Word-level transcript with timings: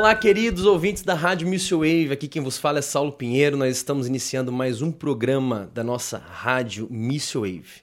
Olá, 0.00 0.14
queridos 0.14 0.64
ouvintes 0.64 1.02
da 1.02 1.12
Rádio 1.12 1.46
Missile 1.46 1.80
Wave. 1.80 2.12
Aqui 2.14 2.26
quem 2.26 2.40
vos 2.40 2.56
fala 2.56 2.78
é 2.78 2.82
Saulo 2.82 3.12
Pinheiro. 3.12 3.54
Nós 3.54 3.76
estamos 3.76 4.06
iniciando 4.06 4.50
mais 4.50 4.80
um 4.80 4.90
programa 4.90 5.70
da 5.74 5.84
nossa 5.84 6.16
Rádio 6.16 6.88
Missile 6.90 7.58
Wave. 7.58 7.82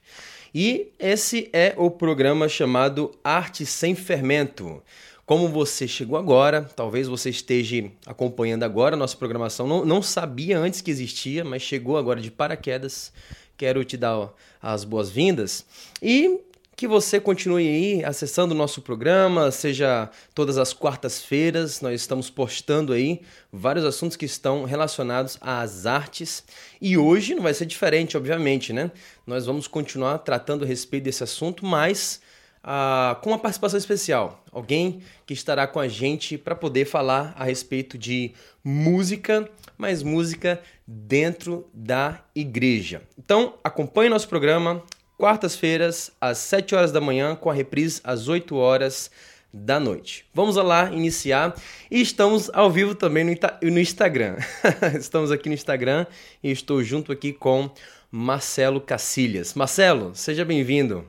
E 0.52 0.88
esse 0.98 1.48
é 1.54 1.76
o 1.78 1.92
programa 1.92 2.50
chamado 2.50 3.12
Arte 3.24 3.68
Sem 3.68 3.94
Fermento. 3.94 4.82
Como 5.28 5.48
você 5.48 5.88
chegou 5.88 6.18
agora, 6.18 6.64
talvez 6.64 7.08
você 7.08 7.30
esteja 7.30 7.88
acompanhando 8.04 8.64
agora 8.64 8.96
a 8.96 8.98
nossa 8.98 9.16
programação, 9.16 9.68
não, 9.68 9.86
não 9.86 10.02
sabia 10.02 10.58
antes 10.58 10.82
que 10.82 10.90
existia, 10.90 11.46
mas 11.46 11.62
chegou 11.62 11.98
agora 11.98 12.20
de 12.20 12.32
paraquedas. 12.32 13.14
Quero 13.56 13.86
te 13.86 13.96
dar 13.96 14.34
as 14.60 14.84
boas-vindas. 14.84 15.64
E 16.02 16.40
que 16.78 16.88
você 16.88 17.20
continue 17.20 17.68
aí 17.68 18.06
acessando 18.06 18.54
o 18.54 18.58
nosso 18.58 18.84
programa, 18.84 19.50
seja 19.50 20.12
todas 20.36 20.60
as 20.60 20.74
quartas-feiras, 20.74 21.82
nós 21.82 22.00
estamos 22.00 22.30
postando 22.30 22.94
aí 22.94 23.22
vários 23.52 23.84
assuntos 23.84 24.16
que 24.16 24.26
estão 24.26 24.64
relacionados 24.64 25.40
às 25.42 25.88
artes. 25.88 26.44
E 26.80 26.96
hoje 26.96 27.34
não 27.34 27.42
vai 27.42 27.56
ser 27.56 27.66
diferente, 27.66 28.16
obviamente, 28.16 28.72
né? 28.72 28.92
Nós 29.26 29.48
vamos 29.48 29.68
continuar 29.68 30.20
tratando 30.20 30.64
a 30.64 30.68
respeito 30.68 31.06
desse 31.06 31.24
assunto, 31.24 31.66
mas 31.66 32.22
ah, 32.64 33.18
com 33.24 33.32
uma 33.32 33.40
participação 33.40 33.80
especial. 33.80 34.44
Alguém 34.52 35.02
que 35.26 35.34
estará 35.34 35.66
com 35.66 35.80
a 35.80 35.88
gente 35.88 36.38
para 36.38 36.54
poder 36.54 36.86
falar 36.86 37.34
a 37.36 37.44
respeito 37.44 37.98
de 37.98 38.34
música, 38.64 39.50
mas 39.76 40.04
música 40.04 40.62
dentro 40.86 41.68
da 41.74 42.22
igreja. 42.36 43.02
Então, 43.18 43.56
acompanhe 43.64 44.10
nosso 44.10 44.30
programa, 44.30 44.84
quartas-feiras, 45.18 46.16
às 46.22 46.38
7 46.38 46.76
horas 46.76 46.92
da 46.92 47.02
manhã, 47.02 47.36
com 47.36 47.50
a 47.50 47.54
reprise 47.54 48.00
às 48.04 48.28
8 48.28 48.56
horas 48.56 49.12
da 49.52 49.80
noite. 49.80 50.26
Vamos 50.34 50.56
lá 50.56 50.92
iniciar 50.92 51.56
e 51.90 52.02
estamos 52.02 52.50
ao 52.54 52.70
vivo 52.70 52.94
também 52.94 53.24
no, 53.24 53.32
no 53.72 53.80
Instagram. 53.80 54.38
estamos 54.98 55.32
aqui 55.32 55.50
no 55.50 55.56
Instagram 55.56 56.06
e 56.44 56.52
estou 56.52 56.84
junto 56.84 57.12
aqui 57.12 57.34
com 57.34 57.70
Marcelo 58.12 58.80
Cacilhas. 58.80 59.54
Marcelo, 59.54 60.14
seja 60.14 60.46
bem-vindo. 60.46 61.06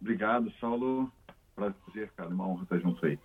Obrigado, 0.00 0.52
Saulo. 0.60 1.10
Prazer, 1.54 2.10
cara. 2.16 2.28
Uma 2.28 2.48
honra 2.48 2.64
estar 2.64 2.78
junto 2.78 3.06
aí. 3.06 3.18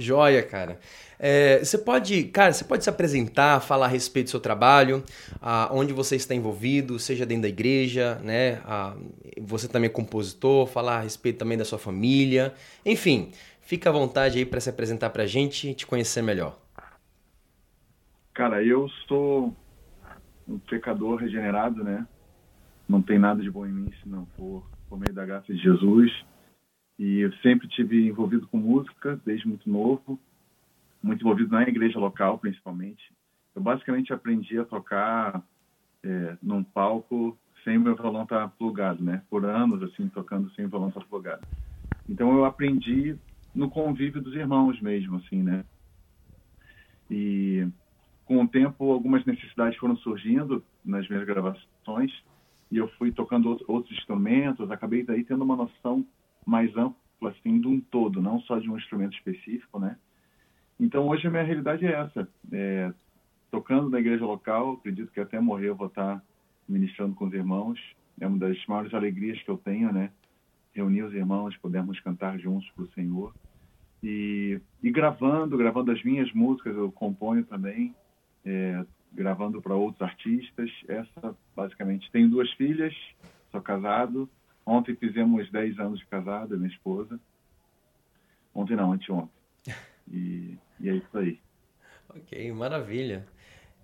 Joia, 0.00 0.42
cara. 0.42 0.78
É, 1.18 1.58
você 1.58 1.76
pode, 1.76 2.24
cara, 2.24 2.52
você 2.52 2.64
pode 2.64 2.82
se 2.82 2.88
apresentar, 2.88 3.60
falar 3.60 3.86
a 3.86 3.88
respeito 3.88 4.26
do 4.26 4.30
seu 4.30 4.40
trabalho, 4.40 5.04
a, 5.40 5.68
onde 5.70 5.92
você 5.92 6.16
está 6.16 6.34
envolvido, 6.34 6.98
seja 6.98 7.26
dentro 7.26 7.42
da 7.42 7.48
igreja, 7.48 8.18
né? 8.24 8.60
A, 8.64 8.96
você 9.40 9.68
também 9.68 9.88
é 9.88 9.92
compositor, 9.92 10.66
falar 10.66 10.96
a 10.96 11.00
respeito 11.00 11.38
também 11.38 11.58
da 11.58 11.64
sua 11.64 11.78
família, 11.78 12.54
enfim, 12.86 13.32
fica 13.60 13.90
à 13.90 13.92
vontade 13.92 14.38
aí 14.38 14.46
para 14.46 14.60
se 14.60 14.70
apresentar 14.70 15.10
para 15.10 15.24
a 15.24 15.26
gente 15.26 15.68
e 15.68 15.74
te 15.74 15.86
conhecer 15.86 16.22
melhor. 16.22 16.58
Cara, 18.32 18.64
eu 18.64 18.88
sou 19.06 19.54
um 20.48 20.58
pecador 20.58 21.16
regenerado, 21.16 21.84
né? 21.84 22.06
Não 22.88 23.02
tem 23.02 23.18
nada 23.18 23.42
de 23.42 23.50
bom 23.50 23.66
em 23.66 23.72
mim 23.72 23.92
se 24.02 24.08
não 24.08 24.26
for 24.36 24.64
por 24.88 24.98
meio 24.98 25.12
da 25.12 25.24
graça 25.26 25.52
de 25.52 25.60
Jesus. 25.62 26.10
E 27.00 27.20
eu 27.20 27.32
sempre 27.36 27.66
tive 27.66 28.06
envolvido 28.06 28.46
com 28.48 28.58
música 28.58 29.18
desde 29.24 29.48
muito 29.48 29.70
novo, 29.70 30.20
muito 31.02 31.22
envolvido 31.22 31.50
na 31.50 31.62
igreja 31.62 31.98
local, 31.98 32.38
principalmente. 32.38 33.02
Eu 33.56 33.62
basicamente 33.62 34.12
aprendi 34.12 34.58
a 34.58 34.66
tocar 34.66 35.42
é, 36.04 36.36
num 36.42 36.62
palco 36.62 37.38
sem 37.64 37.78
o 37.78 37.80
meu 37.80 37.96
violão 37.96 38.24
estar 38.24 38.46
plugado, 38.50 39.02
né? 39.02 39.22
Por 39.30 39.46
anos, 39.46 39.82
assim, 39.82 40.10
tocando 40.10 40.50
sem 40.50 40.66
o 40.66 40.68
violão 40.68 40.88
estar 40.88 41.02
plugado. 41.06 41.42
Então 42.06 42.36
eu 42.36 42.44
aprendi 42.44 43.16
no 43.54 43.70
convívio 43.70 44.20
dos 44.20 44.34
irmãos 44.34 44.78
mesmo, 44.82 45.16
assim, 45.16 45.42
né? 45.42 45.64
E 47.10 47.66
com 48.26 48.44
o 48.44 48.48
tempo, 48.48 48.92
algumas 48.92 49.24
necessidades 49.24 49.78
foram 49.78 49.96
surgindo 49.96 50.62
nas 50.84 51.08
minhas 51.08 51.24
gravações 51.24 52.12
e 52.70 52.76
eu 52.76 52.88
fui 52.98 53.10
tocando 53.10 53.58
outros 53.66 53.96
instrumentos, 53.96 54.70
acabei 54.70 55.02
daí 55.02 55.24
tendo 55.24 55.42
uma 55.44 55.56
noção 55.56 56.06
mais 56.46 56.74
ampla, 56.76 57.30
assim, 57.30 57.60
de 57.60 57.68
um 57.68 57.80
todo, 57.80 58.20
não 58.20 58.40
só 58.40 58.58
de 58.58 58.70
um 58.70 58.76
instrumento 58.76 59.14
específico, 59.14 59.78
né? 59.78 59.96
Então, 60.78 61.06
hoje 61.08 61.26
a 61.26 61.30
minha 61.30 61.42
realidade 61.42 61.86
é 61.86 61.92
essa. 61.92 62.28
É, 62.50 62.92
tocando 63.50 63.90
na 63.90 64.00
igreja 64.00 64.24
local, 64.24 64.74
acredito 64.74 65.12
que 65.12 65.20
até 65.20 65.38
morrer 65.38 65.68
eu 65.68 65.76
vou 65.76 65.88
estar 65.88 66.22
ministrando 66.68 67.14
com 67.14 67.26
os 67.26 67.32
irmãos. 67.34 67.78
É 68.18 68.26
uma 68.26 68.38
das 68.38 68.56
maiores 68.66 68.94
alegrias 68.94 69.42
que 69.42 69.50
eu 69.50 69.58
tenho, 69.58 69.92
né? 69.92 70.10
Reunir 70.72 71.02
os 71.02 71.12
irmãos, 71.12 71.56
podermos 71.58 72.00
cantar 72.00 72.38
juntos 72.38 72.70
para 72.70 72.84
o 72.84 72.92
Senhor. 72.92 73.34
E, 74.02 74.60
e, 74.82 74.90
gravando, 74.90 75.58
gravando 75.58 75.90
as 75.90 76.02
minhas 76.02 76.32
músicas, 76.32 76.74
eu 76.74 76.90
componho 76.90 77.44
também, 77.44 77.94
é, 78.44 78.84
gravando 79.12 79.60
para 79.60 79.74
outros 79.74 80.00
artistas. 80.00 80.70
Essa, 80.88 81.36
basicamente, 81.54 82.10
tenho 82.10 82.30
duas 82.30 82.50
filhas, 82.52 82.94
sou 83.50 83.60
casado, 83.60 84.28
Ontem 84.64 84.94
fizemos 84.94 85.50
10 85.50 85.78
anos 85.78 85.98
de 85.98 86.06
casado, 86.06 86.56
minha 86.56 86.70
esposa. 86.70 87.18
Ontem 88.54 88.76
não, 88.76 88.92
anteontem. 88.92 89.30
E, 90.12 90.58
e 90.80 90.88
é 90.88 90.94
isso 90.96 91.18
aí. 91.18 91.38
Ok, 92.08 92.50
maravilha. 92.50 93.24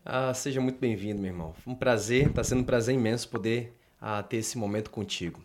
Ah, 0.04 0.34
seja 0.34 0.60
muito 0.60 0.80
bem-vindo, 0.80 1.22
meu 1.22 1.30
irmão. 1.30 1.54
Um 1.64 1.74
prazer, 1.74 2.28
está 2.28 2.42
sendo 2.42 2.62
um 2.62 2.64
prazer 2.64 2.96
imenso 2.96 3.28
poder 3.28 3.76
ah, 4.00 4.22
ter 4.22 4.38
esse 4.38 4.58
momento 4.58 4.90
contigo. 4.90 5.44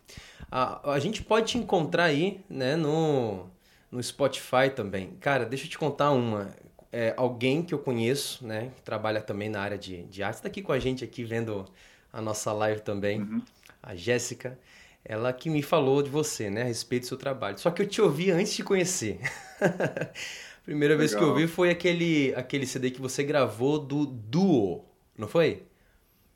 Ah, 0.50 0.92
a 0.92 0.98
gente 0.98 1.22
pode 1.22 1.52
te 1.52 1.58
encontrar 1.58 2.04
aí, 2.04 2.44
né, 2.50 2.74
no, 2.74 3.46
no 3.90 4.02
Spotify 4.02 4.70
também. 4.74 5.16
Cara, 5.20 5.44
deixa 5.44 5.66
eu 5.66 5.70
te 5.70 5.78
contar 5.78 6.10
uma. 6.10 6.54
É, 6.90 7.14
alguém 7.16 7.62
que 7.62 7.72
eu 7.72 7.78
conheço, 7.78 8.46
né, 8.46 8.70
que 8.76 8.82
trabalha 8.82 9.20
também 9.20 9.48
na 9.48 9.60
área 9.60 9.78
de, 9.78 10.02
de 10.04 10.22
arte, 10.22 10.36
está 10.36 10.48
aqui 10.48 10.62
com 10.62 10.72
a 10.72 10.78
gente 10.78 11.02
aqui 11.04 11.24
vendo 11.24 11.64
a 12.12 12.20
nossa 12.20 12.52
live 12.52 12.82
também, 12.82 13.20
uhum. 13.20 13.42
a 13.82 13.94
Jéssica 13.94 14.58
ela 15.04 15.32
que 15.32 15.50
me 15.50 15.62
falou 15.62 16.02
de 16.02 16.10
você, 16.10 16.48
né, 16.48 16.62
a 16.62 16.66
respeito 16.66 17.02
do 17.02 17.06
seu 17.06 17.16
trabalho. 17.16 17.58
Só 17.58 17.70
que 17.70 17.82
eu 17.82 17.88
te 17.88 18.00
ouvi 18.00 18.30
antes 18.30 18.54
de 18.54 18.62
conhecer. 18.62 19.18
Primeira 20.64 20.94
Legal. 20.94 20.98
vez 20.98 21.14
que 21.14 21.22
eu 21.22 21.28
ouvi 21.28 21.48
foi 21.48 21.70
aquele, 21.70 22.32
aquele 22.36 22.66
CD 22.66 22.90
que 22.90 23.00
você 23.00 23.24
gravou 23.24 23.80
do 23.80 24.06
Duo, 24.06 24.84
não 25.18 25.26
foi? 25.26 25.64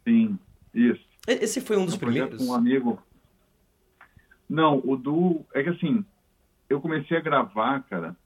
Sim, 0.03 0.37
isso. 0.75 1.05
Esse 1.29 1.61
foi 1.61 1.77
um 1.77 1.85
dos 1.85 1.95
um 1.95 1.99
primeiros? 1.99 2.41
Um 2.41 2.53
amigo. 2.53 3.01
Não, 4.49 4.81
o 4.85 4.97
Duo 4.97 5.47
é 5.55 5.63
que 5.63 5.69
assim, 5.69 6.05
eu 6.69 6.81
comecei 6.81 7.17
a 7.17 7.21
gravar, 7.21 7.85
cara, 7.85 8.17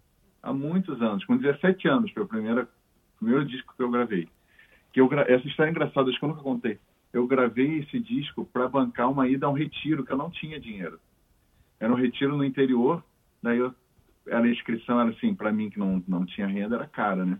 há 0.42 0.52
muitos 0.54 1.02
anos, 1.02 1.24
com 1.26 1.36
17 1.36 1.86
anos, 1.86 2.10
foi 2.12 2.22
o 2.22 2.28
primeiro, 2.28 2.66
primeiro 3.18 3.44
disco 3.44 3.74
que 3.76 3.82
eu 3.82 3.90
gravei. 3.90 4.26
Que 4.92 5.00
eu, 5.02 5.08
essa 5.28 5.46
história 5.46 5.68
é 5.68 5.72
engraçada, 5.72 6.08
acho 6.08 6.18
que 6.18 6.24
eu 6.24 6.30
nunca 6.30 6.42
contei 6.42 6.78
eu 7.12 7.26
gravei 7.26 7.78
esse 7.78 7.98
disco 7.98 8.44
para 8.44 8.69
bancar 8.69 9.10
uma 9.10 9.28
ida 9.28 9.47
a 9.47 9.50
um 9.50 9.54
retiro, 9.54 10.04
que 10.04 10.12
eu 10.12 10.16
não 10.16 10.31
tinha 10.31 10.60
dinheiro. 10.60 10.98
Era 11.78 11.93
um 11.93 11.97
retiro 11.97 12.37
no 12.37 12.44
interior, 12.44 13.03
daí 13.43 13.59
eu, 13.59 13.75
a 14.31 14.47
inscrição 14.47 15.00
era 15.00 15.10
assim, 15.10 15.34
para 15.34 15.53
mim 15.53 15.70
que 15.70 15.78
não, 15.78 16.03
não 16.06 16.25
tinha 16.25 16.47
renda, 16.47 16.76
era 16.76 16.87
cara, 16.87 17.25
né? 17.25 17.38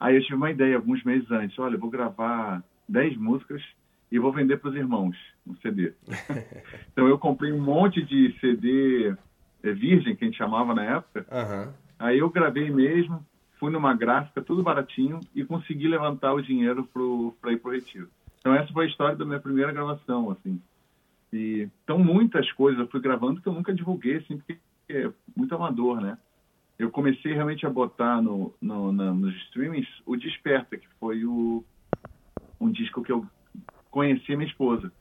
Aí 0.00 0.16
eu 0.16 0.22
tive 0.22 0.34
uma 0.34 0.50
ideia 0.50 0.74
alguns 0.74 1.04
meses 1.04 1.30
antes, 1.30 1.56
olha, 1.58 1.78
vou 1.78 1.88
gravar 1.88 2.64
10 2.88 3.16
músicas 3.16 3.62
e 4.10 4.18
vou 4.18 4.32
vender 4.32 4.56
para 4.56 4.70
os 4.70 4.76
irmãos 4.76 5.16
um 5.46 5.54
CD. 5.56 5.92
então 6.90 7.06
eu 7.06 7.18
comprei 7.18 7.52
um 7.52 7.62
monte 7.62 8.02
de 8.02 8.36
CD 8.40 9.14
é, 9.62 9.72
virgem, 9.72 10.16
que 10.16 10.24
a 10.24 10.26
gente 10.26 10.36
chamava 10.36 10.74
na 10.74 10.84
época. 10.84 11.24
Uhum. 11.30 11.72
Aí 11.98 12.18
eu 12.18 12.28
gravei 12.30 12.68
mesmo, 12.68 13.24
fui 13.60 13.70
numa 13.70 13.94
gráfica, 13.94 14.42
tudo 14.42 14.62
baratinho, 14.62 15.20
e 15.32 15.44
consegui 15.44 15.86
levantar 15.86 16.32
o 16.32 16.42
dinheiro 16.42 16.88
para 17.40 17.52
ir 17.52 17.58
para 17.58 17.68
o 17.70 17.72
retiro. 17.72 18.08
Então 18.42 18.52
essa 18.54 18.72
foi 18.72 18.86
a 18.86 18.88
história 18.88 19.16
da 19.16 19.24
minha 19.24 19.38
primeira 19.38 19.70
gravação, 19.70 20.30
assim. 20.32 20.60
E, 21.32 21.68
então 21.84 21.96
muitas 21.96 22.50
coisas 22.52 22.80
eu 22.80 22.88
fui 22.88 23.00
gravando 23.00 23.40
que 23.40 23.48
eu 23.48 23.52
nunca 23.52 23.72
divulguei, 23.72 24.16
assim, 24.16 24.36
porque 24.36 24.58
é 24.90 25.08
muito 25.34 25.54
amador, 25.54 26.00
né? 26.00 26.18
Eu 26.76 26.90
comecei 26.90 27.32
realmente 27.32 27.64
a 27.64 27.70
botar 27.70 28.20
no, 28.20 28.52
no 28.60 28.90
na, 28.90 29.14
nos 29.14 29.32
streamings 29.44 29.88
o 30.04 30.16
Desperta, 30.16 30.76
que 30.76 30.88
foi 30.98 31.24
o, 31.24 31.64
um 32.60 32.68
disco 32.68 33.02
que 33.02 33.12
eu 33.12 33.24
conheci 33.92 34.34
minha 34.34 34.48
esposa. 34.48 34.92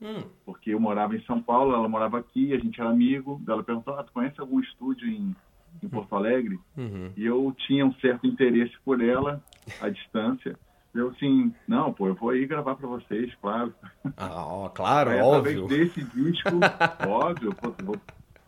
Hum. 0.00 0.22
Porque 0.46 0.70
eu 0.70 0.80
morava 0.80 1.14
em 1.14 1.22
São 1.24 1.42
Paulo, 1.42 1.74
ela 1.74 1.88
morava 1.88 2.18
aqui, 2.18 2.54
a 2.54 2.58
gente 2.58 2.80
era 2.80 2.88
amigo. 2.88 3.42
Ela 3.46 3.62
perguntou: 3.62 3.94
ah, 3.94 4.02
tu 4.02 4.12
conhece 4.12 4.40
algum 4.40 4.60
estúdio 4.60 5.06
em, 5.06 5.36
em 5.82 5.88
Porto 5.88 6.16
Alegre? 6.16 6.58
Uhum. 6.76 7.12
E 7.14 7.26
eu 7.26 7.54
tinha 7.66 7.84
um 7.84 7.92
certo 7.94 8.26
interesse 8.26 8.74
por 8.82 9.02
ela, 9.02 9.42
à 9.80 9.90
distância. 9.90 10.58
Eu 10.96 11.08
assim, 11.08 11.52
não, 11.66 11.92
pô, 11.92 12.08
eu 12.08 12.14
vou 12.14 12.30
aí 12.30 12.46
gravar 12.46 12.74
para 12.74 12.86
vocês, 12.86 13.32
claro. 13.40 13.74
Ah, 14.16 14.44
ó, 14.46 14.68
claro, 14.68 15.10
aí, 15.10 15.20
óbvio. 15.20 15.64
Através 15.64 15.88
desse 15.94 16.04
disco, 16.04 16.50
óbvio, 17.08 17.54
pô, 17.54 17.74
vou... 17.84 17.96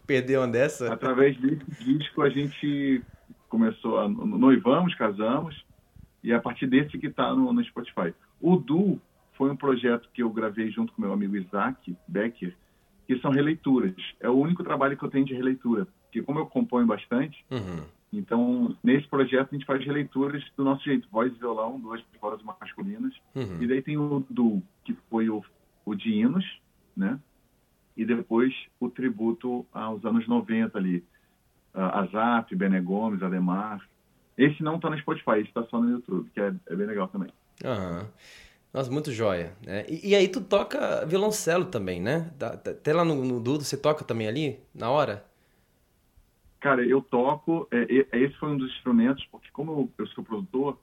Perdeu 0.06 0.40
uma 0.40 0.48
dessa? 0.48 0.92
Através 0.92 1.36
desse 1.38 1.84
disco 1.84 2.22
a 2.22 2.30
gente 2.30 3.02
começou 3.48 3.98
a 3.98 4.08
noivamos, 4.08 4.94
casamos, 4.94 5.64
e 6.22 6.32
é 6.32 6.34
a 6.34 6.40
partir 6.40 6.66
desse 6.66 6.98
que 6.98 7.06
está 7.06 7.34
no, 7.34 7.52
no 7.52 7.64
Spotify. 7.64 8.14
O 8.40 8.56
Du 8.56 9.00
foi 9.34 9.50
um 9.50 9.56
projeto 9.56 10.08
que 10.12 10.22
eu 10.22 10.30
gravei 10.30 10.70
junto 10.70 10.92
com 10.92 11.02
meu 11.02 11.12
amigo 11.12 11.36
Isaac 11.36 11.96
Becker, 12.06 12.54
que 13.06 13.18
são 13.20 13.30
releituras. 13.30 13.94
É 14.20 14.28
o 14.28 14.34
único 14.34 14.64
trabalho 14.64 14.96
que 14.96 15.04
eu 15.04 15.10
tenho 15.10 15.24
de 15.24 15.34
releitura. 15.34 15.86
Porque 16.04 16.22
como 16.22 16.40
eu 16.40 16.46
componho 16.46 16.86
bastante, 16.86 17.44
uhum. 17.50 17.82
Então, 18.12 18.75
nesse 18.82 19.06
projeto, 19.06 19.49
a 19.50 19.55
gente 19.55 19.66
faz 19.66 19.84
releituras 19.84 20.43
do 20.56 20.64
nosso 20.64 20.84
jeito, 20.84 21.08
voz 21.10 21.32
e 21.32 21.38
violão, 21.38 21.78
duas 21.78 22.02
vozes 22.20 22.44
masculinas. 22.44 23.14
Uhum. 23.34 23.62
E 23.62 23.66
daí 23.66 23.82
tem 23.82 23.99
o 23.99 24.25
duo, 24.31 24.62
que 24.84 24.96
foi 25.10 25.28
o, 25.28 25.44
o 25.84 25.94
de 25.94 26.10
hinos, 26.10 26.44
né? 26.96 27.19
E 27.96 28.05
depois 28.05 28.55
o 28.81 28.88
tributo 28.88 29.66
aos 29.72 30.05
anos 30.05 30.26
90 30.26 30.78
ali. 30.78 31.05
Uh, 31.75 31.81
Azap, 31.81 32.55
Bené 32.56 32.81
Gomes, 32.81 33.22
Ademar. 33.22 33.87
Esse 34.37 34.62
não 34.62 34.76
está 34.76 34.88
no 34.88 34.99
Spotify, 34.99 35.40
esse 35.40 35.49
está 35.49 35.64
só 35.64 35.81
no 35.81 35.90
YouTube, 35.90 36.31
que 36.32 36.40
é, 36.40 36.55
é 36.66 36.76
bem 36.76 36.87
legal 36.87 37.08
também. 37.08 37.31
Aham. 37.64 38.00
Uhum. 38.00 38.06
Nossa, 38.72 38.90
muito 38.90 39.10
joia. 39.12 39.52
Né? 39.64 39.84
E, 39.88 40.10
e, 40.10 40.14
aí 40.14 40.28
tu 40.28 40.40
toca 40.40 41.05
violoncelo 41.06 41.64
também, 41.64 42.00
né? 42.00 42.31
Até 42.40 42.93
lá 42.93 43.05
no, 43.05 43.25
no 43.25 43.40
Dudo, 43.40 43.64
você 43.64 43.76
toca 43.76 44.05
também 44.05 44.28
ali, 44.28 44.60
na 44.75 44.90
hora? 44.90 45.25
Cara, 46.69 46.85
eu 46.85 47.00
toco, 47.00 47.67
é, 47.70 47.79
é, 48.12 48.19
esse 48.20 48.37
foi 48.37 48.50
um 48.50 48.59
dos 48.59 48.70
instrumentos, 48.73 49.25
porque 49.32 49.49
como 49.55 49.73
eu, 49.73 49.91
eu 49.97 50.06
sou 50.09 50.23
produtor, 50.23 50.79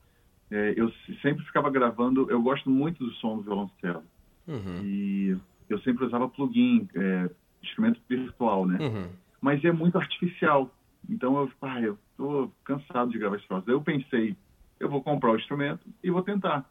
é, 0.49 0.73
eu 0.75 0.91
sempre 1.21 1.45
ficava 1.45 1.69
gravando, 1.69 2.27
eu 2.31 2.41
gosto 2.41 2.67
muito 2.71 3.05
do 3.05 3.13
som 3.13 3.37
do 3.37 3.43
violoncelo. 3.43 4.01
Uhum. 4.47 4.81
E 4.83 5.37
eu 5.69 5.79
sempre 5.81 6.03
usava 6.03 6.27
plugin, 6.27 6.89
é, 6.95 7.29
instrumento 7.61 8.01
virtual, 8.09 8.65
né? 8.65 8.79
Uhum. 8.81 9.09
Mas 9.39 9.63
é 9.63 9.71
muito 9.71 9.95
artificial. 9.95 10.73
Então 11.07 11.37
eu, 11.37 11.51
ah, 11.61 11.79
eu 11.79 11.99
tô 12.17 12.49
cansado 12.63 13.11
de 13.11 13.19
gravar 13.19 13.35
esse 13.35 13.47
troço. 13.47 13.69
Eu 13.69 13.79
pensei, 13.79 14.35
eu 14.79 14.89
vou 14.89 15.03
comprar 15.03 15.33
o 15.33 15.37
instrumento 15.37 15.85
e 16.03 16.09
vou 16.09 16.23
tentar 16.23 16.67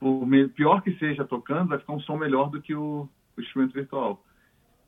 por 0.00 0.26
pior 0.56 0.82
que 0.82 0.98
seja 0.98 1.24
tocando, 1.24 1.68
vai 1.68 1.78
ficar 1.78 1.92
um 1.92 2.00
som 2.00 2.16
melhor 2.16 2.50
do 2.50 2.60
que 2.60 2.74
o, 2.74 3.08
o 3.36 3.40
instrumento 3.40 3.72
virtual. 3.72 4.20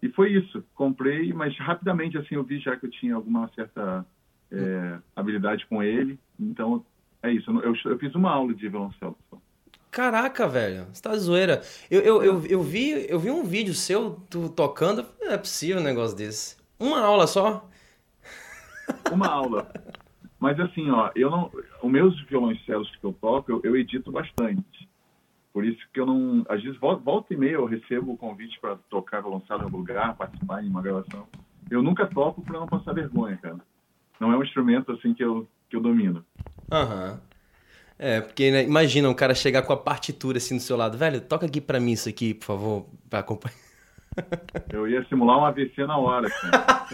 E 0.02 0.08
foi 0.08 0.32
isso. 0.32 0.64
Comprei, 0.74 1.32
mas 1.32 1.56
rapidamente 1.58 2.16
assim 2.16 2.34
eu 2.34 2.44
vi 2.44 2.58
já 2.58 2.76
que 2.76 2.86
eu 2.86 2.90
tinha 2.90 3.14
alguma 3.14 3.48
certa 3.54 4.06
é, 4.50 4.98
habilidade 5.14 5.66
com 5.66 5.82
ele. 5.82 6.18
Então 6.38 6.84
é 7.22 7.32
isso. 7.32 7.50
Eu, 7.50 7.74
eu, 7.84 7.98
fiz 7.98 8.14
uma 8.14 8.30
aula 8.30 8.54
de 8.54 8.68
violoncelo. 8.68 9.16
Caraca, 9.90 10.46
velho, 10.46 10.86
você 10.92 11.02
tá 11.02 11.16
zoeira. 11.16 11.62
Eu, 11.90 12.00
eu, 12.02 12.22
eu, 12.22 12.46
eu, 12.46 12.62
vi, 12.62 13.06
eu 13.08 13.18
vi 13.18 13.30
um 13.30 13.42
vídeo 13.42 13.74
seu 13.74 14.20
tu 14.30 14.48
tocando. 14.48 15.04
Não 15.20 15.32
é 15.32 15.38
possível 15.38 15.80
um 15.80 15.84
negócio 15.84 16.16
desse. 16.16 16.56
Uma 16.78 17.00
aula 17.00 17.26
só? 17.26 17.68
Uma 19.10 19.26
aula. 19.26 19.72
Mas 20.38 20.60
assim, 20.60 20.88
ó, 20.90 21.10
eu 21.16 21.30
não. 21.30 21.50
Os 21.82 21.90
meus 21.90 22.20
violoncelos 22.26 22.94
que 22.96 23.04
eu 23.04 23.12
toco, 23.12 23.50
eu, 23.50 23.60
eu 23.64 23.76
edito 23.76 24.12
bastante. 24.12 24.77
Por 25.52 25.64
isso 25.64 25.80
que 25.92 26.00
eu 26.00 26.06
não. 26.06 26.44
Às 26.48 26.62
vezes, 26.62 26.78
volta 26.78 27.34
e 27.34 27.36
meia, 27.36 27.54
eu 27.54 27.64
recebo 27.64 28.12
o 28.12 28.16
convite 28.16 28.58
para 28.60 28.76
tocar 28.90 29.20
violoncelo 29.20 29.60
em 29.60 29.64
algum 29.64 29.78
lugar, 29.78 30.16
participar 30.16 30.62
em 30.62 30.68
uma 30.68 30.82
gravação. 30.82 31.26
Eu 31.70 31.82
nunca 31.82 32.06
toco 32.06 32.42
para 32.42 32.58
não 32.58 32.66
passar 32.66 32.92
vergonha, 32.92 33.36
cara. 33.36 33.58
Não 34.20 34.32
é 34.32 34.36
um 34.36 34.42
instrumento 34.42 34.92
assim 34.92 35.14
que 35.14 35.24
eu, 35.24 35.48
que 35.68 35.76
eu 35.76 35.80
domino. 35.80 36.24
Aham. 36.70 37.12
Uhum. 37.12 37.28
É, 37.98 38.20
porque 38.20 38.50
né, 38.52 38.62
imagina 38.62 39.08
um 39.08 39.14
cara 39.14 39.34
chegar 39.34 39.62
com 39.62 39.72
a 39.72 39.76
partitura 39.76 40.38
assim 40.38 40.56
do 40.56 40.62
seu 40.62 40.76
lado. 40.76 40.96
Velho, 40.96 41.20
toca 41.20 41.46
aqui 41.46 41.60
para 41.60 41.80
mim 41.80 41.92
isso 41.92 42.08
aqui, 42.08 42.32
por 42.32 42.44
favor, 42.44 42.86
para 43.10 43.18
acompanhar. 43.18 43.56
Eu 44.72 44.86
ia 44.86 45.04
simular 45.08 45.38
um 45.38 45.44
AVC 45.44 45.84
na 45.84 45.98
hora, 45.98 46.28
cara. 46.30 46.86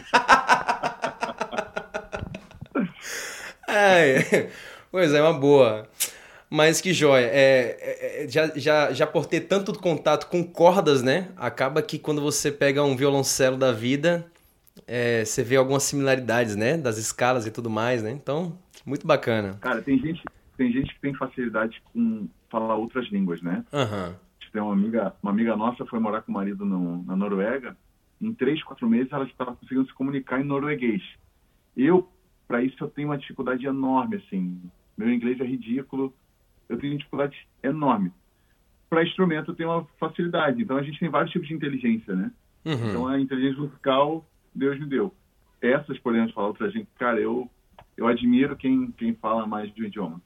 é, 3.68 4.50
pois 4.90 5.12
é, 5.12 5.20
uma 5.20 5.34
boa. 5.34 5.86
Mas 6.50 6.80
que 6.80 6.92
joia. 6.92 7.26
É, 7.26 7.76
é, 7.80 8.24
é, 8.24 8.28
já, 8.28 8.46
já, 8.56 8.92
já 8.92 9.06
por 9.06 9.26
ter 9.26 9.40
tanto 9.42 9.76
contato 9.78 10.28
com 10.28 10.44
cordas, 10.44 11.02
né? 11.02 11.28
Acaba 11.36 11.82
que 11.82 11.98
quando 11.98 12.20
você 12.20 12.50
pega 12.52 12.82
um 12.84 12.96
violoncelo 12.96 13.56
da 13.56 13.72
vida, 13.72 14.26
é, 14.86 15.24
você 15.24 15.42
vê 15.42 15.56
algumas 15.56 15.82
similaridades, 15.82 16.56
né? 16.56 16.76
Das 16.76 16.98
escalas 16.98 17.46
e 17.46 17.50
tudo 17.50 17.68
mais, 17.70 18.02
né? 18.02 18.10
Então, 18.10 18.56
muito 18.86 19.06
bacana. 19.06 19.58
Cara, 19.60 19.82
tem 19.82 19.98
gente, 19.98 20.22
tem 20.56 20.70
gente 20.72 20.94
que 20.94 21.00
tem 21.00 21.14
facilidade 21.14 21.82
com 21.92 22.28
falar 22.50 22.76
outras 22.76 23.06
línguas, 23.10 23.42
né? 23.42 23.64
Uhum. 23.72 24.14
Tem 24.52 24.62
uma 24.62 24.72
amiga, 24.72 25.12
uma 25.20 25.32
amiga 25.32 25.56
nossa 25.56 25.84
foi 25.84 25.98
morar 25.98 26.22
com 26.22 26.30
o 26.30 26.34
marido 26.34 26.64
no, 26.64 27.02
na 27.02 27.16
Noruega. 27.16 27.76
Em 28.20 28.32
três, 28.32 28.62
quatro 28.62 28.88
meses, 28.88 29.12
ela 29.12 29.24
estava 29.24 29.56
conseguindo 29.56 29.88
se 29.88 29.92
comunicar 29.92 30.40
em 30.40 30.44
norueguês. 30.44 31.02
Eu, 31.76 32.08
para 32.46 32.62
isso, 32.62 32.76
eu 32.80 32.88
tenho 32.88 33.08
uma 33.08 33.18
dificuldade 33.18 33.66
enorme, 33.66 34.16
assim. 34.24 34.62
Meu 34.96 35.12
inglês 35.12 35.40
é 35.40 35.44
ridículo 35.44 36.14
eu 36.68 36.78
tenho 36.78 36.96
dificuldade 36.96 37.36
enorme. 37.62 38.12
Para 38.88 39.04
instrumento 39.04 39.50
eu 39.50 39.54
tenho 39.54 39.70
uma 39.70 39.86
facilidade. 39.98 40.62
Então 40.62 40.76
a 40.76 40.82
gente 40.82 40.98
tem 40.98 41.08
vários 41.08 41.32
tipos 41.32 41.48
de 41.48 41.54
inteligência, 41.54 42.14
né? 42.14 42.30
Uhum. 42.64 42.88
Então 42.88 43.06
a 43.06 43.20
inteligência 43.20 43.60
musical 43.60 44.24
Deus 44.54 44.78
me 44.78 44.86
deu. 44.86 45.12
Essas 45.60 45.98
podemos 45.98 46.32
falar 46.32 46.48
outra 46.48 46.70
gente. 46.70 46.88
Cara, 46.98 47.20
eu 47.20 47.50
eu 47.96 48.06
admiro 48.06 48.56
quem 48.56 48.92
quem 48.92 49.14
fala 49.14 49.46
mais 49.46 49.72
de 49.74 49.82
um 49.82 49.86
idioma. 49.86 50.20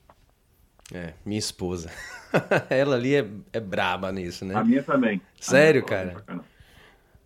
É, 0.92 1.12
minha 1.24 1.38
esposa. 1.38 1.90
Ela 2.70 2.96
ali 2.96 3.14
é, 3.14 3.26
é 3.52 3.60
braba 3.60 4.10
nisso, 4.10 4.44
né? 4.44 4.54
A 4.54 4.64
minha 4.64 4.82
também. 4.82 5.20
Sério, 5.38 5.84
minha 5.86 6.14
cara? 6.14 6.42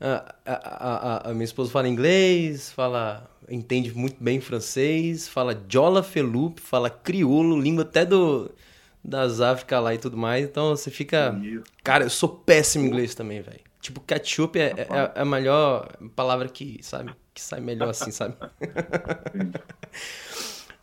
A, 0.00 0.34
a, 0.44 0.52
a, 0.54 1.30
a, 1.30 1.32
minha 1.32 1.44
esposa 1.44 1.70
fala 1.70 1.88
inglês, 1.88 2.72
fala 2.72 3.30
entende 3.48 3.96
muito 3.96 4.22
bem 4.22 4.40
francês, 4.40 5.28
fala 5.28 5.60
jola 5.68 6.02
felup, 6.02 6.60
fala 6.60 6.90
crioulo, 6.90 7.60
língua 7.60 7.84
até 7.84 8.04
do 8.04 8.50
das 9.04 9.40
Áfricas 9.40 9.82
lá 9.82 9.94
e 9.94 9.98
tudo 9.98 10.16
mais. 10.16 10.44
Então 10.44 10.70
você 10.70 10.90
fica. 10.90 11.34
Cara, 11.82 12.04
eu 12.04 12.10
sou 12.10 12.28
péssimo 12.28 12.84
em 12.84 12.88
inglês 12.88 13.14
também, 13.14 13.40
velho. 13.40 13.60
Tipo, 13.80 14.00
ketchup 14.00 14.58
é, 14.58 14.74
é, 14.76 14.80
é, 14.82 15.20
a 15.20 15.24
melhor 15.24 15.88
palavra 16.14 16.48
que, 16.48 16.78
sabe? 16.82 17.12
Que 17.34 17.40
sai 17.40 17.60
melhor 17.60 17.88
assim, 17.88 18.10
sabe? 18.12 18.36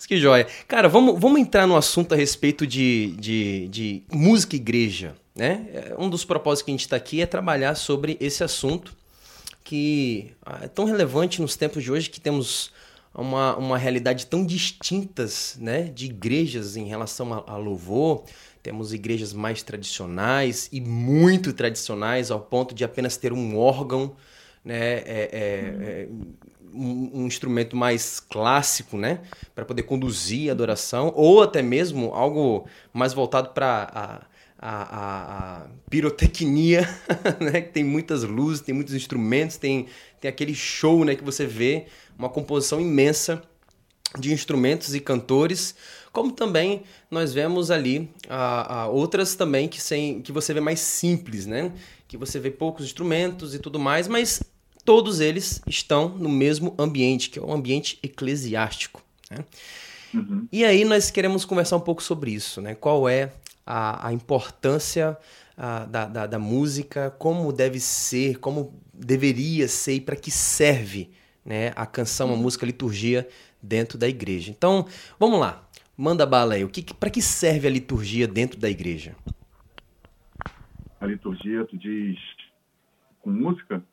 que 0.10 0.18
joia. 0.18 0.48
Cara, 0.68 0.89
vamos, 0.89 1.19
vamos 1.19 1.39
entrar 1.39 1.68
no 1.68 1.77
assunto 1.77 2.16
a 2.16 2.18
respeito 2.18 2.66
de, 2.66 3.16
de, 3.19 3.68
de 3.68 4.04
música 4.12 4.56
e 4.56 4.60
igreja. 4.60 5.13
Né? 5.36 5.68
É, 5.72 5.95
um 6.00 6.10
dos 6.10 6.25
propósitos 6.25 6.63
que 6.63 6.72
a 6.72 6.74
gente 6.74 6.81
está 6.81 6.95
aqui 6.95 7.22
é 7.22 7.27
trabalhar 7.27 7.75
sobre 7.75 8.18
esse 8.19 8.44
assunto 8.44 8.98
que 9.63 10.31
ah, 10.44 10.62
é 10.63 10.68
tão 10.68 10.86
relevante 10.86 11.39
nos 11.39 11.56
tempos 11.56 11.83
de 11.83 11.92
hoje 11.92 12.10
que 12.10 12.19
temos 12.19 12.72
uma, 13.14 13.58
uma 13.58 13.78
realidade 13.78 14.26
tão 14.26 14.46
distintas 14.46 15.58
né, 15.60 15.84
de 15.84 16.06
igrejas 16.06 16.76
em 16.76 16.86
relação 16.86 17.34
a, 17.34 17.44
a 17.48 17.58
louvor. 17.58 18.24
Temos 18.62 18.94
igrejas 18.94 19.34
mais 19.34 19.63
tradicionais 19.63 20.70
e 20.72 20.82
muito 20.82 21.54
tradicionais, 21.54 22.30
ao 22.30 22.39
ponto 22.39 22.75
de 22.75 22.84
apenas 22.84 23.18
ter 23.18 23.32
um 23.34 23.58
órgão, 23.58 24.16
né, 24.63 24.75
é, 24.75 25.04
é, 25.06 25.30
é 25.32 26.08
um, 26.74 27.22
um, 27.22 27.25
instrumento 27.25 27.75
mais 27.75 28.20
clássico, 28.20 28.98
né, 28.98 29.22
para 29.56 29.66
poder 29.66 29.84
conduzir 29.84 30.50
a 30.50 30.51
adoração, 30.51 31.12
ou 31.16 31.42
até 31.42 31.62
mesmo 31.62 32.13
algo 32.13 32.68
mais 32.94 33.13
voltado 33.13 33.50
para 33.50 34.28
a, 34.62 34.72
a, 34.72 35.58
a, 35.63 35.68
pirotecnia, 35.89 36.88
né, 37.39 37.62
que 37.62 37.72
tem 37.72 37.84
muitas 37.84 38.24
luzes, 38.24 38.62
tem 38.62 38.75
muitos 38.75 38.94
instrumentos, 38.94 39.58
tem, 39.58 39.88
tem 40.20 40.28
aquele 40.28 40.54
show 40.54 41.06
né, 41.06 41.16
que 41.16 41.24
você 41.24 41.46
vê 41.46 41.86
uma 42.18 42.30
composição 42.30 42.82
imensa 42.82 43.42
de 44.18 44.34
instrumentos 44.34 44.94
e 44.94 45.00
cantores, 45.00 45.75
como 46.12 46.32
também 46.32 46.84
nós 47.10 47.34
vemos 47.34 47.72
ali 47.72 48.10
a, 48.28 48.82
a 48.82 48.88
outras 48.88 49.36
também 49.36 49.68
que, 49.68 49.80
sem, 49.80 50.22
que 50.22 50.32
você 50.32 50.54
vê 50.54 50.60
mais 50.60 50.80
simples, 50.80 51.46
né? 51.46 51.72
Que 52.08 52.18
você 52.18 52.39
vê 52.39 52.50
poucos 52.50 52.86
instrumentos 52.86 53.54
e 53.54 53.60
tudo 53.60 53.78
mais, 53.78 54.08
mas 54.08 54.42
todos 54.84 55.20
eles 55.20 55.62
estão 55.68 56.10
no 56.10 56.28
mesmo 56.28 56.74
ambiente, 56.80 57.30
que 57.30 57.38
é 57.38 57.42
o 57.42 57.54
ambiente 57.54 58.00
eclesiástico. 58.01 59.04
Né? 59.30 59.46
Uhum. 60.12 60.48
E 60.51 60.66
aí 60.66 60.84
nós 60.84 61.12
queremos 61.12 61.46
conversar 61.46 61.78
um 61.78 61.82
pouco 61.82 62.01
sobre 62.01 62.32
isso, 62.32 62.60
né? 62.60 62.74
Qual 62.74 63.08
é 63.08 63.32
a, 63.70 64.08
a 64.08 64.14
importância 64.14 65.16
a, 65.56 65.86
da, 65.86 66.06
da, 66.06 66.26
da 66.26 66.40
música, 66.40 67.12
como 67.12 67.54
deve 67.54 67.80
ser, 67.80 68.40
como 68.40 68.82
deveria 68.92 69.68
ser 69.68 69.94
e 69.94 70.02
para 70.02 70.16
que 70.16 70.32
serve 70.32 71.12
né, 71.46 71.72
a 71.76 71.86
canção, 71.86 72.34
a 72.34 72.36
música, 72.36 72.66
a 72.66 72.68
liturgia 72.68 73.28
dentro 73.62 73.96
da 73.96 74.08
igreja. 74.08 74.50
Então, 74.50 74.88
vamos 75.20 75.40
lá. 75.40 75.64
Manda 75.96 76.26
bala 76.26 76.56
aí. 76.56 76.64
O 76.64 76.70
que, 76.70 76.94
para 76.94 77.12
que 77.12 77.22
serve 77.22 77.68
a 77.68 77.70
liturgia 77.70 78.28
dentro 78.28 78.60
da 78.60 78.70
igreja? 78.70 79.16
A 81.00 81.06
liturgia, 81.06 81.64
tu 81.66 81.78
diz 81.78 82.18
com 83.22 83.30
música 83.30 83.84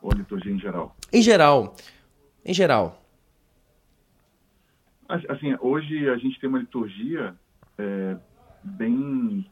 ou 0.00 0.12
a 0.12 0.14
liturgia 0.14 0.52
em 0.52 0.60
geral? 0.60 0.96
Em 1.12 1.22
geral. 1.22 1.74
Em 2.44 2.54
geral. 2.54 3.02
Assim, 5.08 5.56
hoje 5.60 6.08
a 6.08 6.16
gente 6.16 6.38
tem 6.38 6.48
uma 6.48 6.58
liturgia 6.58 7.34
é, 7.78 8.16
bem 8.66 9.46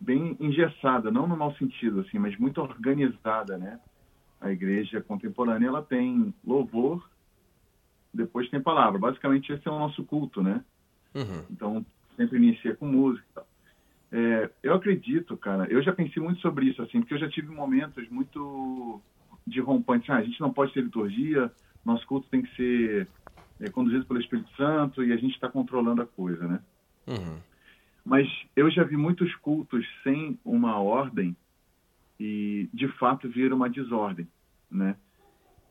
bem 0.00 0.36
engessada, 0.40 1.12
não 1.12 1.28
no 1.28 1.36
mau 1.36 1.54
sentido, 1.54 2.00
assim, 2.00 2.18
mas 2.18 2.36
muito 2.36 2.60
organizada, 2.60 3.56
né? 3.56 3.78
a 4.42 4.50
igreja 4.50 5.00
contemporânea 5.00 5.68
ela 5.68 5.82
tem 5.82 6.34
louvor, 6.44 7.08
depois 8.12 8.50
tem 8.50 8.60
palavra. 8.60 8.98
Basicamente 8.98 9.52
esse 9.52 9.66
é 9.66 9.70
o 9.70 9.78
nosso 9.78 10.04
culto, 10.04 10.42
né? 10.42 10.62
Uhum. 11.14 11.44
Então 11.50 11.86
sempre 12.16 12.36
inicia 12.38 12.74
com 12.74 12.86
música. 12.86 13.44
É, 14.10 14.50
eu 14.62 14.74
acredito, 14.74 15.36
cara. 15.36 15.66
Eu 15.70 15.82
já 15.82 15.92
pensei 15.92 16.22
muito 16.22 16.40
sobre 16.40 16.66
isso, 16.66 16.82
assim, 16.82 17.00
porque 17.00 17.14
eu 17.14 17.18
já 17.18 17.30
tive 17.30 17.54
momentos 17.54 18.06
muito 18.10 19.00
de 19.46 19.60
rompante. 19.60 20.10
Ah, 20.10 20.16
a 20.16 20.22
gente 20.22 20.40
não 20.40 20.52
pode 20.52 20.74
ter 20.74 20.82
liturgia, 20.82 21.50
nosso 21.84 22.06
culto 22.06 22.28
tem 22.28 22.42
que 22.42 22.54
ser 22.56 23.08
é 23.60 23.70
conduzido 23.70 24.04
pelo 24.04 24.20
Espírito 24.20 24.50
Santo 24.56 25.04
e 25.04 25.12
a 25.12 25.16
gente 25.16 25.34
está 25.34 25.48
controlando 25.48 26.02
a 26.02 26.06
coisa, 26.06 26.48
né? 26.48 26.60
Uhum. 27.06 27.38
Mas 28.04 28.28
eu 28.56 28.70
já 28.70 28.82
vi 28.82 28.96
muitos 28.96 29.34
cultos 29.36 29.86
sem 30.02 30.38
uma 30.44 30.78
ordem 30.78 31.36
e, 32.18 32.68
de 32.72 32.88
fato, 32.98 33.28
vira 33.28 33.54
uma 33.54 33.70
desordem, 33.70 34.26
né? 34.70 34.96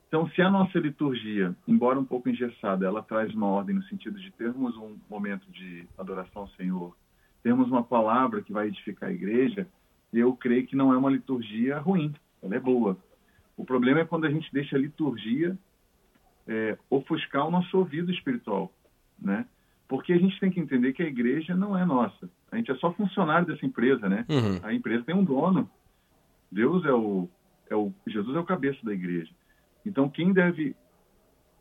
Então, 0.08 0.30
se 0.32 0.42
a 0.42 0.50
nossa 0.50 0.78
liturgia, 0.78 1.56
embora 1.66 1.98
um 1.98 2.04
pouco 2.04 2.28
engessada, 2.28 2.86
ela 2.86 3.02
traz 3.02 3.34
uma 3.34 3.48
ordem 3.48 3.76
no 3.76 3.84
sentido 3.84 4.20
de 4.20 4.30
termos 4.32 4.76
um 4.76 4.98
momento 5.10 5.50
de 5.50 5.88
adoração 5.98 6.42
ao 6.42 6.50
Senhor, 6.50 6.96
termos 7.42 7.70
uma 7.70 7.84
palavra 7.84 8.42
que 8.42 8.52
vai 8.52 8.68
edificar 8.68 9.10
a 9.10 9.14
igreja, 9.14 9.68
eu 10.12 10.36
creio 10.36 10.68
que 10.68 10.76
não 10.76 10.94
é 10.94 10.98
uma 10.98 11.10
liturgia 11.10 11.80
ruim, 11.80 12.14
ela 12.42 12.56
é 12.56 12.60
boa. 12.60 12.98
O 13.56 13.64
problema 13.64 14.02
é 14.02 14.06
quando 14.06 14.26
a 14.26 14.30
gente 14.30 14.52
deixa 14.52 14.76
a 14.76 14.80
liturgia 14.80 15.58
é, 16.46 16.78
ofuscar 16.90 17.48
o 17.48 17.52
nosso 17.52 17.78
ouvido 17.78 18.12
espiritual, 18.12 18.74
né? 19.18 19.46
Porque 19.92 20.14
a 20.14 20.18
gente 20.18 20.40
tem 20.40 20.50
que 20.50 20.58
entender 20.58 20.94
que 20.94 21.04
a 21.04 21.06
igreja 21.06 21.54
não 21.54 21.78
é 21.78 21.84
nossa. 21.84 22.30
A 22.50 22.56
gente 22.56 22.72
é 22.72 22.76
só 22.76 22.94
funcionário 22.94 23.46
dessa 23.46 23.66
empresa, 23.66 24.08
né? 24.08 24.26
Uhum. 24.30 24.58
A 24.64 24.74
empresa 24.74 25.04
tem 25.04 25.14
um 25.14 25.22
dono. 25.22 25.70
Deus 26.50 26.86
é 26.86 26.94
o, 26.94 27.28
é 27.70 27.76
o 27.76 27.92
Jesus 28.08 28.34
é 28.34 28.40
o 28.40 28.46
cabeça 28.46 28.80
da 28.86 28.94
igreja. 28.94 29.30
Então 29.86 30.08
quem 30.08 30.32
deve 30.32 30.74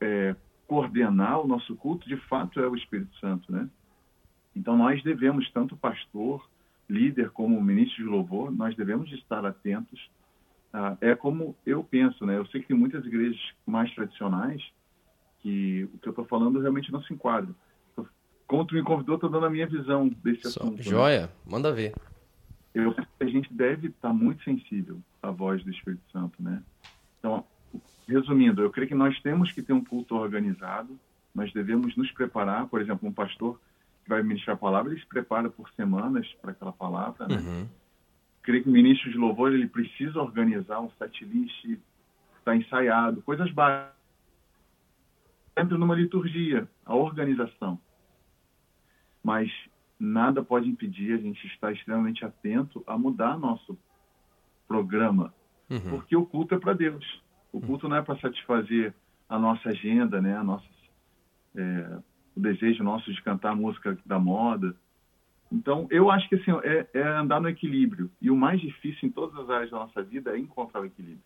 é, 0.01 0.37
coordenar 0.69 1.41
o 1.41 1.49
nosso 1.49 1.75
culto, 1.75 2.09
de 2.09 2.17
fato, 2.29 2.61
é 2.61 2.69
o 2.69 2.77
Espírito 2.77 3.13
Santo, 3.17 3.51
né? 3.51 3.69
Então 4.55 4.77
nós 4.77 5.03
devemos 5.03 5.51
tanto 5.51 5.77
pastor, 5.77 6.49
líder 6.89 7.31
como 7.31 7.61
ministro 7.61 8.05
de 8.05 8.09
louvor, 8.09 8.53
nós 8.53 8.77
devemos 8.77 9.11
estar 9.11 9.45
atentos 9.45 10.09
ah, 10.73 10.97
é 11.01 11.17
como 11.17 11.57
eu 11.67 11.83
penso, 11.83 12.25
né? 12.25 12.37
Eu 12.37 12.47
sei 12.47 12.61
que 12.61 12.69
tem 12.69 12.77
muitas 12.77 13.05
igrejas 13.05 13.41
mais 13.67 13.93
tradicionais 13.93 14.63
que 15.41 15.89
o 15.93 15.99
que 15.99 16.07
eu 16.07 16.11
estou 16.11 16.25
falando 16.27 16.61
realmente 16.61 16.93
não 16.93 17.03
se 17.03 17.13
enquadra. 17.13 17.53
Como 18.51 18.65
tu 18.65 18.75
me 18.75 18.83
convidou, 18.83 19.15
estou 19.15 19.31
dando 19.31 19.47
a 19.47 19.51
minha 19.51 19.65
visão 19.69 20.09
desse 20.09 20.51
Só, 20.51 20.65
assunto. 20.65 20.79
né? 20.79 20.83
Joia, 20.83 21.21
né? 21.23 21.29
manda 21.47 21.73
ver. 21.73 21.95
Eu 22.75 22.93
penso 22.93 23.09
que 23.17 23.25
a 23.25 23.29
gente 23.29 23.55
deve 23.55 23.87
estar 23.87 24.13
muito 24.13 24.43
sensível 24.43 24.99
à 25.23 25.31
voz 25.31 25.63
do 25.63 25.71
Espírito 25.71 26.03
Santo, 26.11 26.43
né? 26.43 26.61
Então, 27.21 27.45
resumindo, 28.09 28.61
eu 28.61 28.69
creio 28.69 28.89
que 28.89 28.95
nós 28.95 29.17
temos 29.21 29.53
que 29.53 29.63
ter 29.63 29.73
um 29.73 29.85
culto 29.85 30.17
organizado, 30.17 30.99
nós 31.33 31.53
devemos 31.53 31.95
nos 31.95 32.11
preparar, 32.11 32.67
por 32.67 32.81
exemplo, 32.81 33.09
um 33.09 33.13
pastor 33.13 33.57
que 34.03 34.09
vai 34.09 34.21
ministrar 34.21 34.57
a 34.57 34.59
palavra, 34.59 34.91
ele 34.91 35.01
se 35.01 35.07
prepara 35.07 35.49
por 35.49 35.71
semanas 35.75 36.27
para 36.43 36.51
aquela 36.51 36.73
palavra, 36.73 37.29
né? 37.29 37.37
Uhum. 37.37 37.69
creio 38.43 38.65
que 38.65 38.69
o 38.69 38.73
ministro 38.73 39.13
de 39.13 39.17
louvor 39.17 39.53
ele 39.53 39.69
precisa 39.69 40.21
organizar 40.21 40.81
um 40.81 40.91
set 40.99 41.25
list, 41.25 41.79
está 42.37 42.57
ensaiado, 42.57 43.23
coisas 43.23 43.49
básicas. 43.53 43.95
Entra 45.57 45.79
numa 45.79 45.95
liturgia, 45.95 46.69
a 46.85 46.97
organização. 46.97 47.79
Mas 49.23 49.51
nada 49.99 50.43
pode 50.43 50.69
impedir 50.69 51.13
a 51.13 51.19
gente 51.19 51.47
estar 51.47 51.73
extremamente 51.73 52.25
atento 52.25 52.83
a 52.87 52.97
mudar 52.97 53.39
nosso 53.39 53.79
programa, 54.67 55.35
Uhum. 55.69 55.91
porque 55.91 56.17
o 56.17 56.25
culto 56.25 56.55
é 56.55 56.59
para 56.59 56.73
Deus. 56.73 57.23
O 57.53 57.61
culto 57.61 57.89
não 57.89 57.97
é 57.97 58.03
para 58.03 58.19
satisfazer 58.19 58.95
a 59.29 59.39
nossa 59.39 59.69
agenda, 59.69 60.21
né? 60.21 60.37
A 60.37 60.43
nossa, 60.43 60.67
é, 61.57 61.99
o 62.37 62.41
desejo 62.41 62.83
nosso 62.83 63.13
de 63.13 63.23
cantar 63.23 63.51
a 63.51 63.57
música 63.57 63.97
da 64.07 64.19
moda. 64.19 64.75
Então, 65.53 65.87
eu 65.91 66.11
acho 66.11 66.29
que 66.29 66.37
assim, 66.37 66.53
é, 66.63 66.87
é 66.95 67.03
andar 67.03 67.41
no 67.41 67.49
equilíbrio. 67.49 68.11
E 68.21 68.31
o 68.31 68.37
mais 68.37 68.61
difícil 68.61 69.09
em 69.09 69.13
todas 69.13 69.37
as 69.39 69.51
áreas 69.51 69.71
da 69.71 69.79
nossa 69.79 70.03
vida 70.03 70.35
é 70.35 70.39
encontrar 70.39 70.81
o 70.81 70.87
equilíbrio. 70.87 71.23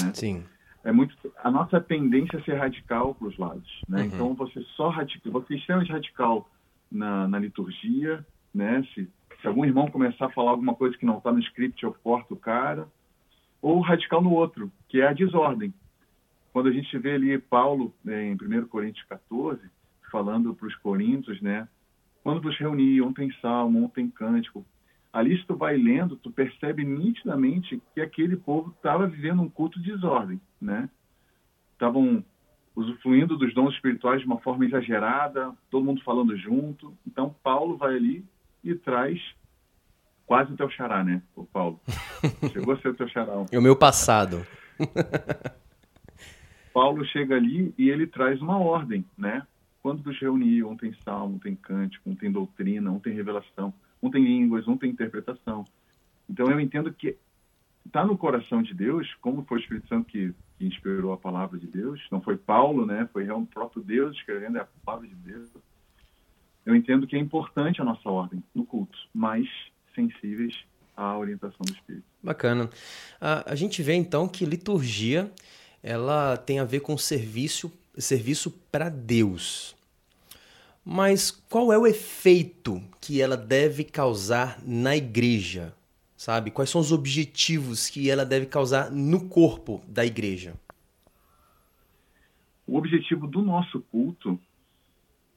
Né? 0.00 0.12
Sim. 0.14 0.44
É 0.84 0.92
muito 0.92 1.16
a 1.42 1.50
nossa 1.50 1.80
tendência 1.80 2.36
é 2.38 2.42
ser 2.42 2.54
radical 2.54 3.14
para 3.14 3.26
os 3.26 3.36
lados. 3.36 3.82
Né? 3.88 4.02
Uhum. 4.02 4.06
Então, 4.06 4.34
você 4.34 4.60
só 4.76 4.88
radical, 4.88 5.32
você 5.32 5.54
é 5.54 5.56
extremamente 5.56 5.92
radical 5.92 6.48
na, 6.90 7.26
na 7.28 7.38
liturgia, 7.38 8.24
né? 8.54 8.82
Se, 8.94 9.08
se 9.40 9.46
algum 9.46 9.64
irmão 9.64 9.90
começar 9.90 10.26
a 10.26 10.30
falar 10.30 10.50
alguma 10.50 10.74
coisa 10.74 10.96
que 10.96 11.06
não 11.06 11.18
está 11.18 11.32
no 11.32 11.40
script, 11.40 11.82
eu 11.82 11.92
corto 11.92 12.34
o 12.34 12.38
cara. 12.38 12.88
Ou 13.60 13.80
radical 13.80 14.22
no 14.22 14.32
outro, 14.32 14.70
que 14.88 15.00
é 15.00 15.08
a 15.08 15.12
desordem. 15.12 15.72
Quando 16.52 16.68
a 16.68 16.72
gente 16.72 16.96
vê 16.98 17.12
ali 17.12 17.38
Paulo 17.38 17.94
né, 18.04 18.24
em 18.24 18.34
1 18.34 18.66
Coríntios 18.68 19.04
14, 19.06 19.60
falando 20.10 20.54
para 20.54 20.66
os 20.66 20.74
coríntios, 20.76 21.40
né? 21.40 21.68
Quando 22.22 22.40
vos 22.40 22.56
reuni, 22.56 23.00
um 23.02 23.12
tem 23.12 23.30
salmo, 23.40 23.84
um 23.84 23.88
tem 23.88 24.08
cântico. 24.08 24.64
Ali, 25.12 25.38
se 25.38 25.46
tu 25.46 25.56
vai 25.56 25.76
lendo, 25.76 26.16
tu 26.16 26.30
percebe 26.30 26.84
nitidamente 26.84 27.80
que 27.94 28.00
aquele 28.00 28.36
povo 28.36 28.70
estava 28.70 29.06
vivendo 29.06 29.42
um 29.42 29.48
culto 29.48 29.80
de 29.80 29.92
desordem, 29.92 30.40
né? 30.60 30.88
Estavam 31.72 32.24
usufruindo 32.76 33.36
dos 33.36 33.54
dons 33.54 33.74
espirituais 33.74 34.20
de 34.20 34.26
uma 34.26 34.38
forma 34.38 34.66
exagerada, 34.66 35.52
todo 35.70 35.84
mundo 35.84 36.02
falando 36.04 36.36
junto. 36.36 36.96
Então, 37.06 37.34
Paulo 37.42 37.76
vai 37.76 37.96
ali 37.96 38.24
e 38.62 38.74
traz 38.74 39.18
quase 40.26 40.52
o 40.52 40.56
teu 40.56 40.68
xará, 40.70 41.02
né, 41.02 41.22
o 41.34 41.44
Paulo? 41.44 41.80
Chegou 42.52 42.74
a 42.74 42.78
ser 42.78 42.88
o 42.88 42.94
teu 42.94 43.08
xará. 43.08 43.32
É 43.50 43.58
o 43.58 43.62
meu 43.62 43.74
passado. 43.74 44.46
Paulo 46.74 47.06
chega 47.06 47.34
ali 47.34 47.72
e 47.78 47.88
ele 47.88 48.06
traz 48.06 48.38
uma 48.42 48.58
ordem, 48.58 49.02
né? 49.16 49.46
Quando 49.82 50.02
vos 50.02 50.18
reunir, 50.20 50.62
um 50.62 50.76
tem 50.76 50.94
salmo, 51.02 51.36
um 51.36 51.38
tem 51.38 51.54
cântico, 51.54 52.10
um 52.10 52.14
tem 52.14 52.30
doutrina, 52.30 52.90
um 52.90 52.98
tem 52.98 53.14
revelação, 53.14 53.72
um 54.02 54.10
tem 54.10 54.22
línguas, 54.22 54.68
um 54.68 54.76
tem 54.76 54.90
interpretação. 54.90 55.64
Então 56.28 56.50
eu 56.50 56.60
entendo 56.60 56.92
que 56.92 57.16
está 57.86 58.04
no 58.04 58.18
coração 58.18 58.62
de 58.62 58.74
Deus, 58.74 59.08
como 59.22 59.42
foi 59.44 59.56
o 59.56 59.60
Espírito 59.60 59.88
Santo 59.88 60.06
que, 60.06 60.34
que 60.58 60.66
inspirou 60.66 61.12
a 61.12 61.16
palavra 61.16 61.58
de 61.58 61.66
Deus, 61.66 62.00
não 62.10 62.20
foi 62.20 62.36
Paulo, 62.36 62.86
né? 62.86 63.08
Foi 63.12 63.28
o 63.30 63.46
próprio 63.46 63.82
Deus 63.82 64.16
escrevendo 64.16 64.58
a 64.58 64.66
palavra 64.84 65.06
de 65.06 65.14
Deus. 65.14 65.48
Eu 66.64 66.74
entendo 66.74 67.06
que 67.06 67.14
é 67.14 67.18
importante 67.18 67.80
a 67.80 67.84
nossa 67.84 68.08
ordem 68.08 68.42
no 68.54 68.64
culto, 68.64 68.98
mas 69.14 69.46
sensíveis 69.94 70.54
à 70.96 71.16
orientação 71.16 71.60
do 71.60 71.72
Espírito. 71.72 72.04
Bacana. 72.22 72.68
A, 73.20 73.52
a 73.52 73.54
gente 73.54 73.82
vê 73.82 73.94
então 73.94 74.26
que 74.26 74.44
liturgia 74.44 75.30
ela 75.82 76.36
tem 76.36 76.58
a 76.58 76.64
ver 76.64 76.80
com 76.80 76.98
serviço, 76.98 77.72
serviço 77.96 78.50
para 78.72 78.88
Deus. 78.88 79.76
Mas 80.84 81.30
qual 81.30 81.72
é 81.72 81.78
o 81.78 81.86
efeito 81.86 82.82
que 83.00 83.20
ela 83.20 83.36
deve 83.36 83.84
causar 83.84 84.58
na 84.64 84.96
igreja? 84.96 85.74
Sabe? 86.26 86.50
Quais 86.50 86.68
são 86.70 86.80
os 86.80 86.90
objetivos 86.90 87.88
que 87.88 88.10
ela 88.10 88.26
deve 88.26 88.46
causar 88.46 88.90
no 88.90 89.28
corpo 89.28 89.80
da 89.86 90.04
igreja? 90.04 90.54
O 92.66 92.76
objetivo 92.76 93.28
do 93.28 93.40
nosso 93.42 93.80
culto 93.82 94.36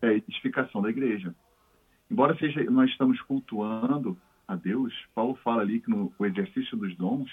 é 0.02 0.08
a 0.08 0.14
edificação 0.14 0.82
da 0.82 0.90
igreja. 0.90 1.36
Embora 2.10 2.36
seja 2.40 2.64
nós 2.72 2.90
estamos 2.90 3.22
cultuando 3.22 4.18
a 4.48 4.56
Deus, 4.56 4.92
Paulo 5.14 5.38
fala 5.44 5.62
ali 5.62 5.80
que 5.80 5.92
no 5.92 6.12
o 6.18 6.26
exercício 6.26 6.76
dos 6.76 6.98
dons 6.98 7.30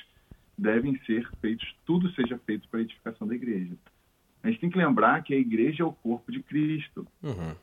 devem 0.59 1.01
ser 1.07 1.27
feitos, 1.41 1.75
tudo 1.87 2.13
seja 2.13 2.39
feito 2.45 2.69
para 2.69 2.81
a 2.81 2.83
edificação 2.83 3.27
da 3.27 3.35
igreja. 3.35 3.75
A 4.43 4.51
gente 4.51 4.61
tem 4.61 4.69
que 4.69 4.77
lembrar 4.77 5.23
que 5.23 5.33
a 5.33 5.39
igreja 5.39 5.83
é 5.83 5.87
o 5.87 5.93
corpo 5.93 6.31
de 6.31 6.43
Cristo. 6.43 7.07
Uhum. 7.23 7.55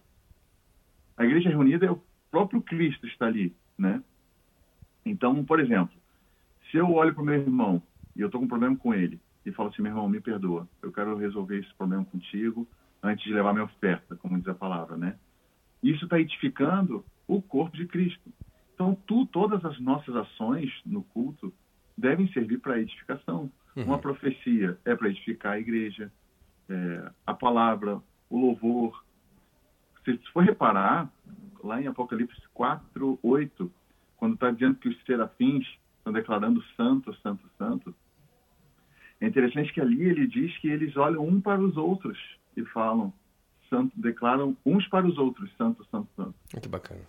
A 1.16 1.24
igreja 1.24 1.50
reunida 1.50 1.86
é 1.86 1.92
o 1.92 2.02
próprio 2.32 2.64
Cristo 2.64 3.06
está 3.06 3.28
ali, 3.28 3.56
né? 3.78 4.02
Então, 5.06 5.44
por 5.44 5.60
exemplo, 5.60 5.96
se 6.70 6.78
eu 6.78 6.92
olho 6.92 7.14
para 7.14 7.22
o 7.22 7.26
meu 7.26 7.36
irmão 7.36 7.82
e 8.16 8.22
eu 8.22 8.28
estou 8.28 8.40
com 8.40 8.46
um 8.46 8.50
problema 8.50 8.76
com 8.76 8.94
ele 8.94 9.20
e 9.46 9.52
falo 9.52 9.70
assim, 9.70 9.82
meu 9.82 9.92
irmão, 9.92 10.08
me 10.08 10.22
perdoa, 10.22 10.68
eu 10.82 10.92
quero 10.92 11.18
resolver 11.18 11.60
esse 11.60 11.74
problema 11.76 12.06
contigo 12.06 12.68
antes 13.02 13.24
de 13.26 13.34
levar 13.34 13.54
minha 13.54 13.66
oferta, 13.66 14.16
como 14.16 14.38
diz 14.38 14.48
a 14.48 14.54
palavra, 14.54 14.96
né? 14.96 15.18
Isso 15.82 16.06
está 16.06 16.18
edificando 16.20 17.06
o 17.28 17.42
corpo 17.42 17.76
de 17.76 17.86
Cristo. 17.86 18.32
Então, 18.74 18.98
tu, 19.06 19.26
todas 19.26 19.64
as 19.66 19.80
nossas 19.80 20.16
ações 20.16 20.72
no 20.86 21.04
culto 21.04 21.54
devem 21.98 22.32
servir 22.32 22.60
para 22.60 22.80
edificação. 22.80 23.52
Uhum. 23.76 23.84
Uma 23.84 24.00
profecia 24.00 24.78
é 24.86 24.96
para 24.96 25.10
edificar 25.10 25.54
a 25.54 25.60
igreja, 25.60 26.12
é, 26.70 27.12
a 27.26 27.34
palavra, 27.34 28.02
o 28.30 28.40
louvor. 28.40 29.04
Se 30.06 30.18
for 30.32 30.44
reparar, 30.44 31.12
lá 31.64 31.82
em 31.82 31.88
Apocalipse 31.88 32.42
4, 32.54 33.20
8, 33.22 33.72
quando 34.24 34.36
está 34.36 34.52
dizendo 34.52 34.76
que 34.76 34.88
os 34.88 35.04
serafins 35.04 35.68
estão 35.98 36.14
declarando 36.14 36.64
santo, 36.78 37.14
santo, 37.16 37.46
santo, 37.58 37.94
é 39.20 39.28
interessante 39.28 39.74
que 39.74 39.82
ali 39.82 40.02
ele 40.02 40.26
diz 40.28 40.58
que 40.60 40.70
eles 40.70 40.96
olham 40.96 41.28
um 41.28 41.42
para 41.42 41.60
os 41.60 41.76
outros 41.76 42.18
e 42.56 42.64
falam, 42.68 43.12
santo, 43.70 43.92
declaram 44.00 44.56
uns 44.66 44.88
para 44.88 45.06
os 45.06 45.18
outros, 45.18 45.52
santo, 45.58 45.86
santo, 45.92 46.08
santo. 46.16 46.34
Que 46.62 46.70
bacana. 46.70 47.02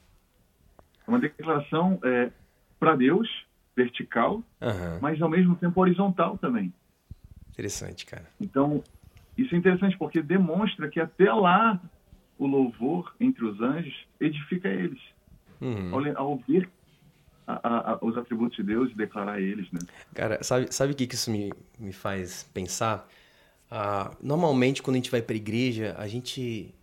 É 1.06 1.08
uma 1.08 1.20
declaração 1.20 2.00
é, 2.02 2.32
para 2.80 2.96
Deus, 2.96 3.28
vertical, 3.76 4.42
Uhum. 4.60 4.98
mas 5.00 5.22
ao 5.22 5.28
mesmo 5.28 5.54
tempo 5.54 5.80
horizontal 5.80 6.36
também. 6.36 6.74
Interessante, 7.52 8.06
cara. 8.06 8.28
Então, 8.40 8.82
isso 9.38 9.54
é 9.54 9.58
interessante 9.58 9.96
porque 9.96 10.20
demonstra 10.20 10.88
que 10.88 10.98
até 10.98 11.32
lá 11.32 11.80
o 12.36 12.48
louvor 12.48 13.14
entre 13.20 13.44
os 13.44 13.60
anjos 13.60 13.94
edifica 14.18 14.66
eles. 14.66 15.00
Uhum. 15.60 15.94
Ao, 15.94 16.16
ao 16.16 16.30
ouvir 16.32 16.68
a, 17.46 17.92
a, 17.92 17.98
os 18.00 18.16
atributos 18.16 18.56
de 18.56 18.62
Deus 18.62 18.90
e 18.90 18.94
declarar 18.94 19.40
eles, 19.40 19.70
né? 19.70 19.80
Cara, 20.14 20.42
sabe, 20.42 20.68
sabe 20.70 20.92
o 20.92 20.96
que, 20.96 21.06
que 21.06 21.14
isso 21.14 21.30
me, 21.30 21.52
me 21.78 21.92
faz 21.92 22.44
pensar? 22.54 23.08
Ah, 23.70 24.10
normalmente, 24.22 24.82
quando 24.82 24.94
a 24.94 24.98
gente 24.98 25.10
vai 25.10 25.20
para 25.20 25.34
a 25.34 25.36
igreja, 25.36 25.94
a 25.98 26.06
gente 26.06 26.74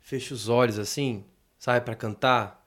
fecha 0.00 0.34
os 0.34 0.48
olhos 0.48 0.78
assim, 0.78 1.24
sai 1.58 1.80
para 1.80 1.94
cantar, 1.94 2.66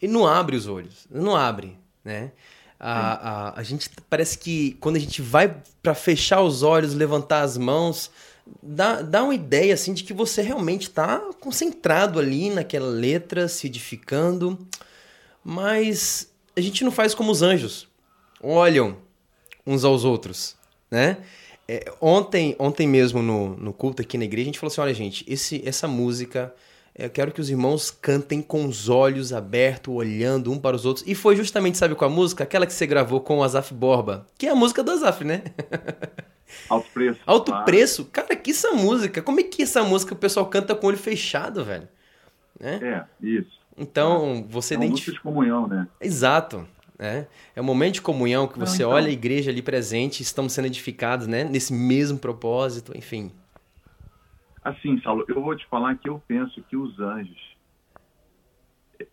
ele 0.00 0.12
não 0.12 0.26
abre 0.26 0.56
os 0.56 0.66
olhos, 0.66 1.06
não 1.10 1.36
abre, 1.36 1.78
né? 2.04 2.32
A, 2.80 3.50
a, 3.50 3.60
a 3.60 3.62
gente 3.62 3.88
parece 4.10 4.36
que 4.36 4.72
quando 4.80 4.96
a 4.96 4.98
gente 4.98 5.22
vai 5.22 5.56
para 5.80 5.94
fechar 5.94 6.42
os 6.42 6.64
olhos, 6.64 6.94
levantar 6.94 7.42
as 7.42 7.56
mãos, 7.56 8.10
dá, 8.60 9.02
dá 9.02 9.22
uma 9.22 9.34
ideia 9.34 9.74
assim 9.74 9.94
de 9.94 10.02
que 10.02 10.12
você 10.12 10.42
realmente 10.42 10.88
está 10.88 11.18
concentrado 11.40 12.18
ali 12.18 12.50
naquela 12.50 12.88
letra, 12.88 13.46
se 13.46 13.68
edificando, 13.68 14.58
mas 15.44 16.32
a 16.56 16.60
gente 16.60 16.84
não 16.84 16.90
faz 16.90 17.14
como 17.14 17.30
os 17.30 17.42
anjos, 17.42 17.88
olham 18.42 18.96
uns 19.66 19.84
aos 19.84 20.04
outros, 20.04 20.56
né? 20.90 21.18
É, 21.68 21.92
ontem, 22.00 22.56
ontem 22.58 22.86
mesmo 22.86 23.22
no, 23.22 23.56
no 23.56 23.72
culto 23.72 24.02
aqui 24.02 24.18
na 24.18 24.24
igreja, 24.24 24.44
a 24.44 24.46
gente 24.46 24.58
falou 24.58 24.70
assim: 24.70 24.80
olha, 24.80 24.94
gente, 24.94 25.24
esse, 25.28 25.62
essa 25.66 25.86
música, 25.86 26.52
eu 26.94 27.08
quero 27.08 27.32
que 27.32 27.40
os 27.40 27.48
irmãos 27.48 27.90
cantem 27.90 28.42
com 28.42 28.66
os 28.66 28.88
olhos 28.88 29.32
abertos, 29.32 29.94
olhando 29.94 30.52
um 30.52 30.58
para 30.58 30.76
os 30.76 30.84
outros. 30.84 31.06
E 31.06 31.14
foi 31.14 31.36
justamente, 31.36 31.78
sabe 31.78 31.94
qual 31.94 32.10
a 32.10 32.14
música? 32.14 32.44
Aquela 32.44 32.66
que 32.66 32.72
você 32.72 32.86
gravou 32.86 33.20
com 33.20 33.38
o 33.38 33.42
Azaf 33.44 33.72
Borba, 33.72 34.26
que 34.36 34.46
é 34.46 34.50
a 34.50 34.54
música 34.54 34.82
do 34.82 34.90
Azaf, 34.90 35.24
né? 35.24 35.44
Alto 36.68 36.90
preço. 36.92 37.20
Alto 37.24 37.64
preço? 37.64 38.04
Cara, 38.12 38.36
que 38.36 38.50
essa 38.50 38.72
música? 38.72 39.22
Como 39.22 39.40
é 39.40 39.42
que 39.42 39.62
essa 39.62 39.82
música 39.82 40.12
o 40.12 40.18
pessoal 40.18 40.46
canta 40.46 40.74
com 40.74 40.86
o 40.86 40.90
olho 40.90 40.98
fechado, 40.98 41.64
velho? 41.64 41.88
Né? 42.60 42.78
É, 42.82 43.26
isso. 43.26 43.61
Então, 43.76 44.46
você 44.48 44.74
é 44.74 44.76
uma 44.76 44.86
identifica... 44.86 45.16
de 45.16 45.20
comunhão, 45.20 45.66
né? 45.66 45.88
Exato. 46.00 46.66
É, 46.98 47.26
é 47.56 47.60
um 47.60 47.64
momento 47.64 47.94
de 47.94 48.02
comunhão 48.02 48.46
que 48.46 48.58
você 48.58 48.82
então... 48.82 48.90
olha 48.90 49.08
a 49.08 49.12
igreja 49.12 49.50
ali 49.50 49.60
presente, 49.60 50.22
estamos 50.22 50.52
sendo 50.52 50.66
edificados, 50.66 51.26
né? 51.26 51.42
Nesse 51.42 51.72
mesmo 51.72 52.18
propósito, 52.18 52.96
enfim. 52.96 53.32
Assim, 54.62 55.00
Saulo, 55.00 55.24
eu 55.26 55.42
vou 55.42 55.56
te 55.56 55.66
falar 55.66 55.96
que 55.96 56.08
eu 56.08 56.22
penso 56.28 56.62
que 56.62 56.76
os 56.76 57.00
anjos 57.00 57.56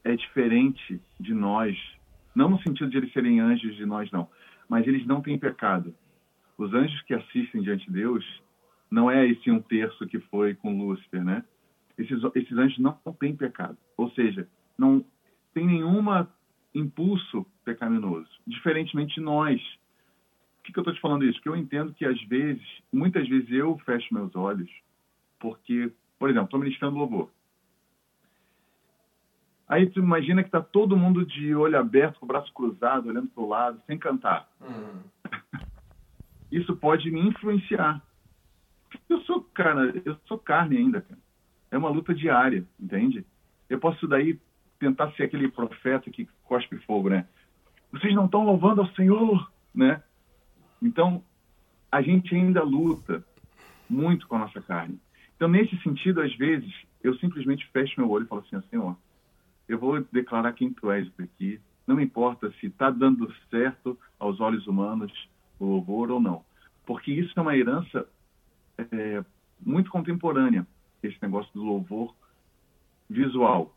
é 0.04 0.16
diferente 0.16 1.02
de 1.20 1.34
nós, 1.34 1.76
não 2.36 2.50
no 2.50 2.62
sentido 2.62 2.92
de 2.92 2.98
eles 2.98 3.12
serem 3.12 3.40
anjos 3.40 3.76
de 3.76 3.86
nós, 3.86 4.12
não, 4.12 4.28
mas 4.68 4.86
eles 4.86 5.08
não 5.08 5.22
têm 5.22 5.40
pecado. 5.40 5.96
Os 6.58 6.72
anjos 6.74 7.02
que 7.04 7.16
assistem 7.16 7.64
diante 7.64 7.88
de 7.88 7.94
Deus 7.94 8.24
não 8.92 9.10
é 9.10 9.26
esse 9.26 9.50
um 9.50 9.60
terço 9.60 10.06
que 10.06 10.20
foi 10.20 10.54
com 10.54 10.78
Lúcifer, 10.78 11.24
né? 11.24 11.44
Esses, 12.00 12.24
esses 12.34 12.58
anjos 12.58 12.80
não 12.80 12.94
têm 13.20 13.36
pecado, 13.36 13.78
ou 13.98 14.10
seja, 14.12 14.48
não 14.78 15.06
tem 15.54 15.68
nenhuma 15.68 16.34
impulso 16.74 17.46
pecaminoso, 17.66 18.30
diferentemente 18.48 19.16
de 19.16 19.22
nós. 19.22 19.62
Por 19.62 20.64
que, 20.64 20.74
que 20.74 20.80
eu 20.80 20.82
estou 20.82 20.94
te 20.94 21.02
falando 21.02 21.26
isso? 21.26 21.36
Porque 21.36 21.50
eu 21.50 21.58
entendo 21.58 21.94
que 21.94 22.06
às 22.06 22.22
vezes, 22.24 22.64
muitas 22.92 23.28
vezes 23.28 23.52
eu 23.52 23.78
fecho 23.80 24.14
meus 24.14 24.34
olhos, 24.34 24.70
porque, 25.40 25.92
por 26.18 26.30
exemplo, 26.30 26.46
estou 26.46 26.60
ministrando 26.60 26.98
louvor. 26.98 27.30
Aí 29.68 29.88
tu 29.90 30.00
imagina 30.00 30.42
que 30.42 30.48
está 30.48 30.62
todo 30.62 30.98
mundo 30.98 31.26
de 31.26 31.54
olho 31.54 31.78
aberto, 31.78 32.20
com 32.20 32.26
o 32.26 32.28
braço 32.28 32.52
cruzado, 32.54 33.10
olhando 33.10 33.28
para 33.28 33.44
o 33.44 33.48
lado, 33.48 33.82
sem 33.86 34.00
cantar. 34.00 34.50
Uhum. 34.62 35.04
Isso 36.52 36.76
pode 36.78 37.12
me 37.12 37.20
influenciar. 37.20 38.02
Eu 39.08 39.22
sou, 39.22 39.44
cara, 39.54 39.94
eu 40.06 40.18
sou 40.26 40.40
carne 40.40 40.78
ainda, 40.78 41.02
cara. 41.02 41.20
É 41.72 41.78
uma 41.78 41.90
luta 41.90 42.14
diária, 42.14 42.66
entende? 42.80 43.26
Eu 43.70 43.80
posso 43.80 44.08
daí 44.08 44.40
tentar 44.80 45.12
ser 45.12 45.24
aquele 45.24 45.50
profeta 45.50 46.10
que 46.10 46.28
cospe 46.44 46.78
fogo, 46.80 47.10
né? 47.10 47.28
Vocês 47.92 48.14
não 48.16 48.26
estão 48.26 48.46
louvando 48.46 48.82
ao 48.82 48.90
Senhor, 48.94 49.52
né? 49.74 50.02
Então, 50.82 51.24
a 51.92 52.02
gente 52.02 52.34
ainda 52.34 52.64
luta 52.64 53.24
muito 53.90 54.28
com 54.28 54.36
a 54.36 54.40
nossa 54.40 54.62
carne. 54.62 55.00
Então, 55.36 55.48
nesse 55.48 55.76
sentido, 55.82 56.22
às 56.22 56.36
vezes, 56.36 56.72
eu 57.04 57.16
simplesmente 57.18 57.68
fecho 57.72 58.00
meu 58.00 58.10
olho 58.10 58.26
e 58.26 58.28
falo 58.28 58.44
assim, 58.46 58.62
Senhor, 58.70 58.96
eu 59.68 59.78
vou 59.78 60.04
declarar 60.12 60.54
quem 60.54 60.72
tu 60.72 60.92
és 60.92 61.08
aqui. 61.18 61.60
Não 61.86 62.00
importa 62.00 62.52
se 62.60 62.68
está 62.68 62.90
dando 62.90 63.34
certo 63.50 63.98
aos 64.18 64.40
olhos 64.40 64.68
humanos 64.68 65.12
o 65.60 65.66
louvor 65.66 66.12
ou 66.12 66.20
não. 66.20 66.44
Porque 66.86 67.12
isso 67.12 67.34
é 67.36 67.42
uma 67.42 67.56
herança 67.56 68.08
é, 68.78 69.24
muito 69.60 69.92
contemporânea, 69.92 70.66
esse 71.04 71.18
negócio 71.22 71.52
do 71.54 71.64
louvor 71.64 72.14
visual. 73.10 73.76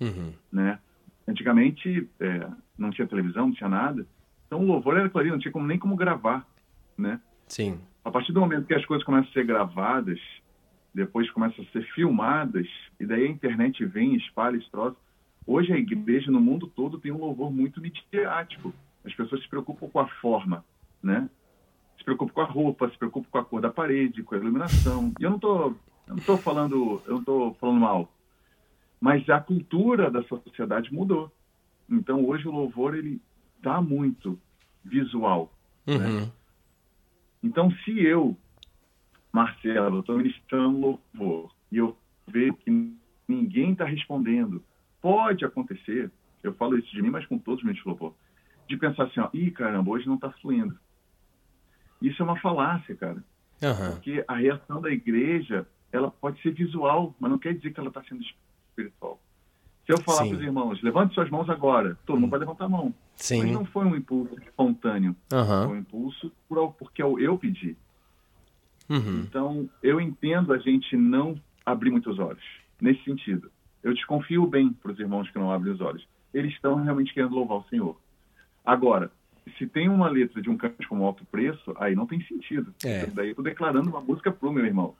Uhum. 0.00 0.32
Né? 0.52 0.78
Antigamente 1.26 2.08
é, 2.20 2.48
não 2.76 2.90
tinha 2.90 3.06
televisão, 3.06 3.46
não 3.46 3.54
tinha 3.54 3.68
nada. 3.68 4.06
Então 4.46 4.60
o 4.60 4.66
louvor 4.66 4.96
era 4.96 5.08
clarinho, 5.08 5.34
não 5.34 5.40
tinha 5.40 5.52
como, 5.52 5.66
nem 5.66 5.78
como 5.78 5.96
gravar. 5.96 6.46
Né? 6.96 7.20
Sim. 7.48 7.80
A 8.04 8.10
partir 8.10 8.32
do 8.32 8.40
momento 8.40 8.66
que 8.66 8.74
as 8.74 8.84
coisas 8.84 9.04
começam 9.04 9.30
a 9.30 9.32
ser 9.32 9.44
gravadas, 9.44 10.20
depois 10.94 11.30
começam 11.30 11.64
a 11.64 11.72
ser 11.72 11.82
filmadas, 11.92 12.68
e 13.00 13.06
daí 13.06 13.24
a 13.24 13.30
internet 13.30 13.84
vem, 13.84 14.14
espalha 14.14 14.56
esse 14.56 14.70
troço. 14.70 14.96
Hoje 15.46 15.72
a 15.72 15.76
igreja 15.76 16.30
no 16.30 16.40
mundo 16.40 16.66
todo 16.66 16.98
tem 16.98 17.10
um 17.12 17.18
louvor 17.18 17.52
muito 17.52 17.80
midiático. 17.80 18.72
As 19.04 19.12
pessoas 19.12 19.42
se 19.42 19.48
preocupam 19.48 19.88
com 19.88 19.98
a 19.98 20.06
forma, 20.06 20.64
né? 21.02 21.28
Se 21.98 22.04
preocupam 22.04 22.32
com 22.32 22.40
a 22.40 22.44
roupa, 22.44 22.88
se 22.88 22.96
preocupam 22.96 23.28
com 23.30 23.38
a 23.38 23.44
cor 23.44 23.60
da 23.60 23.70
parede, 23.70 24.22
com 24.22 24.34
a 24.34 24.38
iluminação. 24.38 25.12
E 25.18 25.24
eu 25.24 25.30
não 25.30 25.38
tô, 25.38 25.74
eu 26.06 26.16
não 26.16 26.22
tô 26.22 26.36
falando, 26.36 27.02
eu 27.06 27.22
tô 27.22 27.54
falando 27.54 27.80
mal. 27.80 28.12
Mas 29.00 29.28
a 29.28 29.40
cultura 29.40 30.10
da 30.10 30.22
sociedade 30.24 30.92
mudou. 30.92 31.32
Então 31.88 32.24
hoje 32.24 32.46
o 32.48 32.52
louvor 32.52 32.94
ele 32.94 33.20
tá 33.62 33.80
muito 33.80 34.38
visual. 34.84 35.52
Né? 35.86 35.94
Uhum. 35.94 36.20
Né? 36.20 36.32
Então 37.42 37.70
se 37.70 37.98
eu, 37.98 38.36
Marcelo, 39.32 40.00
estou 40.00 40.16
ministrando 40.16 41.00
louvor 41.14 41.54
e 41.70 41.78
eu 41.78 41.96
vejo 42.26 42.54
que 42.54 42.96
ninguém 43.28 43.72
está 43.72 43.84
respondendo, 43.84 44.62
pode 45.00 45.44
acontecer. 45.44 46.10
Eu 46.42 46.54
falo 46.54 46.78
isso 46.78 46.90
de 46.90 47.02
mim, 47.02 47.10
mas 47.10 47.26
com 47.26 47.38
todos 47.38 47.64
os 47.64 47.74
de 47.74 47.82
louvor, 47.84 48.14
de 48.68 48.76
pensar 48.76 49.04
assim, 49.04 49.20
ó, 49.20 49.28
ih 49.32 49.50
caramba, 49.50 49.90
hoje 49.90 50.06
não 50.06 50.14
está 50.14 50.30
fluindo. 50.30 50.78
Isso 52.00 52.20
é 52.20 52.24
uma 52.24 52.38
falácia, 52.40 52.94
cara. 52.94 53.24
Uhum. 53.62 53.92
Porque 53.92 54.24
a 54.28 54.36
reação 54.36 54.80
da 54.80 54.90
igreja, 54.90 55.66
ela 55.94 56.10
pode 56.10 56.40
ser 56.42 56.52
visual, 56.52 57.14
mas 57.20 57.30
não 57.30 57.38
quer 57.38 57.54
dizer 57.54 57.72
que 57.72 57.78
ela 57.78 57.88
está 57.88 58.02
sendo 58.04 58.22
espiritual. 58.22 59.20
Se 59.86 59.92
eu 59.92 60.00
falar 60.00 60.26
para 60.26 60.36
os 60.36 60.42
irmãos, 60.42 60.82
levante 60.82 61.14
suas 61.14 61.28
mãos 61.30 61.48
agora, 61.48 61.98
todo 62.06 62.18
mundo 62.18 62.30
vai 62.30 62.40
levantar 62.40 62.64
a 62.64 62.68
mão. 62.68 62.94
Sim. 63.16 63.42
Mas 63.42 63.52
não 63.52 63.64
foi 63.66 63.84
um 63.84 63.94
impulso 63.94 64.34
espontâneo. 64.40 65.14
Uhum. 65.32 65.64
Foi 65.66 65.76
um 65.76 65.76
impulso 65.76 66.32
porque 66.78 67.02
eu 67.02 67.38
pedi. 67.38 67.76
Uhum. 68.88 69.20
Então, 69.20 69.70
eu 69.82 70.00
entendo 70.00 70.52
a 70.52 70.58
gente 70.58 70.96
não 70.96 71.38
abrir 71.64 71.90
muitos 71.90 72.18
olhos, 72.18 72.44
nesse 72.80 73.04
sentido. 73.04 73.50
Eu 73.82 73.92
desconfio 73.94 74.46
bem 74.46 74.72
para 74.72 74.92
os 74.92 74.98
irmãos 74.98 75.30
que 75.30 75.38
não 75.38 75.52
abrem 75.52 75.72
os 75.72 75.80
olhos. 75.80 76.06
Eles 76.32 76.52
estão 76.52 76.76
realmente 76.76 77.12
querendo 77.12 77.34
louvar 77.34 77.58
o 77.58 77.68
Senhor. 77.68 77.96
Agora, 78.64 79.12
se 79.58 79.66
tem 79.66 79.88
uma 79.88 80.08
letra 80.08 80.40
de 80.40 80.48
um 80.48 80.56
canto 80.56 80.88
como 80.88 81.04
alto 81.04 81.24
preço, 81.26 81.74
aí 81.78 81.94
não 81.94 82.06
tem 82.06 82.20
sentido. 82.24 82.74
É. 82.82 83.06
Daí 83.06 83.26
eu 83.26 83.32
estou 83.32 83.44
declarando 83.44 83.90
uma 83.90 84.00
música 84.00 84.32
para 84.32 84.48
o 84.48 84.52
meu 84.52 84.64
irmão. 84.64 84.94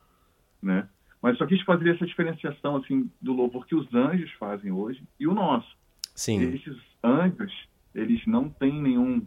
Né? 0.65 0.89
Mas 1.21 1.37
só 1.37 1.47
quis 1.47 1.61
fazer 1.63 1.95
essa 1.95 2.07
diferenciação 2.07 2.77
assim 2.77 3.11
do 3.21 3.33
louvor 3.33 3.67
que 3.67 3.75
os 3.75 3.93
anjos 3.95 4.31
fazem 4.33 4.73
hoje 4.73 5.03
e 5.21 5.27
o 5.27 5.35
nosso. 5.35 5.77
Sim. 6.15 6.41
Esses 6.55 6.77
anjos, 7.03 7.53
eles 7.95 8.27
não 8.27 8.49
têm 8.49 8.81
nenhum 8.81 9.27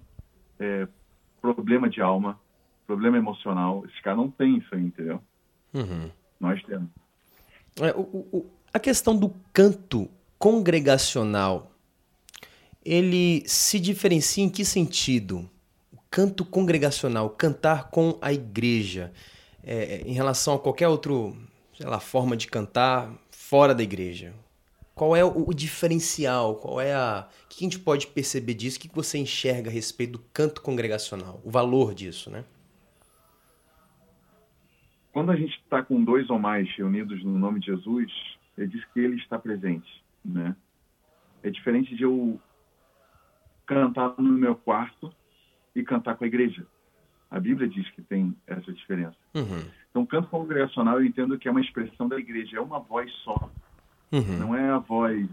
é, 0.60 0.88
problema 1.40 1.90
de 1.90 2.02
alma, 2.02 2.40
problema 2.86 3.18
emocional. 3.18 3.86
Esses 3.86 4.00
caras 4.02 4.20
não 4.20 4.32
têm 4.32 4.58
isso 4.58 4.74
aí, 4.74 4.82
entendeu? 4.82 5.22
Uhum. 5.74 6.10
Nós 6.40 6.62
temos. 6.64 6.90
É, 7.80 7.92
o, 7.96 8.02
o, 8.02 8.52
a 8.74 8.80
questão 8.80 9.16
do 9.16 9.34
canto 9.54 10.10
congregacional, 10.40 11.72
ele 12.84 13.44
se 13.46 13.80
diferencia 13.80 14.44
em 14.44 14.50
que 14.50 14.66
sentido? 14.66 15.50
O 15.92 15.98
canto 16.10 16.44
congregacional, 16.46 17.30
cantar 17.30 17.90
com 17.90 18.18
a 18.22 18.34
igreja, 18.34 19.12
é, 19.64 20.02
em 20.02 20.14
relação 20.14 20.56
a 20.56 20.60
qualquer 20.60 20.88
outro 20.88 21.36
sei 21.78 21.86
lá, 21.86 22.00
forma 22.00 22.36
de 22.36 22.48
cantar 22.48 23.12
fora 23.30 23.76
da 23.76 23.84
igreja? 23.84 24.34
Qual 24.96 25.16
é 25.16 25.24
o, 25.24 25.50
o 25.50 25.54
diferencial? 25.54 26.56
Qual 26.56 26.82
é 26.82 26.94
a. 26.94 27.30
O 27.46 27.48
que 27.48 27.64
a 27.64 27.70
gente 27.70 27.80
pode 27.80 28.08
perceber 28.08 28.56
disso? 28.56 28.78
O 28.78 28.82
que 28.82 28.90
você 28.94 29.20
enxerga 29.20 29.70
a 29.70 29.74
respeito 29.74 30.14
do 30.14 30.20
canto 30.34 30.60
congregacional? 30.60 31.40
O 31.46 31.52
valor 31.52 31.94
disso, 31.94 32.32
né? 32.32 32.44
Quando 35.14 35.32
a 35.32 35.36
gente 35.36 35.56
está 35.60 35.84
com 35.84 36.04
dois 36.04 36.30
ou 36.32 36.40
mais 36.40 36.68
reunidos 36.76 37.24
no 37.24 37.38
nome 37.38 37.60
de 37.60 37.68
Jesus, 37.68 38.12
ele 38.58 38.68
diz 38.68 38.84
que 38.86 39.00
ele 39.00 39.18
está 39.18 39.38
presente, 39.38 40.04
né? 40.26 40.56
É 41.44 41.52
diferente 41.52 41.96
de 41.96 42.04
eu 42.04 42.40
cantar 43.68 44.16
no 44.18 44.34
meu 44.34 44.56
quarto 44.56 45.14
e 45.76 45.84
cantar 45.84 46.16
com 46.16 46.24
a 46.24 46.28
igreja. 46.28 46.66
A 47.30 47.40
Bíblia 47.40 47.68
diz 47.68 47.90
que 47.92 48.02
tem 48.02 48.36
essa 48.46 48.72
diferença. 48.72 49.18
Uhum. 49.36 49.66
Então, 49.90 50.06
canto 50.06 50.30
congregacional 50.30 51.00
eu 51.00 51.06
entendo 51.06 51.38
que 51.38 51.48
é 51.48 51.52
uma 51.52 51.62
expressão 51.62 52.08
da 52.08 52.18
igreja, 52.18 52.58
é 52.58 52.62
uma 52.62 52.80
voz 52.80 53.12
só. 53.24 53.50
Uhum. 54.12 54.40
Não 54.40 54.56
é 54.56 54.70
a 54.70 54.78
voz 54.78 55.28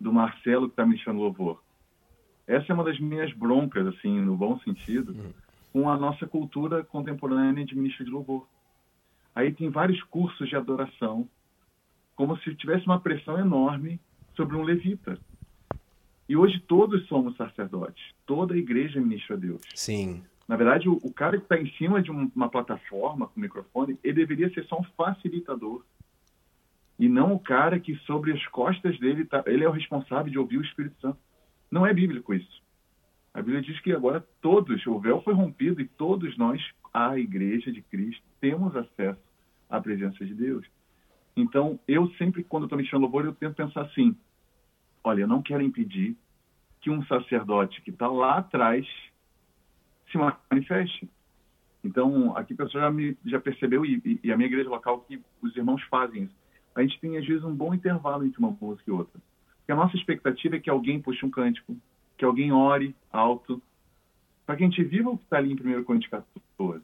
do 0.00 0.12
Marcelo 0.12 0.66
que 0.68 0.72
está 0.72 0.86
me 0.86 0.98
chamando 0.98 1.22
louvor. 1.22 1.62
Essa 2.46 2.72
é 2.72 2.74
uma 2.74 2.84
das 2.84 2.98
minhas 2.98 3.32
broncas, 3.32 3.86
assim, 3.86 4.20
no 4.20 4.36
bom 4.36 4.58
sentido, 4.60 5.12
uhum. 5.12 5.32
com 5.72 5.90
a 5.90 5.96
nossa 5.96 6.26
cultura 6.26 6.84
contemporânea 6.84 7.64
de 7.64 7.74
ministro 7.74 8.04
de 8.04 8.10
louvor. 8.10 8.46
Aí 9.34 9.52
tem 9.52 9.68
vários 9.68 10.02
cursos 10.04 10.48
de 10.48 10.56
adoração 10.56 11.28
como 12.14 12.38
se 12.38 12.54
tivesse 12.54 12.86
uma 12.86 13.00
pressão 13.00 13.38
enorme 13.38 14.00
sobre 14.36 14.56
um 14.56 14.62
levita. 14.62 15.18
E 16.28 16.36
hoje 16.36 16.60
todos 16.60 17.06
somos 17.06 17.36
sacerdotes. 17.36 18.02
Toda 18.24 18.54
a 18.54 18.56
igreja 18.56 19.00
ministra 19.00 19.36
a 19.36 19.38
Deus. 19.38 19.60
Sim. 19.74 20.22
Na 20.46 20.56
verdade, 20.56 20.88
o, 20.88 20.98
o 21.02 21.12
cara 21.12 21.38
que 21.38 21.44
está 21.44 21.58
em 21.58 21.70
cima 21.72 22.02
de 22.02 22.10
um, 22.10 22.30
uma 22.34 22.48
plataforma 22.48 23.28
com 23.28 23.40
microfone, 23.40 23.98
ele 24.04 24.14
deveria 24.14 24.52
ser 24.52 24.64
só 24.66 24.78
um 24.78 24.84
facilitador. 24.96 25.82
E 26.98 27.08
não 27.08 27.34
o 27.34 27.40
cara 27.40 27.80
que 27.80 27.96
sobre 28.00 28.32
as 28.32 28.46
costas 28.48 28.98
dele, 28.98 29.24
tá, 29.24 29.42
ele 29.46 29.64
é 29.64 29.68
o 29.68 29.72
responsável 29.72 30.30
de 30.30 30.38
ouvir 30.38 30.58
o 30.58 30.62
Espírito 30.62 31.00
Santo. 31.00 31.18
Não 31.70 31.86
é 31.86 31.92
bíblico 31.92 32.34
isso. 32.34 32.62
A 33.32 33.42
Bíblia 33.42 33.62
diz 33.62 33.80
que 33.80 33.92
agora 33.92 34.24
todos, 34.40 34.86
o 34.86 34.98
véu 35.00 35.20
foi 35.22 35.34
rompido 35.34 35.80
e 35.80 35.88
todos 35.88 36.36
nós, 36.38 36.62
a 36.92 37.18
igreja 37.18 37.72
de 37.72 37.82
Cristo, 37.82 38.22
temos 38.40 38.76
acesso 38.76 39.18
à 39.68 39.80
presença 39.80 40.24
de 40.24 40.32
Deus. 40.32 40.64
Então, 41.36 41.80
eu 41.88 42.08
sempre, 42.10 42.44
quando 42.44 42.64
estou 42.64 42.78
mexendo 42.78 43.00
louvor, 43.00 43.24
eu 43.24 43.34
tento 43.34 43.56
pensar 43.56 43.82
assim: 43.82 44.16
olha, 45.02 45.22
eu 45.22 45.26
não 45.26 45.42
quero 45.42 45.64
impedir 45.64 46.16
que 46.80 46.90
um 46.90 47.04
sacerdote 47.06 47.82
que 47.82 47.90
está 47.90 48.06
lá 48.06 48.38
atrás 48.38 48.86
se 50.14 50.34
manifeste. 50.50 51.08
Então, 51.82 52.36
aqui 52.36 52.54
a 52.54 52.56
pessoa 52.56 52.84
já, 52.84 52.90
me, 52.90 53.16
já 53.26 53.40
percebeu, 53.40 53.84
e, 53.84 54.20
e, 54.22 54.32
a 54.32 54.36
minha 54.36 54.48
igreja 54.48 54.70
local, 54.70 55.00
que 55.00 55.20
os 55.42 55.54
irmãos 55.56 55.82
fazem 55.90 56.24
isso. 56.24 56.34
A 56.74 56.82
gente 56.82 56.98
tem, 57.00 57.18
às 57.18 57.26
vezes, 57.26 57.44
um 57.44 57.54
bom 57.54 57.74
intervalo 57.74 58.24
entre 58.24 58.38
uma 58.38 58.56
música 58.58 58.90
e 58.90 58.92
outra. 58.92 59.20
Porque 59.58 59.72
a 59.72 59.76
nossa 59.76 59.96
expectativa 59.96 60.56
é 60.56 60.60
que 60.60 60.70
alguém 60.70 61.00
puxe 61.00 61.24
um 61.24 61.30
cântico, 61.30 61.76
que 62.16 62.24
alguém 62.24 62.52
ore 62.52 62.94
alto, 63.12 63.62
para 64.46 64.56
que 64.56 64.64
a 64.64 64.66
gente 64.66 64.82
viva 64.82 65.10
o 65.10 65.18
que 65.18 65.24
está 65.24 65.38
ali 65.38 65.52
em 65.52 65.78
1 65.78 65.84
Coríntios 65.84 66.10
14. 66.10 66.82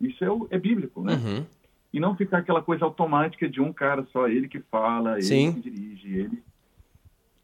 Isso 0.00 0.24
é, 0.24 0.30
o, 0.30 0.46
é 0.50 0.58
bíblico, 0.58 1.02
né? 1.02 1.14
Uhum. 1.14 1.46
E 1.92 2.00
não 2.00 2.16
ficar 2.16 2.38
aquela 2.38 2.62
coisa 2.62 2.84
automática 2.84 3.48
de 3.48 3.60
um 3.60 3.72
cara 3.72 4.04
só, 4.12 4.28
ele 4.28 4.48
que 4.48 4.60
fala, 4.60 5.20
Sim. 5.22 5.48
ele 5.48 5.62
que 5.62 5.70
dirige, 5.70 6.18
ele 6.18 6.42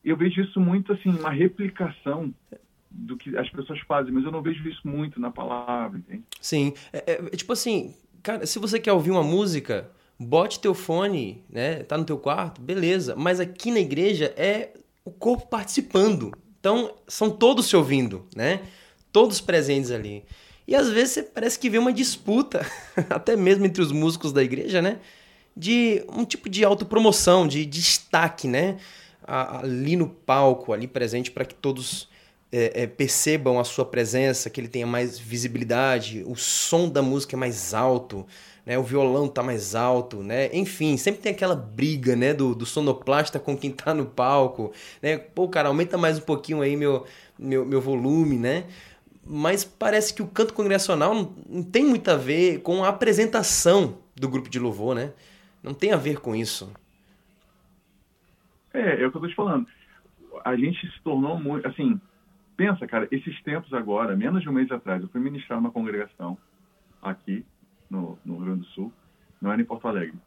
eu 0.04 0.16
vejo 0.16 0.40
isso 0.40 0.58
muito 0.60 0.92
assim, 0.92 1.10
uma 1.10 1.30
replicação 1.30 2.32
do 3.00 3.16
que 3.16 3.36
as 3.36 3.48
pessoas 3.50 3.80
fazem, 3.80 4.12
mas 4.12 4.24
eu 4.24 4.30
não 4.30 4.42
vejo 4.42 4.68
isso 4.68 4.86
muito 4.86 5.20
na 5.20 5.30
palavra, 5.30 5.98
entende? 5.98 6.22
Sim. 6.40 6.74
É, 6.92 7.12
é, 7.12 7.36
tipo 7.36 7.52
assim, 7.52 7.94
cara, 8.22 8.46
se 8.46 8.58
você 8.58 8.78
quer 8.78 8.92
ouvir 8.92 9.10
uma 9.10 9.22
música, 9.22 9.90
bote 10.18 10.60
teu 10.60 10.74
fone, 10.74 11.42
né? 11.48 11.82
Tá 11.84 11.96
no 11.96 12.04
teu 12.04 12.18
quarto, 12.18 12.60
beleza. 12.60 13.16
Mas 13.16 13.40
aqui 13.40 13.70
na 13.70 13.80
igreja 13.80 14.34
é 14.36 14.72
o 15.04 15.10
corpo 15.10 15.46
participando. 15.46 16.32
Então, 16.58 16.94
são 17.08 17.30
todos 17.30 17.66
se 17.66 17.76
ouvindo, 17.76 18.26
né? 18.36 18.60
Todos 19.10 19.40
presentes 19.40 19.90
ali. 19.90 20.24
E 20.68 20.74
às 20.74 20.90
vezes 20.90 21.24
parece 21.34 21.58
que 21.58 21.70
vê 21.70 21.78
uma 21.78 21.92
disputa, 21.92 22.64
até 23.08 23.34
mesmo 23.34 23.64
entre 23.64 23.82
os 23.82 23.92
músicos 23.92 24.32
da 24.32 24.42
igreja, 24.42 24.82
né? 24.82 25.00
De 25.56 26.04
um 26.12 26.24
tipo 26.24 26.48
de 26.48 26.64
autopromoção, 26.64 27.48
de 27.48 27.64
destaque, 27.64 28.46
né? 28.46 28.78
ali 29.30 29.96
no 29.96 30.08
palco, 30.08 30.72
ali 30.72 30.88
presente, 30.88 31.30
para 31.30 31.44
que 31.44 31.54
todos 31.54 32.08
é, 32.52 32.82
é, 32.82 32.86
percebam 32.86 33.60
a 33.60 33.64
sua 33.64 33.84
presença, 33.84 34.50
que 34.50 34.60
ele 34.60 34.68
tenha 34.68 34.86
mais 34.86 35.18
visibilidade, 35.18 36.24
o 36.26 36.34
som 36.34 36.88
da 36.88 37.00
música 37.00 37.36
é 37.36 37.38
mais 37.38 37.72
alto, 37.72 38.26
né? 38.66 38.76
o 38.76 38.82
violão 38.82 39.28
tá 39.28 39.42
mais 39.42 39.74
alto, 39.74 40.22
né? 40.22 40.50
Enfim, 40.52 40.96
sempre 40.96 41.20
tem 41.20 41.32
aquela 41.32 41.54
briga, 41.54 42.16
né, 42.16 42.34
do, 42.34 42.54
do 42.54 42.66
sonoplasta 42.66 43.38
com 43.38 43.56
quem 43.56 43.70
tá 43.70 43.94
no 43.94 44.06
palco, 44.06 44.72
né? 45.00 45.16
Pô, 45.16 45.48
cara, 45.48 45.68
aumenta 45.68 45.96
mais 45.96 46.18
um 46.18 46.22
pouquinho 46.22 46.60
aí 46.60 46.76
meu, 46.76 47.06
meu, 47.38 47.64
meu 47.64 47.80
volume, 47.80 48.36
né? 48.36 48.64
Mas 49.24 49.64
parece 49.64 50.12
que 50.12 50.22
o 50.22 50.26
canto 50.26 50.54
congregacional 50.54 51.14
não, 51.14 51.34
não 51.48 51.62
tem 51.62 51.84
muito 51.84 52.10
a 52.10 52.16
ver 52.16 52.60
com 52.62 52.82
a 52.82 52.88
apresentação 52.88 53.98
do 54.16 54.28
grupo 54.28 54.48
de 54.48 54.58
louvor, 54.58 54.94
né? 54.94 55.12
Não 55.62 55.72
tem 55.72 55.92
a 55.92 55.96
ver 55.96 56.18
com 56.20 56.34
isso. 56.34 56.72
É, 58.72 59.02
é 59.02 59.06
o 59.06 59.10
que 59.10 59.16
eu 59.16 59.20
tô 59.20 59.28
te 59.28 59.34
falando. 59.34 59.66
A 60.44 60.56
gente 60.56 60.80
se 60.90 61.00
tornou 61.02 61.38
muito, 61.38 61.68
assim, 61.68 62.00
pensa, 62.61 62.87
cara, 62.87 63.09
esses 63.11 63.42
tempos 63.42 63.73
agora, 63.73 64.14
menos 64.14 64.42
de 64.42 64.49
um 64.51 64.53
mês 64.53 64.70
atrás, 64.70 65.01
eu 65.01 65.09
fui 65.09 65.18
ministrar 65.18 65.59
uma 65.59 65.70
congregação 65.70 66.37
aqui 67.01 67.42
no, 67.88 68.18
no 68.23 68.37
Rio 68.37 68.44
Grande 68.44 68.61
do 68.61 68.66
Sul, 68.66 68.92
não 69.40 69.51
era 69.51 69.62
em 69.62 69.64
Porto 69.64 69.88
Alegre. 69.88 70.18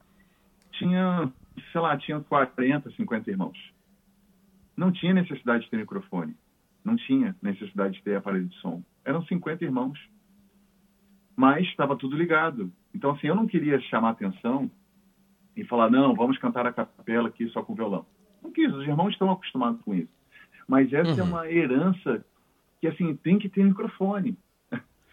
Tinha, 0.72 1.32
sei 1.72 1.80
lá, 1.80 1.96
tinha 1.96 2.20
40, 2.22 2.90
50 2.90 3.30
irmãos. 3.30 3.72
Não 4.76 4.92
tinha 4.92 5.14
necessidade 5.14 5.66
de 5.66 5.70
ter 5.70 5.78
microfone. 5.78 6.36
Não 6.84 6.96
tinha 6.96 7.36
necessidade 7.40 7.98
de 7.98 8.02
ter 8.02 8.16
aparelho 8.16 8.48
de 8.48 8.56
som. 8.56 8.82
Eram 9.06 9.24
50 9.24 9.64
irmãos. 9.64 10.00
Mas 11.36 11.68
estava 11.68 11.96
tudo 11.96 12.18
ligado. 12.18 12.74
Então, 12.96 13.12
assim, 13.12 13.28
eu 13.28 13.36
não 13.36 13.46
queria 13.46 13.80
chamar 13.82 14.10
atenção 14.10 14.72
e 15.56 15.64
falar, 15.66 15.92
não, 15.92 16.16
vamos 16.16 16.40
cantar 16.40 16.66
a 16.66 16.74
capela 16.74 17.28
aqui 17.28 17.48
só 17.50 17.62
com 17.62 17.76
violão. 17.76 18.08
Não 18.42 18.52
quis, 18.52 18.74
os 18.74 18.88
irmãos 18.88 19.12
estão 19.12 19.30
acostumados 19.30 19.80
com 19.84 19.94
isso. 19.94 20.23
Mas 20.68 20.92
essa 20.94 21.12
é 21.12 21.14
uhum. 21.14 21.20
é 21.20 21.24
uma 21.24 21.52
herança 21.52 22.26
que, 22.80 22.88
assim, 22.88 23.16
tem 23.16 23.38
que 23.38 23.50
ter 23.50 23.64
microfone. 23.64 24.38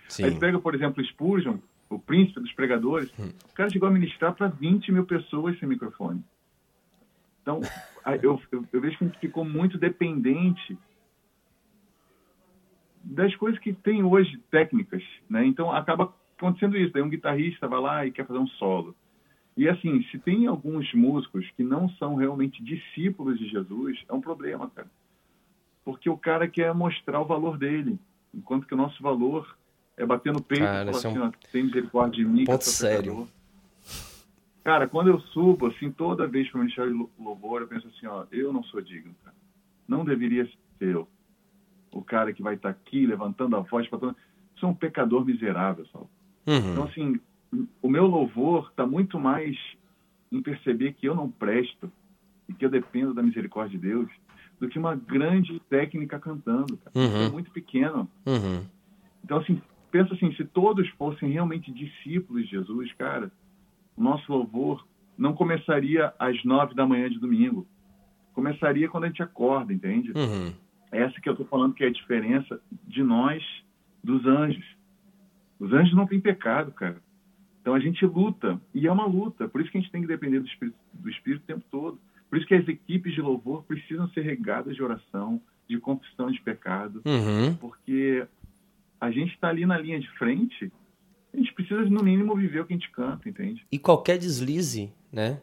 Sim. 0.08 0.24
Aí 0.24 0.38
pega, 0.38 0.58
por 0.58 0.74
exemplo, 0.74 1.04
Spurgeon, 1.04 1.58
o 1.88 1.98
príncipe 1.98 2.40
dos 2.40 2.52
pregadores, 2.52 3.16
uhum. 3.18 3.32
o 3.50 3.54
cara 3.54 3.70
chegou 3.70 3.88
a 3.88 3.92
ministrar 3.92 4.34
para 4.34 4.48
20 4.48 4.92
mil 4.92 5.06
pessoas 5.06 5.58
sem 5.58 5.68
microfone. 5.68 6.22
Então, 7.42 7.60
eu, 8.22 8.40
eu, 8.50 8.64
eu, 8.72 8.80
vejo 8.80 8.98
que 8.98 9.04
a 9.04 9.06
gente 9.06 9.18
ficou 9.18 9.44
muito 9.44 9.78
dependente 9.78 10.76
das 13.02 13.34
coisas 13.36 13.58
que 13.60 13.72
tem 13.72 14.02
hoje, 14.02 14.38
técnicas, 14.50 15.02
né? 15.28 15.44
Então, 15.46 15.72
acaba 15.72 16.14
acontecendo 16.36 16.76
isso. 16.76 16.92
Daí 16.92 17.02
um 17.02 17.08
guitarrista 17.08 17.68
vai 17.68 17.80
lá 17.80 18.06
e 18.06 18.10
quer 18.10 18.26
fazer 18.26 18.38
um 18.38 18.46
solo. 18.46 18.94
E 19.56 19.68
assim, 19.68 20.02
se 20.04 20.18
tem 20.18 20.46
alguns 20.46 20.92
músicos 20.94 21.48
que 21.56 21.62
não 21.62 21.88
são 21.90 22.14
realmente 22.14 22.62
discípulos 22.62 23.38
de 23.38 23.48
Jesus, 23.48 24.02
é 24.08 24.12
um 24.12 24.20
problema, 24.20 24.70
cara. 24.70 24.88
Porque 25.84 26.08
o 26.10 26.16
cara 26.16 26.46
quer 26.46 26.74
mostrar 26.74 27.20
o 27.20 27.24
valor 27.24 27.56
dele, 27.56 27.98
enquanto 28.34 28.66
que 28.66 28.74
o 28.74 28.76
nosso 28.76 29.02
valor 29.02 29.56
é 29.96 30.04
bater 30.04 30.32
no 30.32 30.42
peito 30.42 30.64
cara, 30.64 30.90
e 30.90 30.94
falar 30.94 31.14
é 31.14 31.18
um... 31.18 31.24
assim, 31.24 31.32
tem 31.52 31.64
misericórdia 31.64 32.24
de 32.24 32.30
mim, 32.30 32.44
Ponto 32.44 32.64
sério. 32.64 33.28
Cara, 34.62 34.86
quando 34.86 35.08
eu 35.08 35.20
subo, 35.20 35.66
assim, 35.66 35.90
toda 35.90 36.26
vez 36.26 36.48
para 36.48 36.58
o 36.58 36.60
Ministério 36.60 36.92
de 36.92 37.08
Louvor, 37.18 37.62
eu 37.62 37.68
penso 37.68 37.88
assim, 37.88 38.06
ó, 38.06 38.26
eu 38.30 38.52
não 38.52 38.62
sou 38.64 38.80
digno, 38.80 39.14
cara. 39.24 39.34
Não 39.88 40.04
deveria 40.04 40.44
ser 40.78 40.94
eu. 40.94 41.08
O 41.90 42.02
cara 42.02 42.32
que 42.32 42.42
vai 42.42 42.54
estar 42.54 42.72
tá 42.72 42.78
aqui 42.78 43.06
levantando 43.06 43.56
a 43.56 43.60
voz 43.60 43.88
para 43.88 43.98
todo 43.98 44.16
Sou 44.56 44.68
um 44.68 44.74
pecador 44.74 45.24
miserável, 45.24 45.86
sabe? 45.86 46.04
Uhum. 46.46 46.72
Então, 46.72 46.84
assim, 46.84 47.20
o 47.80 47.88
meu 47.88 48.06
louvor 48.06 48.68
está 48.70 48.86
muito 48.86 49.18
mais 49.18 49.56
em 50.30 50.42
perceber 50.42 50.92
que 50.92 51.08
eu 51.08 51.14
não 51.14 51.30
presto 51.30 51.90
e 52.46 52.52
que 52.52 52.64
eu 52.64 52.70
dependo 52.70 53.14
da 53.14 53.22
misericórdia 53.22 53.78
de 53.78 53.88
Deus 53.88 54.10
do 54.60 54.68
que 54.68 54.78
uma 54.78 54.94
grande 54.94 55.58
técnica 55.70 56.20
cantando. 56.20 56.76
Cara. 56.76 56.92
Uhum. 56.94 57.26
É 57.26 57.28
muito 57.30 57.50
pequeno. 57.50 58.08
Uhum. 58.26 58.62
Então, 59.24 59.38
assim, 59.38 59.60
pensa 59.90 60.14
assim, 60.14 60.32
se 60.34 60.44
todos 60.44 60.88
fossem 60.90 61.30
realmente 61.30 61.72
discípulos 61.72 62.44
de 62.44 62.50
Jesus, 62.50 62.92
cara, 62.92 63.32
o 63.96 64.02
nosso 64.02 64.30
louvor 64.30 64.86
não 65.16 65.32
começaria 65.32 66.12
às 66.18 66.44
nove 66.44 66.74
da 66.74 66.86
manhã 66.86 67.08
de 67.08 67.18
domingo. 67.18 67.66
Começaria 68.34 68.88
quando 68.88 69.04
a 69.04 69.06
gente 69.08 69.22
acorda, 69.22 69.72
entende? 69.72 70.12
Uhum. 70.12 70.52
Essa 70.92 71.20
que 71.20 71.28
eu 71.28 71.32
estou 71.32 71.46
falando 71.46 71.74
que 71.74 71.84
é 71.84 71.86
a 71.86 71.92
diferença 71.92 72.60
de 72.86 73.02
nós 73.02 73.42
dos 74.04 74.24
anjos. 74.26 74.64
Os 75.58 75.72
anjos 75.72 75.94
não 75.94 76.06
têm 76.06 76.20
pecado, 76.20 76.72
cara. 76.72 77.02
Então 77.60 77.74
a 77.74 77.80
gente 77.80 78.04
luta, 78.06 78.60
e 78.74 78.86
é 78.86 78.92
uma 78.92 79.06
luta, 79.06 79.46
por 79.46 79.60
isso 79.60 79.70
que 79.70 79.76
a 79.76 79.80
gente 79.80 79.92
tem 79.92 80.00
que 80.00 80.06
depender 80.06 80.40
do 80.40 80.46
Espírito, 80.46 80.76
do 80.94 81.10
Espírito 81.10 81.42
o 81.42 81.46
tempo 81.46 81.64
todo. 81.70 81.98
Por 82.30 82.38
isso 82.38 82.46
que 82.46 82.54
as 82.54 82.66
equipes 82.68 83.12
de 83.12 83.20
louvor 83.20 83.64
precisam 83.64 84.08
ser 84.10 84.22
regadas 84.22 84.76
de 84.76 84.82
oração, 84.82 85.42
de 85.68 85.78
confissão 85.78 86.30
de 86.30 86.40
pecado, 86.40 87.02
uhum. 87.04 87.54
porque 87.56 88.24
a 89.00 89.10
gente 89.10 89.34
está 89.34 89.48
ali 89.48 89.66
na 89.66 89.76
linha 89.76 89.98
de 89.98 90.08
frente, 90.12 90.72
a 91.34 91.36
gente 91.36 91.52
precisa, 91.52 91.80
no 91.82 92.02
mínimo, 92.02 92.36
viver 92.36 92.60
o 92.60 92.66
que 92.66 92.72
a 92.72 92.76
gente 92.76 92.90
canta, 92.90 93.28
entende? 93.28 93.66
E 93.70 93.78
qualquer 93.78 94.16
deslize, 94.16 94.92
né, 95.12 95.40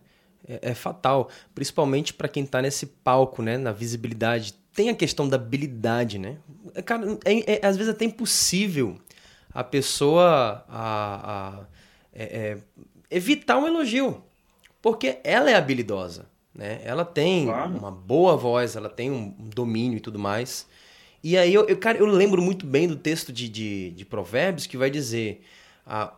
é, 0.48 0.72
é 0.72 0.74
fatal, 0.74 1.30
principalmente 1.54 2.14
para 2.14 2.30
quem 2.30 2.44
está 2.44 2.62
nesse 2.62 2.88
palco, 2.88 3.42
né, 3.42 3.58
na 3.58 3.72
visibilidade. 3.72 4.54
Tem 4.74 4.90
a 4.90 4.96
questão 4.96 5.28
da 5.28 5.36
habilidade, 5.36 6.18
né? 6.18 6.38
Cara, 6.86 7.04
é, 7.26 7.56
é, 7.56 7.66
às 7.66 7.76
vezes 7.76 7.92
é 7.92 7.96
até 7.96 8.06
impossível 8.06 8.98
a 9.54 9.64
pessoa 9.64 10.64
a, 10.70 11.58
a 11.60 11.66
é, 12.14 12.24
é, 12.24 12.58
evitar 13.10 13.58
um 13.58 13.68
elogio, 13.68 14.24
porque 14.82 15.20
ela 15.24 15.50
é 15.50 15.56
habilidosa, 15.56 16.30
né? 16.58 16.82
Ela 16.84 17.06
tem 17.06 17.46
claro. 17.46 17.78
uma 17.78 17.92
boa 17.92 18.36
voz, 18.36 18.76
ela 18.76 18.90
tem 18.90 19.12
um 19.12 19.34
domínio 19.38 19.98
e 19.98 20.02
tudo 20.02 20.18
mais. 20.18 20.68
E 21.24 21.38
aí, 21.38 21.54
eu, 21.54 21.68
eu, 21.68 21.78
cara, 21.78 21.98
eu 22.00 22.06
lembro 22.08 22.42
muito 22.42 22.66
bem 22.66 22.88
do 22.88 22.96
texto 22.96 23.32
de, 23.32 23.48
de, 23.48 23.92
de 23.92 24.06
Provérbios 24.06 24.66
que 24.66 24.76
vai 24.76 24.90
dizer: 24.90 25.44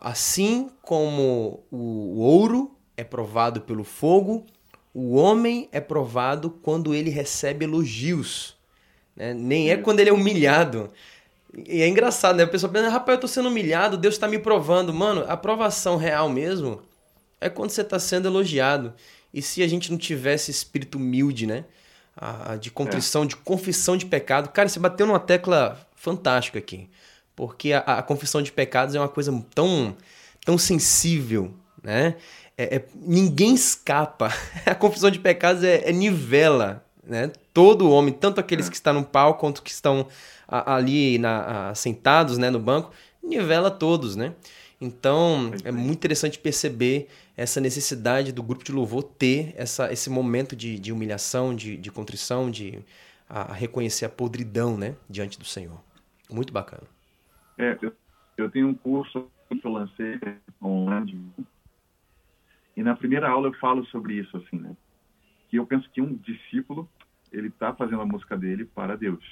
assim 0.00 0.70
como 0.82 1.62
o 1.70 2.20
ouro 2.20 2.74
é 2.96 3.04
provado 3.04 3.60
pelo 3.60 3.84
fogo, 3.84 4.46
o 4.94 5.14
homem 5.14 5.68
é 5.72 5.80
provado 5.80 6.50
quando 6.50 6.94
ele 6.94 7.10
recebe 7.10 7.64
elogios. 7.64 8.56
Né? 9.14 9.34
Nem 9.34 9.70
é 9.70 9.76
quando 9.76 10.00
ele 10.00 10.10
é 10.10 10.12
humilhado. 10.12 10.90
E 11.66 11.82
é 11.82 11.88
engraçado, 11.88 12.36
né? 12.36 12.44
A 12.44 12.48
pessoa 12.48 12.72
pensa, 12.72 12.88
rapaz, 12.88 13.16
eu 13.16 13.20
tô 13.20 13.28
sendo 13.28 13.48
humilhado, 13.48 13.96
Deus 13.96 14.16
tá 14.16 14.28
me 14.28 14.38
provando. 14.38 14.94
Mano, 14.94 15.24
a 15.26 15.32
aprovação 15.32 15.96
real 15.96 16.28
mesmo 16.28 16.80
é 17.40 17.48
quando 17.48 17.70
você 17.70 17.82
tá 17.82 17.98
sendo 17.98 18.28
elogiado. 18.28 18.94
E 19.32 19.40
se 19.40 19.62
a 19.62 19.68
gente 19.68 19.90
não 19.90 19.98
tivesse 19.98 20.50
espírito 20.50 20.98
humilde, 20.98 21.46
né? 21.46 21.64
A, 22.16 22.52
a 22.52 22.56
de 22.56 22.70
contrição, 22.70 23.22
é. 23.22 23.26
de 23.26 23.36
confissão 23.36 23.96
de 23.96 24.06
pecado. 24.06 24.48
Cara, 24.50 24.68
você 24.68 24.78
bateu 24.78 25.06
numa 25.06 25.20
tecla 25.20 25.80
fantástica 25.94 26.58
aqui. 26.58 26.88
Porque 27.36 27.72
a, 27.72 27.78
a 27.78 28.02
confissão 28.02 28.42
de 28.42 28.52
pecados 28.52 28.94
é 28.94 29.00
uma 29.00 29.08
coisa 29.08 29.32
tão, 29.54 29.96
tão 30.44 30.58
sensível, 30.58 31.54
né? 31.82 32.16
É, 32.58 32.76
é, 32.76 32.84
ninguém 32.94 33.54
escapa. 33.54 34.30
A 34.66 34.74
confissão 34.74 35.10
de 35.10 35.18
pecados 35.18 35.64
é, 35.64 35.88
é, 35.88 35.92
nivela, 35.92 36.84
né? 37.02 37.32
Todo 37.54 37.90
homem, 37.90 38.12
tanto 38.12 38.38
aqueles 38.38 38.68
que 38.68 38.74
estão 38.74 38.92
no 38.92 39.04
palco 39.04 39.40
quanto 39.40 39.62
que 39.62 39.70
estão 39.70 40.06
a, 40.46 40.74
ali 40.74 41.16
na, 41.16 41.70
a, 41.70 41.74
sentados, 41.74 42.36
né, 42.36 42.50
no 42.50 42.58
banco, 42.58 42.90
nivela 43.22 43.70
todos, 43.70 44.16
né? 44.16 44.34
Então, 44.80 45.52
é 45.64 45.70
muito 45.70 45.98
interessante 45.98 46.38
perceber 46.38 47.08
essa 47.40 47.58
necessidade 47.58 48.32
do 48.32 48.42
grupo 48.42 48.62
de 48.62 48.70
louvor 48.70 49.02
ter 49.02 49.54
essa, 49.56 49.90
esse 49.90 50.10
momento 50.10 50.54
de, 50.54 50.78
de 50.78 50.92
humilhação, 50.92 51.56
de, 51.56 51.74
de 51.74 51.90
contrição, 51.90 52.50
de 52.50 52.84
a, 53.26 53.54
reconhecer 53.54 54.04
a 54.04 54.10
podridão 54.10 54.76
né, 54.76 54.94
diante 55.08 55.38
do 55.38 55.46
Senhor. 55.46 55.82
Muito 56.30 56.52
bacana. 56.52 56.82
É, 57.56 57.78
eu, 57.80 57.94
eu 58.36 58.50
tenho 58.50 58.68
um 58.68 58.74
curso 58.74 59.26
que 59.48 59.66
eu 59.66 59.72
lancei 59.72 60.20
online 60.62 61.32
e 62.76 62.82
na 62.82 62.94
primeira 62.94 63.30
aula 63.30 63.48
eu 63.48 63.54
falo 63.54 63.86
sobre 63.86 64.16
isso, 64.16 64.36
assim, 64.36 64.56
né? 64.56 64.76
Que 65.48 65.56
eu 65.56 65.66
penso 65.66 65.88
que 65.90 66.02
um 66.02 66.14
discípulo, 66.16 66.86
ele 67.32 67.48
está 67.48 67.72
fazendo 67.72 68.02
a 68.02 68.06
música 68.06 68.36
dele 68.36 68.66
para 68.66 68.98
Deus. 68.98 69.24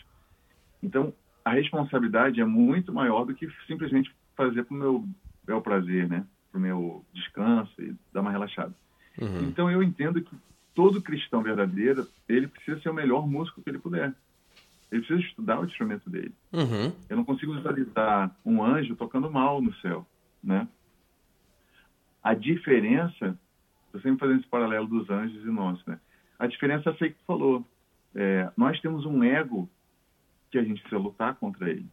Então, 0.83 1.13
a 1.45 1.51
responsabilidade 1.51 2.41
é 2.41 2.45
muito 2.45 2.91
maior 2.91 3.27
do 3.27 3.35
que 3.35 3.47
simplesmente 3.67 4.11
fazer 4.35 4.65
para 4.65 4.75
o 4.75 4.79
meu 4.79 5.09
bel 5.45 5.61
prazer, 5.61 6.09
né? 6.09 6.25
Para 6.59 6.61
o 6.61 6.61
meu 6.61 7.05
descanso 7.13 7.73
e 7.81 7.95
dar 8.13 8.21
uma 8.21 8.33
relaxada. 8.33 8.75
Uhum. 9.21 9.45
Então, 9.45 9.71
eu 9.71 9.83
entendo 9.83 10.21
que 10.21 10.37
todo 10.75 11.01
cristão 11.01 11.43
verdadeiro, 11.43 12.07
ele 12.29 12.49
precisa 12.49 12.81
ser 12.81 12.91
o 12.91 12.95
melhor 12.95 13.27
músico 13.27 13.63
que 13.63 13.71
ele 13.71 13.79
puder. 13.79 14.13
Ele 14.91 15.03
precisa 15.03 15.29
estudar 15.29 15.61
o 15.61 15.65
instrumento 15.65 16.11
dele. 16.11 16.35
Uhum. 16.53 16.93
Eu 17.09 17.17
não 17.17 17.25
consigo 17.25 17.55
visualizar 17.55 18.35
um 18.45 18.63
anjo 18.63 18.97
tocando 18.97 19.31
mal 19.31 19.61
no 19.61 19.73
céu, 19.77 20.07
né? 20.43 20.67
A 22.23 22.35
diferença, 22.35 23.39
estou 23.87 24.01
sempre 24.01 24.19
fazendo 24.19 24.41
esse 24.41 24.49
paralelo 24.49 24.87
dos 24.87 25.09
anjos 25.09 25.45
e 25.45 25.51
nós, 25.51 25.85
né? 25.87 26.01
A 26.39 26.47
diferença 26.47 26.91
é 26.91 26.93
essa 26.93 27.09
que 27.09 27.15
tu 27.15 27.25
falou. 27.27 27.65
É, 28.15 28.51
nós 28.57 28.81
temos 28.81 29.05
um 29.05 29.23
ego 29.23 29.69
que 30.51 30.59
a 30.59 30.63
gente 30.63 30.81
precisa 30.81 31.01
lutar 31.01 31.35
contra 31.37 31.71
ele. 31.71 31.87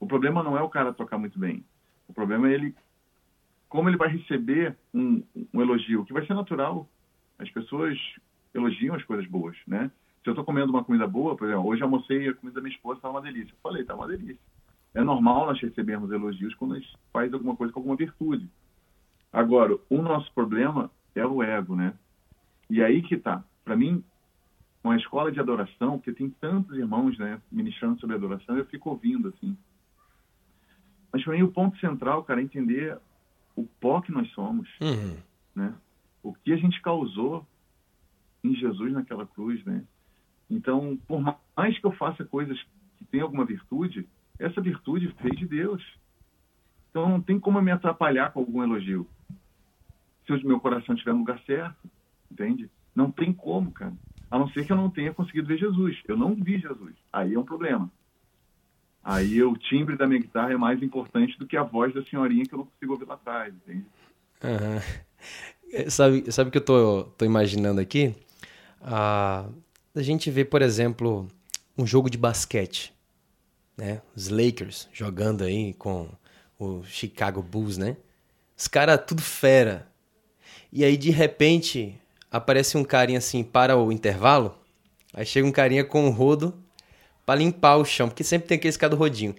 O 0.00 0.06
problema 0.06 0.42
não 0.42 0.56
é 0.56 0.62
o 0.62 0.68
cara 0.68 0.92
tocar 0.92 1.18
muito 1.18 1.38
bem. 1.38 1.64
O 2.08 2.12
problema 2.12 2.48
é 2.48 2.54
ele 2.54 2.74
como 3.68 3.88
ele 3.88 3.96
vai 3.96 4.08
receber 4.08 4.76
um, 4.94 5.22
um 5.52 5.60
elogio, 5.60 6.04
que 6.04 6.12
vai 6.12 6.26
ser 6.26 6.34
natural. 6.34 6.88
As 7.38 7.50
pessoas 7.50 7.98
elogiam 8.54 8.94
as 8.94 9.04
coisas 9.04 9.26
boas, 9.26 9.56
né? 9.66 9.90
Se 10.22 10.28
eu 10.28 10.32
estou 10.32 10.44
comendo 10.44 10.70
uma 10.70 10.84
comida 10.84 11.06
boa, 11.06 11.36
por 11.36 11.46
exemplo, 11.46 11.66
hoje 11.66 11.82
almocei 11.82 12.28
a 12.28 12.34
comida 12.34 12.56
da 12.56 12.60
minha 12.60 12.74
esposa, 12.74 12.98
estava 12.98 13.14
uma 13.14 13.22
delícia. 13.22 13.52
Eu 13.52 13.58
falei, 13.62 13.82
está 13.82 13.94
uma 13.94 14.08
delícia. 14.08 14.38
É 14.94 15.02
normal 15.02 15.46
nós 15.46 15.60
recebermos 15.60 16.10
elogios 16.10 16.54
quando 16.54 16.74
a 16.74 16.78
gente 16.78 16.96
faz 17.12 17.32
alguma 17.32 17.54
coisa 17.54 17.72
com 17.72 17.80
alguma 17.80 17.96
virtude. 17.96 18.48
Agora, 19.32 19.78
o 19.88 20.02
nosso 20.02 20.32
problema 20.32 20.90
é 21.14 21.24
o 21.24 21.42
ego, 21.42 21.76
né? 21.76 21.94
E 22.68 22.82
aí 22.82 23.02
que 23.02 23.16
tá. 23.16 23.44
Para 23.64 23.76
mim, 23.76 24.02
uma 24.82 24.96
escola 24.96 25.30
de 25.30 25.38
adoração, 25.38 25.98
porque 25.98 26.12
tem 26.12 26.30
tantos 26.30 26.76
irmãos, 26.76 27.18
né, 27.18 27.40
ministrando 27.50 28.00
sobre 28.00 28.16
adoração, 28.16 28.56
eu 28.56 28.64
fico 28.66 28.90
ouvindo 28.90 29.28
assim. 29.28 29.56
Mas 31.12 31.22
para 31.22 31.34
mim 31.34 31.42
o 31.42 31.52
ponto 31.52 31.78
central, 31.78 32.24
cara, 32.24 32.40
é 32.40 32.44
entender 32.44 32.98
o 33.58 33.68
pó 33.80 34.00
que 34.00 34.12
nós 34.12 34.30
somos, 34.32 34.68
uhum. 34.80 35.16
né? 35.54 35.74
O 36.22 36.32
que 36.32 36.52
a 36.52 36.56
gente 36.56 36.80
causou 36.80 37.46
em 38.44 38.54
Jesus 38.54 38.92
naquela 38.92 39.26
cruz, 39.26 39.64
né? 39.64 39.84
Então, 40.48 40.96
por 41.08 41.20
mais 41.56 41.78
que 41.78 41.84
eu 41.84 41.92
faça 41.92 42.24
coisas 42.24 42.58
que 42.96 43.04
tenham 43.04 43.26
alguma 43.26 43.44
virtude, 43.44 44.08
essa 44.38 44.60
virtude 44.60 45.14
veio 45.20 45.36
de 45.36 45.46
Deus. 45.46 45.82
Então, 46.90 47.08
não 47.08 47.20
tem 47.20 47.38
como 47.38 47.58
eu 47.58 47.62
me 47.62 47.72
atrapalhar 47.72 48.32
com 48.32 48.40
algum 48.40 48.62
elogio. 48.62 49.06
Se 50.24 50.32
o 50.32 50.46
meu 50.46 50.60
coração 50.60 50.94
estiver 50.94 51.12
no 51.12 51.20
lugar 51.20 51.40
certo, 51.44 51.90
entende? 52.30 52.70
Não 52.94 53.10
tem 53.10 53.32
como, 53.32 53.72
cara. 53.72 53.92
A 54.30 54.38
não 54.38 54.48
ser 54.50 54.64
que 54.66 54.72
eu 54.72 54.76
não 54.76 54.90
tenha 54.90 55.12
conseguido 55.12 55.48
ver 55.48 55.58
Jesus. 55.58 56.00
Eu 56.06 56.16
não 56.16 56.34
vi 56.34 56.58
Jesus. 56.58 56.94
Aí 57.12 57.34
é 57.34 57.38
um 57.38 57.44
problema. 57.44 57.90
Aí 59.02 59.42
o 59.42 59.56
timbre 59.56 59.96
da 59.96 60.06
minha 60.06 60.20
guitarra 60.20 60.52
é 60.52 60.56
mais 60.56 60.82
importante 60.82 61.38
do 61.38 61.46
que 61.46 61.56
a 61.56 61.62
voz 61.62 61.94
da 61.94 62.02
senhorinha 62.04 62.44
que 62.44 62.54
eu 62.54 62.58
não 62.58 62.66
consigo 62.66 62.92
ouvir 62.92 63.06
lá 63.06 63.14
atrás, 63.14 63.54
entende? 63.54 63.84
Uhum. 64.44 65.90
Sabe, 65.90 66.30
sabe 66.32 66.48
o 66.48 66.50
que 66.50 66.58
eu 66.58 66.64
tô, 66.64 67.04
tô 67.16 67.24
imaginando 67.24 67.80
aqui? 67.80 68.14
A 68.82 69.48
gente 69.96 70.30
vê, 70.30 70.44
por 70.44 70.62
exemplo, 70.62 71.26
um 71.76 71.86
jogo 71.86 72.08
de 72.08 72.18
basquete, 72.18 72.92
né? 73.76 74.00
Os 74.14 74.28
Lakers 74.28 74.88
jogando 74.92 75.44
aí 75.44 75.74
com 75.74 76.08
o 76.58 76.82
Chicago 76.84 77.42
Bulls, 77.42 77.78
né? 77.78 77.96
Os 78.56 78.66
caras 78.66 79.00
tudo 79.06 79.22
fera. 79.22 79.86
E 80.72 80.84
aí, 80.84 80.96
de 80.96 81.10
repente, 81.10 81.98
aparece 82.30 82.76
um 82.76 82.84
carinha 82.84 83.18
assim 83.18 83.42
para 83.42 83.76
o 83.76 83.92
intervalo. 83.92 84.54
Aí 85.14 85.24
chega 85.24 85.46
um 85.46 85.52
carinha 85.52 85.84
com 85.84 86.06
um 86.06 86.10
rodo 86.10 86.54
para 87.28 87.40
limpar 87.40 87.76
o 87.76 87.84
chão, 87.84 88.08
porque 88.08 88.24
sempre 88.24 88.48
tem 88.48 88.56
aquele 88.56 88.74
cara 88.78 88.88
do 88.88 88.96
rodinho. 88.96 89.36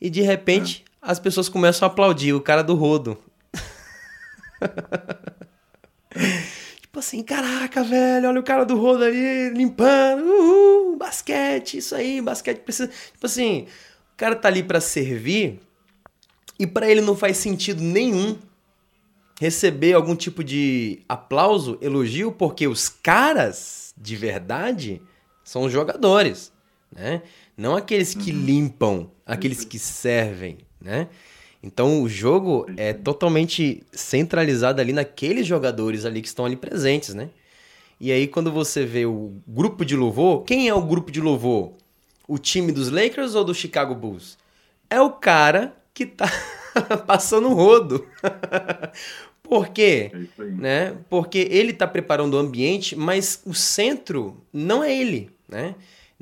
E 0.00 0.08
de 0.08 0.20
repente, 0.20 0.84
é. 1.02 1.10
as 1.10 1.18
pessoas 1.18 1.48
começam 1.48 1.84
a 1.84 1.90
aplaudir 1.90 2.32
o 2.32 2.40
cara 2.40 2.62
do 2.62 2.76
rodo. 2.76 3.18
tipo 6.80 7.00
assim, 7.00 7.24
caraca, 7.24 7.82
velho, 7.82 8.28
olha 8.28 8.38
o 8.38 8.44
cara 8.44 8.64
do 8.64 8.76
rodo 8.76 9.02
ali 9.02 9.48
limpando, 9.48 10.22
uhul, 10.22 10.96
basquete, 10.96 11.78
isso 11.78 11.96
aí, 11.96 12.20
basquete 12.20 12.60
precisa. 12.60 12.86
Tipo 12.86 13.26
assim, 13.26 13.66
o 14.12 14.16
cara 14.16 14.36
tá 14.36 14.46
ali 14.46 14.62
para 14.62 14.80
servir 14.80 15.58
e 16.56 16.68
para 16.68 16.88
ele 16.88 17.00
não 17.00 17.16
faz 17.16 17.38
sentido 17.38 17.82
nenhum 17.82 18.38
receber 19.40 19.94
algum 19.94 20.14
tipo 20.14 20.44
de 20.44 21.02
aplauso, 21.08 21.78
elogio, 21.80 22.30
porque 22.30 22.68
os 22.68 22.88
caras 22.88 23.92
de 23.98 24.14
verdade 24.14 25.02
são 25.42 25.64
os 25.64 25.72
jogadores, 25.72 26.53
né? 26.94 27.22
Não 27.56 27.76
aqueles 27.76 28.14
que 28.14 28.30
uhum. 28.30 28.44
limpam, 28.44 29.10
aqueles 29.26 29.64
que 29.64 29.78
servem, 29.78 30.58
né? 30.80 31.08
Então 31.62 32.02
o 32.02 32.08
jogo 32.08 32.66
é 32.76 32.92
totalmente 32.92 33.82
centralizado 33.90 34.80
ali 34.80 34.92
naqueles 34.92 35.46
jogadores 35.46 36.04
ali 36.04 36.20
que 36.20 36.28
estão 36.28 36.44
ali 36.44 36.56
presentes, 36.56 37.14
né? 37.14 37.30
E 38.00 38.12
aí 38.12 38.28
quando 38.28 38.52
você 38.52 38.84
vê 38.84 39.06
o 39.06 39.32
grupo 39.46 39.84
de 39.84 39.96
louvor, 39.96 40.44
quem 40.44 40.68
é 40.68 40.74
o 40.74 40.82
grupo 40.82 41.10
de 41.10 41.20
louvor? 41.20 41.72
O 42.28 42.38
time 42.38 42.70
dos 42.70 42.90
Lakers 42.90 43.34
ou 43.34 43.44
do 43.44 43.54
Chicago 43.54 43.94
Bulls? 43.94 44.38
É 44.88 45.00
o 45.00 45.10
cara 45.10 45.74
que 45.92 46.06
tá 46.06 46.30
passando 47.06 47.48
o 47.48 47.54
rodo. 47.54 48.06
Por 49.42 49.68
quê? 49.68 50.10
É 50.38 50.44
né? 50.44 50.96
Porque 51.08 51.48
ele 51.50 51.70
está 51.70 51.86
preparando 51.86 52.34
o 52.34 52.38
ambiente, 52.38 52.96
mas 52.96 53.42
o 53.44 53.54
centro 53.54 54.42
não 54.52 54.82
é 54.82 54.94
ele, 54.94 55.30
né? 55.48 55.74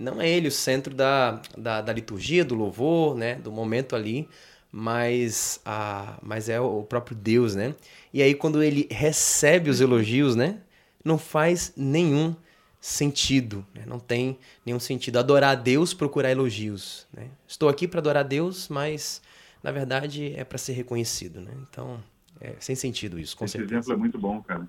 Não 0.02 0.20
é 0.20 0.28
ele 0.28 0.48
o 0.48 0.52
centro 0.52 0.94
da, 0.94 1.40
da, 1.56 1.80
da 1.80 1.92
liturgia, 1.92 2.44
do 2.44 2.54
louvor, 2.54 3.16
né? 3.16 3.36
Do 3.36 3.52
momento 3.52 3.94
ali, 3.94 4.28
mas, 4.70 5.60
a, 5.64 6.18
mas 6.22 6.48
é 6.48 6.60
o 6.60 6.82
próprio 6.82 7.16
Deus, 7.16 7.54
né? 7.54 7.74
E 8.12 8.22
aí 8.22 8.34
quando 8.34 8.62
ele 8.62 8.86
recebe 8.90 9.70
os 9.70 9.80
elogios, 9.80 10.34
né? 10.36 10.58
Não 11.04 11.18
faz 11.18 11.72
nenhum 11.76 12.34
sentido, 12.82 13.64
né? 13.72 13.84
não 13.86 14.00
tem 14.00 14.36
nenhum 14.66 14.80
sentido. 14.80 15.16
Adorar 15.18 15.52
a 15.52 15.54
Deus, 15.54 15.94
procurar 15.94 16.32
elogios. 16.32 17.06
Né? 17.12 17.30
Estou 17.46 17.68
aqui 17.68 17.86
para 17.86 18.00
adorar 18.00 18.24
a 18.24 18.26
Deus, 18.26 18.68
mas 18.68 19.22
na 19.62 19.70
verdade 19.70 20.34
é 20.36 20.42
para 20.42 20.58
ser 20.58 20.72
reconhecido. 20.72 21.40
Né? 21.40 21.52
Então, 21.70 22.02
é 22.40 22.56
sem 22.58 22.74
sentido 22.74 23.20
isso, 23.20 23.36
com 23.36 23.44
Esse 23.44 23.52
certeza. 23.52 23.74
exemplo 23.74 23.92
é 23.92 23.96
muito 23.96 24.18
bom, 24.18 24.42
cara. 24.42 24.66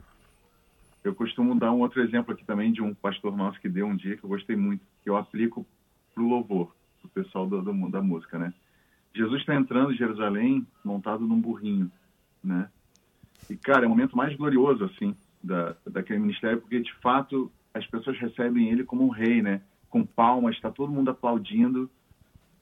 Eu 1.03 1.15
costumo 1.15 1.55
dar 1.55 1.71
um 1.71 1.79
outro 1.79 2.01
exemplo 2.01 2.33
aqui 2.33 2.45
também 2.45 2.71
de 2.71 2.83
um 2.83 2.93
pastor 2.93 3.35
nosso 3.35 3.59
que 3.59 3.67
deu 3.67 3.87
um 3.87 3.95
dia 3.95 4.15
que 4.15 4.23
eu 4.23 4.29
gostei 4.29 4.55
muito, 4.55 4.81
que 5.03 5.09
eu 5.09 5.17
aplico 5.17 5.65
para 6.13 6.23
o 6.23 6.27
louvor, 6.27 6.73
para 7.01 7.07
o 7.07 7.09
pessoal 7.09 7.47
do, 7.47 7.61
do, 7.61 7.89
da 7.89 8.01
música, 8.01 8.39
né? 8.39 8.53
Jesus 9.13 9.41
está 9.41 9.53
entrando 9.55 9.91
em 9.91 9.97
Jerusalém 9.97 10.65
montado 10.83 11.25
num 11.25 11.39
burrinho, 11.39 11.91
né? 12.43 12.69
E, 13.49 13.55
cara, 13.55 13.83
é 13.83 13.87
o 13.87 13.89
momento 13.89 14.17
mais 14.17 14.35
glorioso, 14.35 14.85
assim, 14.85 15.15
da, 15.43 15.75
daquele 15.85 16.19
ministério, 16.19 16.61
porque, 16.61 16.79
de 16.79 16.93
fato, 16.95 17.51
as 17.73 17.85
pessoas 17.87 18.17
recebem 18.17 18.69
ele 18.69 18.83
como 18.83 19.05
um 19.05 19.09
rei, 19.09 19.41
né? 19.41 19.61
Com 19.89 20.05
palmas, 20.05 20.55
está 20.55 20.71
todo 20.71 20.91
mundo 20.91 21.11
aplaudindo. 21.11 21.89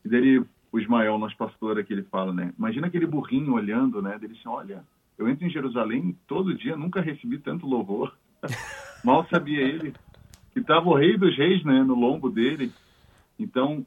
E 0.03 0.09
dele, 0.09 0.43
o 0.71 0.79
Ismael, 0.79 1.17
nosso 1.17 1.37
pastor 1.37 1.79
aqui, 1.79 1.93
ele 1.93 2.03
fala, 2.03 2.33
né? 2.33 2.53
Imagina 2.57 2.87
aquele 2.87 3.05
burrinho 3.05 3.53
olhando, 3.53 4.01
né? 4.01 4.15
Ele 4.15 4.33
diz, 4.33 4.45
olha, 4.45 4.83
eu 5.17 5.29
entro 5.29 5.45
em 5.45 5.49
Jerusalém 5.49 6.17
todo 6.27 6.55
dia, 6.55 6.75
nunca 6.75 6.99
recebi 6.99 7.37
tanto 7.37 7.67
louvor. 7.67 8.13
Mal 9.05 9.25
sabia 9.29 9.61
ele 9.61 9.93
que 10.53 10.59
estava 10.59 10.87
o 10.89 10.95
rei 10.95 11.17
dos 11.17 11.35
reis, 11.37 11.63
né? 11.63 11.83
No 11.83 11.95
lombo 11.95 12.29
dele. 12.29 12.71
Então, 13.39 13.85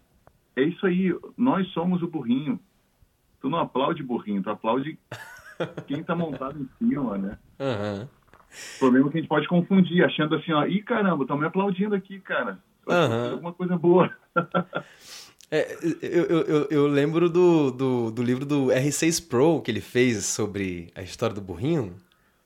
é 0.57 0.63
isso 0.63 0.87
aí. 0.87 1.15
Nós 1.37 1.67
somos 1.69 2.03
o 2.03 2.09
burrinho. 2.09 2.59
Tu 3.41 3.49
não 3.49 3.59
aplaude 3.59 4.03
burrinho, 4.03 4.43
tu 4.43 4.51
aplaude 4.51 4.99
quem 5.87 6.01
está 6.01 6.15
montado 6.15 6.59
em 6.59 6.69
cima, 6.79 7.19
né? 7.19 7.39
Uhum. 7.61 8.09
O 8.77 8.79
problema 8.79 9.09
é 9.09 9.11
que 9.11 9.19
a 9.19 9.21
gente 9.21 9.29
pode 9.29 9.49
confundir, 9.49 10.05
achando 10.05 10.37
assim, 10.37 10.53
ó, 10.53 10.65
ih, 10.65 10.83
caramba, 10.83 11.25
estão 11.25 11.37
me 11.37 11.47
aplaudindo 11.47 11.95
aqui, 11.95 12.21
cara. 12.21 12.59
Uhum. 12.87 13.33
Alguma 13.33 13.53
coisa 13.53 13.77
boa. 13.77 14.11
É, 15.51 15.77
eu, 16.03 16.25
eu, 16.25 16.69
eu, 16.69 16.87
lembro 16.89 17.31
do, 17.31 17.71
do, 17.71 18.11
do, 18.11 18.23
livro 18.25 18.45
do 18.45 18.69
R6 18.69 19.29
Pro 19.29 19.61
que 19.61 19.71
ele 19.71 19.81
fez 19.81 20.25
sobre 20.25 20.91
a 20.97 21.03
história 21.03 21.33
do 21.33 21.41
burrinho. 21.41 21.95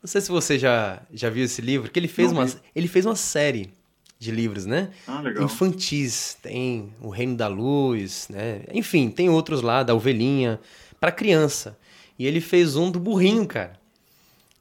Não 0.03 0.07
sei 0.07 0.21
se 0.21 0.31
você 0.31 0.59
já, 0.59 1.01
já 1.11 1.31
viu 1.31 1.45
esse 1.45 1.63
livro, 1.63 1.91
que 1.91 1.99
ele 1.99 2.09
fez, 2.09 2.31
uma, 2.31 2.45
ele 2.75 2.87
fez 2.87 3.07
uma 3.07 3.17
série 3.17 3.73
de 4.19 4.31
livros, 4.31 4.67
né? 4.67 4.91
Ah, 5.07 5.21
legal. 5.21 5.45
Infantis. 5.45 6.37
Tem 6.43 6.93
O 7.01 7.09
Reino 7.09 7.37
da 7.37 7.47
Luz, 7.47 8.27
né? 8.29 8.63
Enfim, 8.73 9.11
tem 9.11 9.29
outros 9.29 9.63
lá, 9.63 9.83
da 9.83 9.95
Ovelhinha, 9.95 10.59
para 10.99 11.13
criança. 11.13 11.79
E 12.19 12.27
ele 12.27 12.41
fez 12.41 12.77
um 12.77 12.91
do 12.91 12.99
burrinho, 12.99 13.47
cara. 13.47 13.79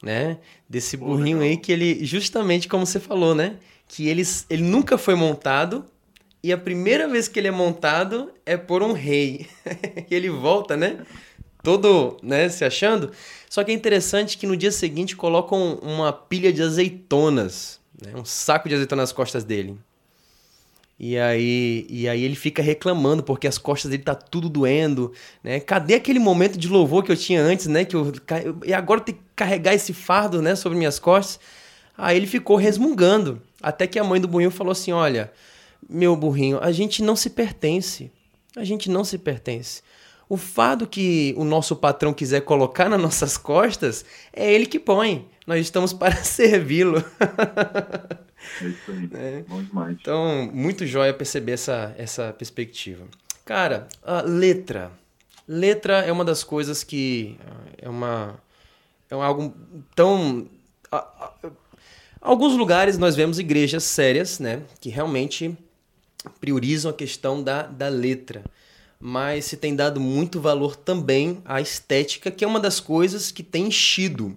Né? 0.02 0.38
Desse 0.70 0.96
burrinho 0.96 1.42
aí 1.42 1.58
que 1.58 1.72
ele, 1.72 2.06
justamente 2.06 2.68
como 2.68 2.86
você 2.86 3.00
falou, 3.00 3.34
né? 3.34 3.56
Que 3.88 4.08
ele, 4.08 4.22
ele 4.50 4.64
nunca 4.64 4.98
foi 4.98 5.16
montado 5.16 5.84
e 6.44 6.54
a 6.54 6.58
primeira 6.58 7.08
vez 7.08 7.28
que 7.28 7.40
ele 7.40 7.48
é 7.48 7.52
montado 7.52 8.32
é 8.46 8.56
por 8.56 8.84
um 8.84 8.94
rei. 8.94 9.48
e 10.10 10.14
ele 10.14 10.30
volta, 10.30 10.78
né? 10.78 11.00
Todo, 11.64 12.18
né, 12.22 12.48
se 12.48 12.64
achando. 12.64 13.12
Só 13.50 13.64
que 13.64 13.72
é 13.72 13.74
interessante 13.74 14.38
que 14.38 14.48
no 14.48 14.56
dia 14.56 14.72
seguinte 14.72 15.16
colocam 15.16 15.76
uma 15.82 16.14
pilha 16.14 16.54
de 16.54 16.62
azeitonas, 16.62 17.77
né? 18.02 18.14
um 18.16 18.26
saco 18.26 18.70
de 18.70 18.76
azeitona 18.76 19.02
nas 19.02 19.12
costas 19.12 19.44
dele. 19.44 19.78
E 21.00 21.18
aí, 21.18 21.86
e 21.90 22.10
aí 22.10 22.24
ele 22.24 22.36
fica 22.36 22.62
reclamando 22.62 23.22
porque 23.22 23.48
as 23.48 23.60
costas 23.60 23.92
dele 23.92 24.02
tá 24.02 24.16
tudo 24.16 24.50
doendo, 24.50 25.14
né? 25.44 25.60
Cadê 25.60 25.94
aquele 25.94 26.18
momento 26.18 26.58
de 26.58 26.68
louvor 26.68 27.04
que 27.04 27.12
eu 27.12 27.16
tinha 27.16 27.40
antes, 27.40 27.68
né? 27.68 27.86
Que 27.86 27.96
eu, 27.96 28.12
e 28.66 28.74
agora 28.74 29.02
tem 29.02 29.14
que 29.14 29.22
carregar 29.36 29.76
esse 29.76 29.94
fardo, 29.94 30.42
né, 30.42 30.56
sobre 30.56 30.76
minhas 30.76 30.98
costas. 30.98 31.40
Aí 31.96 32.18
ele 32.18 32.26
ficou 32.26 32.56
resmungando, 32.58 33.40
até 33.62 33.86
que 33.86 34.00
a 34.00 34.04
mãe 34.04 34.20
do 34.20 34.28
burrinho 34.28 34.50
falou 34.50 34.72
assim: 34.72 34.92
"Olha, 34.92 35.32
meu 35.88 36.16
burrinho, 36.16 36.60
a 36.62 36.72
gente 36.72 37.04
não 37.04 37.16
se 37.16 37.30
pertence. 37.30 38.12
A 38.56 38.64
gente 38.64 38.90
não 38.90 39.04
se 39.04 39.20
pertence. 39.20 39.84
O 40.28 40.36
fardo 40.36 40.88
que 40.88 41.34
o 41.38 41.44
nosso 41.44 41.76
patrão 41.76 42.12
quiser 42.12 42.42
colocar 42.42 42.90
nas 42.90 43.00
nossas 43.00 43.38
costas 43.38 44.04
é 44.34 44.52
ele 44.52 44.66
que 44.66 44.80
põe. 44.80 45.28
Nós 45.48 45.62
estamos 45.62 45.94
para 45.98 46.18
servi-lo. 46.18 47.04
É 48.62 48.68
isso 48.68 48.92
aí. 48.92 49.10
É. 49.14 49.44
Bom 49.48 49.64
demais. 49.64 49.98
Então, 50.00 50.52
muito 50.54 50.86
jóia 50.86 51.14
perceber 51.14 51.54
essa, 51.54 51.96
essa 51.98 52.34
perspectiva. 52.34 53.06
Cara, 53.46 53.88
a 54.04 54.22
letra. 54.22 54.92
Letra 55.48 56.00
é 56.00 56.12
uma 56.12 56.26
das 56.26 56.44
coisas 56.44 56.84
que 56.84 57.38
ah, 57.48 57.70
é 57.78 57.90
uma 57.90 58.38
é 59.10 59.16
algo 59.16 59.56
tão 59.96 60.50
alguns 62.22 62.58
lugares 62.58 62.98
nós 62.98 63.16
vemos 63.16 63.40
igrejas 63.40 63.84
sérias, 63.84 64.40
né, 64.40 64.64
que 64.82 64.90
realmente 64.90 65.58
priorizam 66.42 66.92
a 66.92 66.94
questão 66.94 67.42
da, 67.42 67.64
da 67.64 67.88
letra, 67.88 68.44
mas 69.00 69.46
se 69.46 69.56
tem 69.56 69.76
dado 69.76 70.02
muito 70.02 70.42
valor 70.42 70.76
também 70.76 71.42
à 71.46 71.62
estética, 71.62 72.30
que 72.30 72.44
é 72.44 72.48
uma 72.48 72.60
das 72.60 72.82
coisas 72.82 73.32
que 73.32 73.44
tem 73.44 73.68
enchido, 73.68 74.36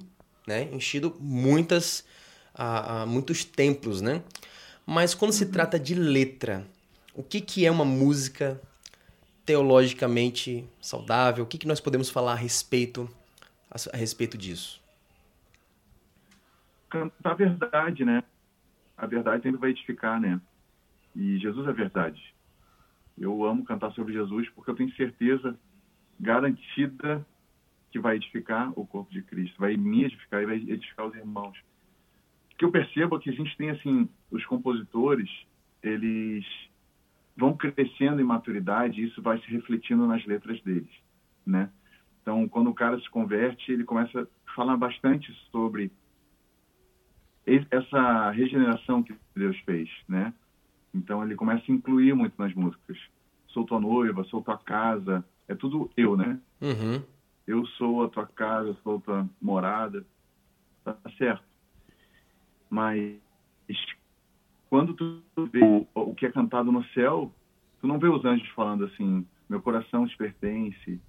né, 0.51 0.65
enchido 0.73 1.17
muitas 1.21 2.05
a, 2.53 3.03
a 3.03 3.07
muitos 3.07 3.45
templos, 3.45 4.01
né? 4.01 4.23
Mas 4.85 5.15
quando 5.15 5.31
se 5.31 5.47
trata 5.47 5.79
de 5.79 5.95
letra, 5.95 6.67
o 7.15 7.23
que, 7.23 7.41
que 7.41 7.65
é 7.65 7.71
uma 7.71 7.85
música 7.85 8.61
teologicamente 9.47 10.69
saudável? 10.81 11.45
O 11.45 11.47
que, 11.47 11.57
que 11.57 11.69
nós 11.69 11.81
podemos 11.81 12.11
falar 12.11 12.33
a 12.33 12.37
respeito, 12.37 13.09
a, 13.71 13.77
a 13.95 13.97
respeito 13.97 14.37
disso? 14.37 14.83
Cantar 16.89 17.31
a 17.31 17.35
verdade, 17.35 18.05
né? 18.05 18.25
A 18.99 19.07
verdade 19.07 19.45
sempre 19.45 19.61
vai 19.61 19.71
edificar, 19.71 20.21
né? 20.21 20.41
E 21.15 21.39
Jesus 21.39 21.69
é 21.69 21.73
verdade. 21.73 22.35
Eu 23.17 23.45
amo 23.45 23.65
cantar 23.65 23.93
sobre 23.93 24.13
Jesus 24.13 24.49
porque 24.51 24.71
eu 24.71 24.75
tenho 24.75 24.93
certeza 24.97 25.57
garantida 26.19 27.25
que 27.91 27.99
vai 27.99 28.17
edificar 28.17 28.73
o 28.79 28.87
corpo 28.87 29.11
de 29.11 29.23
Cristo, 29.23 29.59
vai 29.59 29.77
me 29.77 30.05
edificar 30.05 30.43
e 30.43 30.47
vai 30.47 30.57
edificar 30.57 31.07
os 31.07 31.15
irmãos 31.15 31.59
que 32.61 32.65
eu 32.67 32.71
percebo 32.71 33.17
é 33.17 33.21
que 33.21 33.31
a 33.31 33.33
gente 33.33 33.57
tem 33.57 33.71
assim 33.71 34.07
os 34.31 34.45
compositores 34.45 35.31
eles 35.83 36.45
vão 37.35 37.57
crescendo 37.57 38.21
em 38.21 38.25
maturidade 38.25 39.01
e 39.01 39.07
isso 39.07 39.23
vai 39.23 39.41
se 39.41 39.51
refletindo 39.51 40.07
nas 40.07 40.27
letras 40.27 40.61
deles, 40.61 40.91
né? 41.47 41.71
Então, 42.21 42.47
quando 42.47 42.69
o 42.69 42.75
cara 42.75 43.01
se 43.01 43.09
converte, 43.09 43.73
ele 43.73 43.83
começa 43.83 44.21
a 44.21 44.55
falar 44.55 44.77
bastante 44.77 45.33
sobre 45.51 45.91
essa 47.47 48.31
regeneração 48.31 49.03
que 49.03 49.15
Deus 49.35 49.57
fez, 49.61 49.89
né? 50.07 50.35
Então, 50.93 51.25
ele 51.25 51.37
começa 51.37 51.65
a 51.67 51.75
incluir 51.75 52.13
muito 52.13 52.35
nas 52.37 52.53
músicas. 52.53 52.99
Sou 53.49 53.65
tua 53.65 53.81
noiva, 53.81 54.23
sou 54.25 54.43
tua 54.43 54.59
casa, 54.59 55.25
é 55.49 55.55
tudo 55.55 55.91
eu, 55.97 56.15
né? 56.15 56.39
Uhum. 56.61 57.03
Eu 57.51 57.67
sou 57.67 58.05
a 58.05 58.09
tua 58.09 58.27
casa, 58.27 58.77
sou 58.85 58.99
a 58.99 59.01
tua 59.01 59.29
morada, 59.43 60.07
tá 60.85 60.97
certo? 61.19 61.43
Mas 62.71 63.19
quando 64.69 64.95
tu 64.95 65.21
vê 65.53 65.61
o 65.93 66.15
que 66.15 66.27
é 66.27 66.31
cantado 66.31 66.71
no 66.71 66.85
céu, 66.95 67.35
tu 67.81 67.89
não 67.89 67.99
vê 67.99 68.07
os 68.07 68.25
anjos 68.25 68.49
falando 68.51 68.85
assim, 68.85 69.27
meu 69.49 69.61
coração 69.61 70.07
te 70.07 70.17
pertence. 70.17 71.01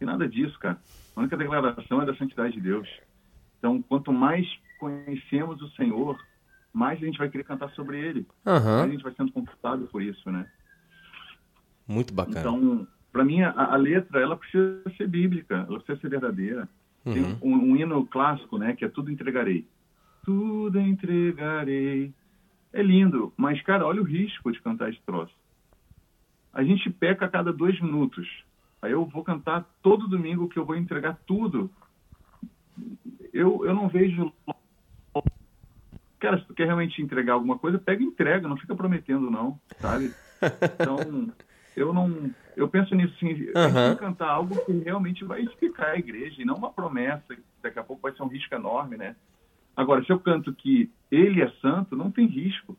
E 0.00 0.04
nada 0.04 0.28
disso, 0.28 0.58
cara. 0.58 0.76
A 1.14 1.20
única 1.20 1.36
declaração 1.36 2.02
é 2.02 2.04
da 2.04 2.16
santidade 2.16 2.54
de 2.54 2.60
Deus. 2.60 2.88
Então, 3.60 3.80
quanto 3.80 4.12
mais 4.12 4.44
conhecemos 4.80 5.62
o 5.62 5.70
Senhor, 5.70 6.20
mais 6.72 7.00
a 7.00 7.06
gente 7.06 7.18
vai 7.18 7.28
querer 7.28 7.44
cantar 7.44 7.70
sobre 7.70 8.00
Ele. 8.00 8.26
Uhum. 8.44 8.82
A 8.82 8.88
gente 8.88 9.04
vai 9.04 9.14
sendo 9.14 9.30
confortável 9.30 9.86
por 9.86 10.02
isso, 10.02 10.28
né? 10.32 10.50
Muito 11.86 12.12
bacana. 12.12 12.40
Então, 12.40 12.88
para 13.16 13.24
mim, 13.24 13.42
a, 13.42 13.50
a, 13.50 13.76
letra, 13.76 14.20
ela 14.20 14.36
precisa 14.36 14.82
ser 14.96 15.08
bíblica, 15.08 15.64
ela 15.68 15.78
precisa 15.78 15.98
ser 16.00 16.10
verdadeira. 16.10 16.68
Uhum. 17.04 17.12
Tem 17.12 17.38
um, 17.42 17.54
um, 17.54 17.76
hino 17.76 18.06
clássico, 18.06 18.58
né, 18.58 18.74
que 18.74 18.84
é 18.84 18.88
Tudo 18.88 19.10
Entregarei 19.10 19.66
tudo 20.26 20.80
entregarei. 20.80 22.12
É 22.72 22.82
lindo, 22.82 23.32
mas, 23.36 23.62
cara, 23.62 23.86
olha 23.86 24.02
o 24.02 24.04
risco 24.04 24.50
de 24.50 24.60
cantar 24.60 24.90
esse 24.90 25.00
troço. 25.06 25.32
A 26.52 26.64
gente 26.64 26.90
peca 26.90 27.24
a 27.24 27.28
cada 27.28 27.52
dois 27.52 27.80
minutos. 27.80 28.28
Aí 28.82 28.90
eu 28.90 29.06
vou 29.06 29.22
cantar 29.22 29.64
todo 29.80 30.08
domingo 30.08 30.48
que 30.48 30.58
eu 30.58 30.66
vou 30.66 30.76
entregar 30.76 31.16
tudo. 31.26 31.70
Eu, 33.32 33.64
eu 33.64 33.72
não 33.72 33.88
vejo. 33.88 34.32
Cara, 36.18 36.38
se 36.40 36.46
tu 36.46 36.54
quer 36.54 36.64
realmente 36.64 37.00
entregar 37.00 37.34
alguma 37.34 37.56
coisa, 37.56 37.78
pega 37.78 38.02
e 38.02 38.06
entrega, 38.06 38.48
não 38.48 38.56
fica 38.56 38.74
prometendo, 38.74 39.30
não, 39.30 39.58
sabe? 39.78 40.12
Então, 40.78 41.32
eu 41.76 41.92
não. 41.92 42.30
Eu 42.56 42.68
penso 42.68 42.94
nisso 42.94 43.14
assim, 43.16 43.32
uhum. 43.32 43.96
cantar 43.96 44.30
algo 44.30 44.64
que 44.64 44.72
realmente 44.72 45.24
vai 45.24 45.42
explicar 45.42 45.88
a 45.88 45.98
igreja, 45.98 46.40
e 46.40 46.44
não 46.44 46.54
uma 46.54 46.72
promessa, 46.72 47.36
que 47.36 47.42
daqui 47.62 47.78
a 47.78 47.84
pouco 47.84 48.02
vai 48.02 48.12
ser 48.12 48.22
um 48.22 48.28
risco 48.28 48.54
enorme, 48.54 48.96
né? 48.96 49.14
Agora, 49.76 50.02
se 50.02 50.10
eu 50.10 50.18
canto 50.18 50.54
que 50.54 50.90
ele 51.10 51.42
é 51.42 51.50
santo, 51.60 51.94
não 51.94 52.10
tem 52.10 52.26
risco. 52.26 52.76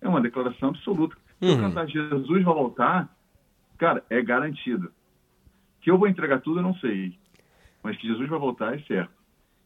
É 0.00 0.08
uma 0.08 0.20
declaração 0.20 0.70
absoluta. 0.70 1.16
Se 1.38 1.46
eu 1.46 1.50
uhum. 1.50 1.60
cantar 1.60 1.86
Jesus 1.86 2.42
vai 2.42 2.54
voltar, 2.54 3.16
cara, 3.78 4.04
é 4.10 4.20
garantido. 4.20 4.92
Que 5.80 5.90
eu 5.90 5.96
vou 5.96 6.08
entregar 6.08 6.40
tudo, 6.40 6.58
eu 6.58 6.64
não 6.64 6.74
sei. 6.74 7.16
Mas 7.82 7.96
que 7.96 8.08
Jesus 8.08 8.28
vai 8.28 8.38
voltar, 8.38 8.74
é 8.74 8.78
certo. 8.80 9.12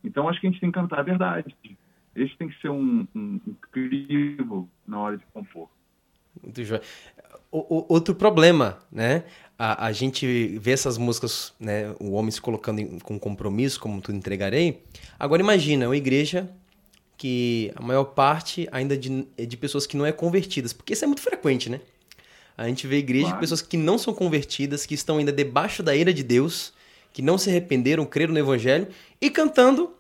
Então, 0.04 0.28
acho 0.28 0.40
que 0.40 0.46
a 0.46 0.50
gente 0.50 0.61
tem 0.61 0.70
que 0.70 0.78
cantar 0.78 1.01
a 1.01 1.05
verdade. 1.05 1.57
Esse 2.14 2.36
tem 2.36 2.49
que 2.49 2.61
ser 2.61 2.68
um, 2.68 3.07
um, 3.14 3.40
um 3.47 3.55
crivo 3.72 4.68
na 4.86 4.99
hora 4.99 5.16
de 5.16 5.24
compor. 5.26 5.70
Muito 6.43 6.64
joia. 6.64 6.83
O, 7.51 7.59
o, 7.59 7.87
outro 7.89 8.14
problema, 8.14 8.79
né? 8.93 9.24
A, 9.59 9.87
a 9.87 9.93
gente 9.93 10.59
vê 10.59 10.72
essas 10.72 10.99
músicas, 10.99 11.53
né? 11.59 11.95
O 11.99 12.12
homem 12.12 12.31
se 12.31 12.41
colocando 12.41 12.81
em, 12.81 12.99
com 12.99 13.18
compromisso, 13.18 13.81
como 13.81 14.01
tu 14.01 14.12
entregarei. 14.12 14.83
Agora 15.18 15.43
imagina 15.43 15.87
uma 15.87 15.97
igreja 15.97 16.49
que 17.16 17.72
a 17.74 17.83
maior 17.83 18.05
parte 18.05 18.68
ainda 18.70 18.97
de, 18.97 19.26
é 19.37 19.45
de 19.45 19.57
pessoas 19.57 19.87
que 19.87 19.97
não 19.97 20.07
é 20.07 20.12
convertidas, 20.12 20.72
porque 20.72 20.93
isso 20.93 21.05
é 21.05 21.07
muito 21.09 21.20
frequente, 21.20 21.68
né? 21.68 21.81
A 22.57 22.66
gente 22.66 22.87
vê 22.87 22.97
igreja 22.99 23.26
claro. 23.26 23.37
de 23.37 23.41
pessoas 23.41 23.62
que 23.62 23.76
não 23.76 23.99
são 23.99 24.14
convertidas, 24.14 24.85
que 24.87 24.95
estão 24.95 25.18
ainda 25.18 25.33
debaixo 25.33 25.83
da 25.83 25.95
ira 25.95 26.12
de 26.12 26.22
Deus, 26.22 26.72
que 27.12 27.22
não 27.22 27.39
se 27.39 27.51
arrependeram, 27.51 28.05
creram 28.05 28.33
no 28.33 28.39
evangelho 28.39 28.89
e 29.20 29.31
cantando 29.31 29.95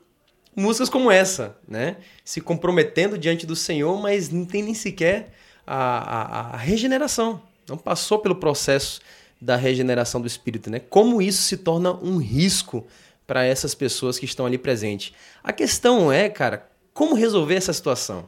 músicas 0.54 0.88
como 0.88 1.10
essa, 1.10 1.56
né? 1.66 1.96
Se 2.24 2.40
comprometendo 2.40 3.16
diante 3.16 3.46
do 3.46 3.56
Senhor, 3.56 4.00
mas 4.00 4.28
não 4.30 4.44
tem 4.44 4.62
nem 4.62 4.74
sequer 4.74 5.32
a, 5.68 5.98
a, 5.98 6.54
a 6.54 6.56
regeneração. 6.56 7.42
Não 7.68 7.76
passou 7.76 8.18
pelo 8.18 8.34
processo 8.34 9.00
da 9.40 9.54
regeneração 9.54 10.20
do 10.20 10.26
espírito, 10.26 10.70
né? 10.70 10.80
Como 10.80 11.20
isso 11.20 11.42
se 11.42 11.58
torna 11.58 11.92
um 11.92 12.16
risco 12.16 12.86
para 13.26 13.44
essas 13.44 13.74
pessoas 13.74 14.18
que 14.18 14.24
estão 14.24 14.46
ali 14.46 14.56
presentes. 14.56 15.14
A 15.44 15.52
questão 15.52 16.10
é, 16.10 16.30
cara, 16.30 16.66
como 16.94 17.14
resolver 17.14 17.54
essa 17.54 17.72
situação? 17.72 18.24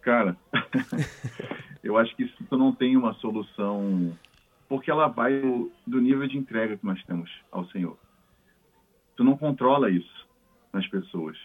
Cara, 0.00 0.36
eu 1.84 1.98
acho 1.98 2.16
que 2.16 2.24
isso 2.24 2.36
não 2.50 2.72
tem 2.72 2.96
uma 2.96 3.12
solução, 3.14 4.16
porque 4.68 4.90
ela 4.90 5.06
vai 5.08 5.38
do, 5.38 5.70
do 5.86 6.00
nível 6.00 6.26
de 6.26 6.38
entrega 6.38 6.76
que 6.76 6.84
nós 6.84 7.02
temos 7.04 7.30
ao 7.52 7.66
Senhor. 7.68 7.98
Tu 9.16 9.22
não 9.22 9.36
controla 9.36 9.90
isso. 9.90 10.26
nas 10.72 10.86
pessoas. 10.88 11.38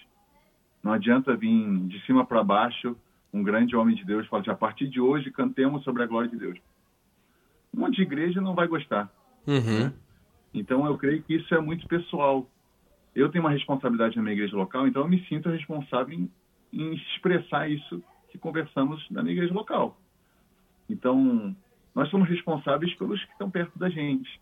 Não 0.83 0.93
adianta 0.93 1.35
vir 1.35 1.79
de 1.87 1.99
cima 2.05 2.25
para 2.25 2.43
baixo 2.43 2.95
um 3.33 3.43
grande 3.43 3.75
homem 3.75 3.95
de 3.95 4.03
Deus 4.03 4.27
falar, 4.27 4.49
a 4.49 4.55
partir 4.55 4.87
de 4.87 4.99
hoje 4.99 5.31
cantemos 5.31 5.83
sobre 5.83 6.03
a 6.03 6.07
glória 6.07 6.29
de 6.29 6.37
Deus. 6.37 6.57
Um 7.73 7.81
monte 7.81 7.97
de 7.97 8.01
igreja 8.01 8.41
não 8.41 8.55
vai 8.55 8.67
gostar. 8.67 9.11
Uhum. 9.45 9.85
Né? 9.85 9.93
Então 10.53 10.85
eu 10.85 10.97
creio 10.97 11.21
que 11.21 11.35
isso 11.35 11.53
é 11.53 11.61
muito 11.61 11.87
pessoal. 11.87 12.47
Eu 13.15 13.29
tenho 13.29 13.43
uma 13.43 13.51
responsabilidade 13.51 14.15
na 14.15 14.23
minha 14.23 14.33
igreja 14.33 14.55
local, 14.55 14.87
então 14.87 15.03
eu 15.03 15.07
me 15.07 15.23
sinto 15.27 15.49
responsável 15.49 16.17
em, 16.17 16.31
em 16.73 16.95
expressar 16.95 17.69
isso 17.69 18.01
que 18.29 18.37
conversamos 18.37 19.05
na 19.09 19.21
minha 19.21 19.33
igreja 19.33 19.53
local. 19.53 19.97
Então, 20.89 21.55
nós 21.93 22.09
somos 22.09 22.27
responsáveis 22.27 22.93
pelos 22.95 23.23
que 23.23 23.31
estão 23.31 23.49
perto 23.49 23.77
da 23.77 23.89
gente. 23.89 24.39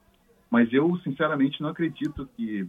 Mas 0.49 0.71
eu, 0.71 0.97
sinceramente, 0.99 1.61
não 1.61 1.69
acredito 1.69 2.29
que 2.35 2.67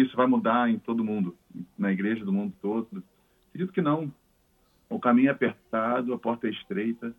isso 0.00 0.16
vai 0.16 0.26
mudar 0.26 0.70
em 0.70 0.78
todo 0.78 1.04
mundo, 1.04 1.36
na 1.78 1.92
igreja 1.92 2.24
do 2.24 2.32
mundo 2.32 2.52
todo. 2.60 3.02
Acredito 3.48 3.72
que 3.72 3.82
não. 3.82 4.12
O 4.88 4.98
caminho 4.98 5.28
é 5.28 5.32
apertado, 5.32 6.12
a 6.12 6.18
porta 6.18 6.46
é 6.46 6.50
estreita. 6.50 7.14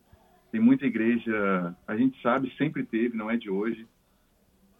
Tem 0.51 0.59
muita 0.59 0.85
igreja, 0.85 1.75
a 1.87 1.95
gente 1.95 2.21
sabe, 2.21 2.53
sempre 2.57 2.83
teve, 2.83 3.15
não 3.15 3.29
é 3.29 3.37
de 3.37 3.49
hoje. 3.49 3.87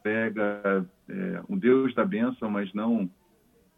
Pega 0.04 0.86
é, 1.08 1.42
um 1.48 1.58
Deus 1.58 1.94
da 1.94 2.04
bênção, 2.04 2.50
mas 2.50 2.74
não. 2.74 3.10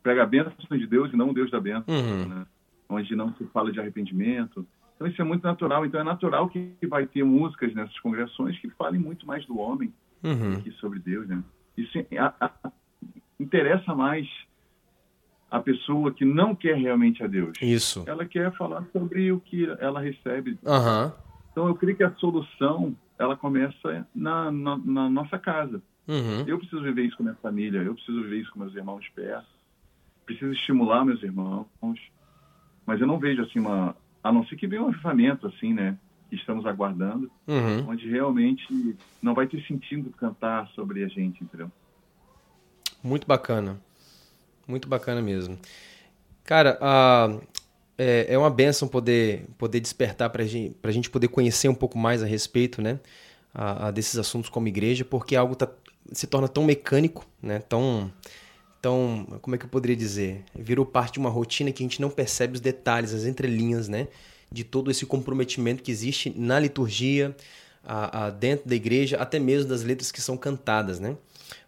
Pega 0.01 0.23
a 0.23 0.25
bênção 0.25 0.53
de 0.71 0.87
Deus 0.87 1.11
e 1.13 1.15
não 1.15 1.29
o 1.29 1.33
Deus 1.33 1.51
da 1.51 1.59
bênção. 1.59 1.93
Uhum. 1.93 2.27
Né? 2.27 2.45
Onde 2.89 3.15
não 3.15 3.33
se 3.35 3.45
fala 3.47 3.71
de 3.71 3.79
arrependimento. 3.79 4.65
Então 4.95 5.07
isso 5.07 5.21
é 5.21 5.25
muito 5.25 5.43
natural. 5.43 5.85
Então 5.85 5.99
é 5.99 6.03
natural 6.03 6.49
que 6.49 6.75
vai 6.87 7.05
ter 7.05 7.23
músicas 7.23 7.73
nessas 7.73 7.99
congregações 7.99 8.57
que 8.59 8.69
falem 8.71 8.99
muito 8.99 9.27
mais 9.27 9.45
do 9.45 9.57
homem 9.59 9.93
uhum. 10.23 10.61
que 10.61 10.71
sobre 10.73 10.99
Deus. 10.99 11.27
Né? 11.27 11.43
Isso 11.77 11.97
a, 12.17 12.33
a, 12.39 12.71
interessa 13.39 13.93
mais 13.95 14.27
a 15.49 15.59
pessoa 15.59 16.11
que 16.11 16.25
não 16.25 16.55
quer 16.55 16.75
realmente 16.75 17.23
a 17.23 17.27
Deus. 17.27 17.57
Isso. 17.61 18.03
Ela 18.07 18.25
quer 18.25 18.51
falar 18.53 18.83
sobre 18.91 19.31
o 19.31 19.39
que 19.39 19.67
ela 19.79 20.01
recebe. 20.01 20.57
Uhum. 20.63 21.11
Então 21.51 21.67
eu 21.67 21.75
creio 21.75 21.95
que 21.95 22.03
a 22.03 22.11
solução 22.15 22.95
ela 23.19 23.37
começa 23.37 24.07
na, 24.15 24.51
na, 24.51 24.77
na 24.77 25.09
nossa 25.09 25.37
casa. 25.37 25.81
Uhum. 26.07 26.43
Eu 26.47 26.57
preciso 26.57 26.81
viver 26.81 27.05
isso 27.05 27.17
com 27.17 27.23
minha 27.23 27.35
família, 27.35 27.83
eu 27.83 27.93
preciso 27.93 28.23
viver 28.23 28.41
isso 28.41 28.51
com 28.51 28.59
meus 28.59 28.75
irmãos 28.75 29.07
perto, 29.15 29.47
preciso 30.25 30.51
estimular 30.51 31.05
meus 31.05 31.21
irmãos, 31.23 31.67
mas 32.85 32.99
eu 32.99 33.07
não 33.07 33.19
vejo 33.19 33.41
assim 33.43 33.59
uma, 33.59 33.95
a 34.23 34.31
não 34.31 34.45
ser 34.45 34.55
que 34.55 34.67
venha 34.67 34.81
um 34.81 34.87
avivamento 34.87 35.47
assim, 35.47 35.73
né, 35.73 35.97
que 36.29 36.35
estamos 36.35 36.65
aguardando, 36.65 37.31
uhum. 37.47 37.89
onde 37.89 38.09
realmente 38.09 38.97
não 39.21 39.33
vai 39.33 39.47
ter 39.47 39.61
sentido 39.65 40.09
cantar 40.11 40.67
sobre 40.69 41.03
a 41.03 41.07
gente, 41.07 41.43
entendeu? 41.43 41.71
Muito 43.03 43.27
bacana. 43.27 43.79
Muito 44.65 44.87
bacana 44.87 45.21
mesmo. 45.21 45.59
Cara, 46.45 46.77
a, 46.81 47.37
é, 47.97 48.27
é 48.29 48.37
uma 48.37 48.49
benção 48.49 48.87
poder, 48.87 49.45
poder 49.57 49.79
despertar 49.79 50.29
para 50.29 50.45
gente, 50.45 50.75
a 50.81 50.91
gente 50.91 51.09
poder 51.09 51.27
conhecer 51.27 51.67
um 51.67 51.75
pouco 51.75 51.97
mais 51.97 52.23
a 52.23 52.25
respeito 52.25 52.81
né, 52.81 52.99
a, 53.53 53.87
a 53.87 53.91
desses 53.91 54.17
assuntos 54.17 54.49
como 54.49 54.67
igreja, 54.67 55.03
porque 55.03 55.35
algo 55.35 55.55
tá, 55.55 55.69
se 56.11 56.25
torna 56.27 56.47
tão 56.47 56.63
mecânico, 56.63 57.25
né, 57.41 57.59
tão, 57.59 58.11
tão. 58.81 59.25
Como 59.41 59.55
é 59.55 59.59
que 59.59 59.65
eu 59.65 59.69
poderia 59.69 59.95
dizer? 59.95 60.43
Virou 60.55 60.85
parte 60.85 61.13
de 61.13 61.19
uma 61.19 61.29
rotina 61.29 61.71
que 61.71 61.83
a 61.83 61.85
gente 61.85 62.01
não 62.01 62.09
percebe 62.09 62.55
os 62.55 62.61
detalhes, 62.61 63.13
as 63.13 63.25
entrelinhas 63.25 63.87
né, 63.87 64.07
de 64.51 64.63
todo 64.63 64.89
esse 64.89 65.05
comprometimento 65.05 65.83
que 65.83 65.91
existe 65.91 66.33
na 66.37 66.59
liturgia, 66.59 67.35
a, 67.83 68.25
a, 68.25 68.29
dentro 68.29 68.67
da 68.67 68.75
igreja, 68.75 69.17
até 69.17 69.39
mesmo 69.39 69.69
das 69.69 69.83
letras 69.83 70.11
que 70.11 70.21
são 70.21 70.37
cantadas. 70.37 70.99
Né? 70.99 71.15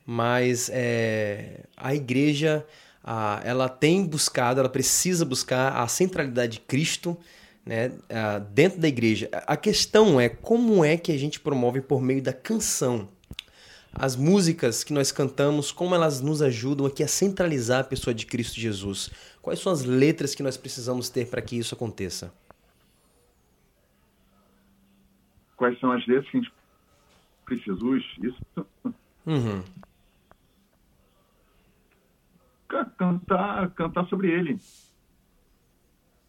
Mas 0.06 0.70
é, 0.72 1.62
a 1.76 1.95
igreja 1.95 2.66
a, 3.03 3.41
ela 3.43 3.68
tem 3.68 4.06
buscado, 4.06 4.60
ela 4.60 4.70
precisa 4.70 5.26
buscar 5.26 5.82
a 5.82 5.88
centralidade 5.88 6.53
de 6.53 6.60
Cristo 6.62 7.18
né, 7.66 7.91
a, 8.10 8.38
dentro 8.39 8.80
da 8.80 8.88
igreja. 8.88 9.30
A 9.32 9.58
questão 9.58 10.20
é 10.20 10.30
como 10.30 10.86
é 10.86 10.95
que 10.95 11.12
a 11.12 11.18
gente 11.18 11.39
promove 11.39 11.82
por 11.82 12.01
meio 12.01 12.22
da 12.22 12.34
canção. 12.34 13.10
As 13.91 14.16
músicas 14.16 14.84
que 14.84 14.93
nós 14.93 15.12
cantamos, 15.12 15.72
como 15.72 15.95
elas 15.95 16.22
nos 16.22 16.41
ajudam 16.41 16.86
aqui 16.86 17.01
a 17.01 17.08
centralizar 17.08 17.80
a 17.80 17.84
pessoa 17.84 18.14
de 18.14 18.26
Cristo 18.26 18.60
Jesus? 18.60 19.10
Quais 19.41 19.60
são 19.60 19.72
as 19.72 19.86
letras 19.86 20.36
que 20.36 20.43
nós 20.43 20.58
precisamos 20.58 21.10
ter 21.10 21.28
para 21.28 21.41
que 21.41 21.58
isso 21.58 21.74
aconteça? 21.74 22.34
Quais 25.56 25.80
são 25.80 25.91
as 25.91 26.06
letras 26.06 26.30
que 26.30 26.38
a 26.38 26.41
gente 26.41 26.53
precisa? 27.45 27.78
Isso. 28.22 28.68
Uhum 29.26 29.64
cantar, 32.84 33.69
cantar 33.71 34.05
sobre 34.07 34.30
ele. 34.30 34.59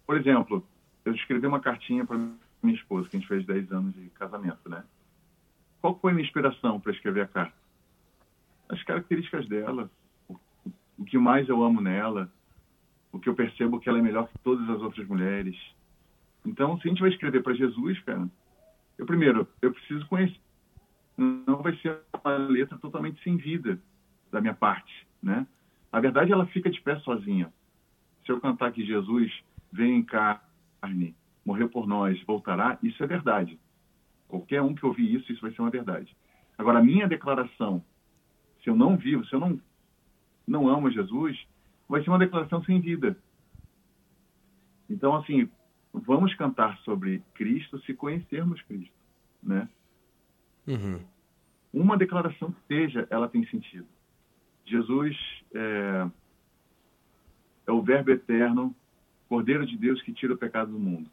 Por 0.06 0.16
exemplo, 0.16 0.64
eu 1.04 1.14
escrevi 1.14 1.46
uma 1.46 1.60
cartinha 1.60 2.06
para 2.06 2.16
minha 2.62 2.76
esposa, 2.76 3.08
que 3.08 3.16
a 3.16 3.20
gente 3.20 3.28
fez 3.28 3.44
10 3.44 3.72
anos 3.72 3.94
de 3.94 4.08
casamento, 4.10 4.68
né? 4.68 4.84
Qual 5.80 5.98
foi 5.98 6.12
a 6.12 6.14
minha 6.14 6.24
inspiração 6.24 6.80
para 6.80 6.92
escrever 6.92 7.22
a 7.22 7.28
carta? 7.28 7.56
As 8.68 8.82
características 8.82 9.48
dela, 9.48 9.90
o, 10.98 11.04
que 11.04 11.18
mais 11.18 11.48
eu 11.48 11.62
amo 11.62 11.80
nela, 11.80 12.30
o 13.12 13.18
que 13.18 13.28
eu 13.28 13.34
percebo 13.34 13.78
que 13.78 13.88
ela 13.88 13.98
é 13.98 14.02
melhor 14.02 14.28
que 14.28 14.38
todas 14.38 14.68
as 14.68 14.80
outras 14.82 15.06
mulheres. 15.06 15.56
Então, 16.44 16.78
se 16.80 16.86
a 16.86 16.90
gente 16.90 17.00
vai 17.00 17.10
escrever 17.10 17.42
para 17.42 17.54
Jesus, 17.54 18.00
cara, 18.00 18.28
eu 18.98 19.06
primeiro, 19.06 19.46
eu 19.62 19.72
preciso 19.72 20.06
conhecer. 20.06 20.40
Não 21.16 21.62
vai 21.62 21.76
ser 21.76 21.98
uma 22.22 22.36
letra 22.36 22.76
totalmente 22.78 23.22
sem 23.22 23.36
vida 23.36 23.78
da 24.30 24.40
minha 24.40 24.54
parte, 24.54 25.06
né? 25.22 25.46
A 25.96 26.00
verdade, 26.00 26.30
ela 26.30 26.44
fica 26.48 26.68
de 26.68 26.78
pé 26.78 26.98
sozinha. 26.98 27.50
Se 28.26 28.30
eu 28.30 28.38
cantar 28.38 28.70
que 28.70 28.84
Jesus 28.84 29.32
veio 29.72 29.94
em 29.94 30.02
carne, 30.02 31.16
morreu 31.42 31.70
por 31.70 31.86
nós, 31.86 32.22
voltará, 32.24 32.78
isso 32.82 33.02
é 33.02 33.06
verdade. 33.06 33.58
Qualquer 34.28 34.60
um 34.60 34.74
que 34.74 34.84
ouvir 34.84 35.14
isso, 35.14 35.32
isso 35.32 35.40
vai 35.40 35.52
ser 35.52 35.62
uma 35.62 35.70
verdade. 35.70 36.14
Agora, 36.58 36.80
a 36.80 36.82
minha 36.82 37.08
declaração, 37.08 37.82
se 38.62 38.68
eu 38.68 38.76
não 38.76 38.98
vivo, 38.98 39.24
se 39.24 39.32
eu 39.32 39.40
não, 39.40 39.58
não 40.46 40.68
amo 40.68 40.90
Jesus, 40.90 41.34
vai 41.88 42.04
ser 42.04 42.10
uma 42.10 42.18
declaração 42.18 42.62
sem 42.64 42.78
vida. 42.78 43.16
Então, 44.90 45.16
assim, 45.16 45.48
vamos 45.94 46.34
cantar 46.34 46.76
sobre 46.80 47.22
Cristo 47.32 47.80
se 47.86 47.94
conhecermos 47.94 48.60
Cristo, 48.60 48.92
né? 49.42 49.66
Uhum. 50.66 51.00
Uma 51.72 51.96
declaração 51.96 52.52
que 52.52 52.60
seja, 52.68 53.08
ela 53.08 53.30
tem 53.30 53.46
sentido. 53.46 53.95
Jesus 54.66 55.16
é, 55.54 56.06
é 57.66 57.72
o 57.72 57.82
Verbo 57.82 58.10
eterno, 58.10 58.74
Cordeiro 59.28 59.66
de 59.66 59.76
Deus 59.76 60.02
que 60.02 60.12
tira 60.12 60.34
o 60.34 60.36
pecado 60.36 60.70
do 60.72 60.78
mundo. 60.78 61.10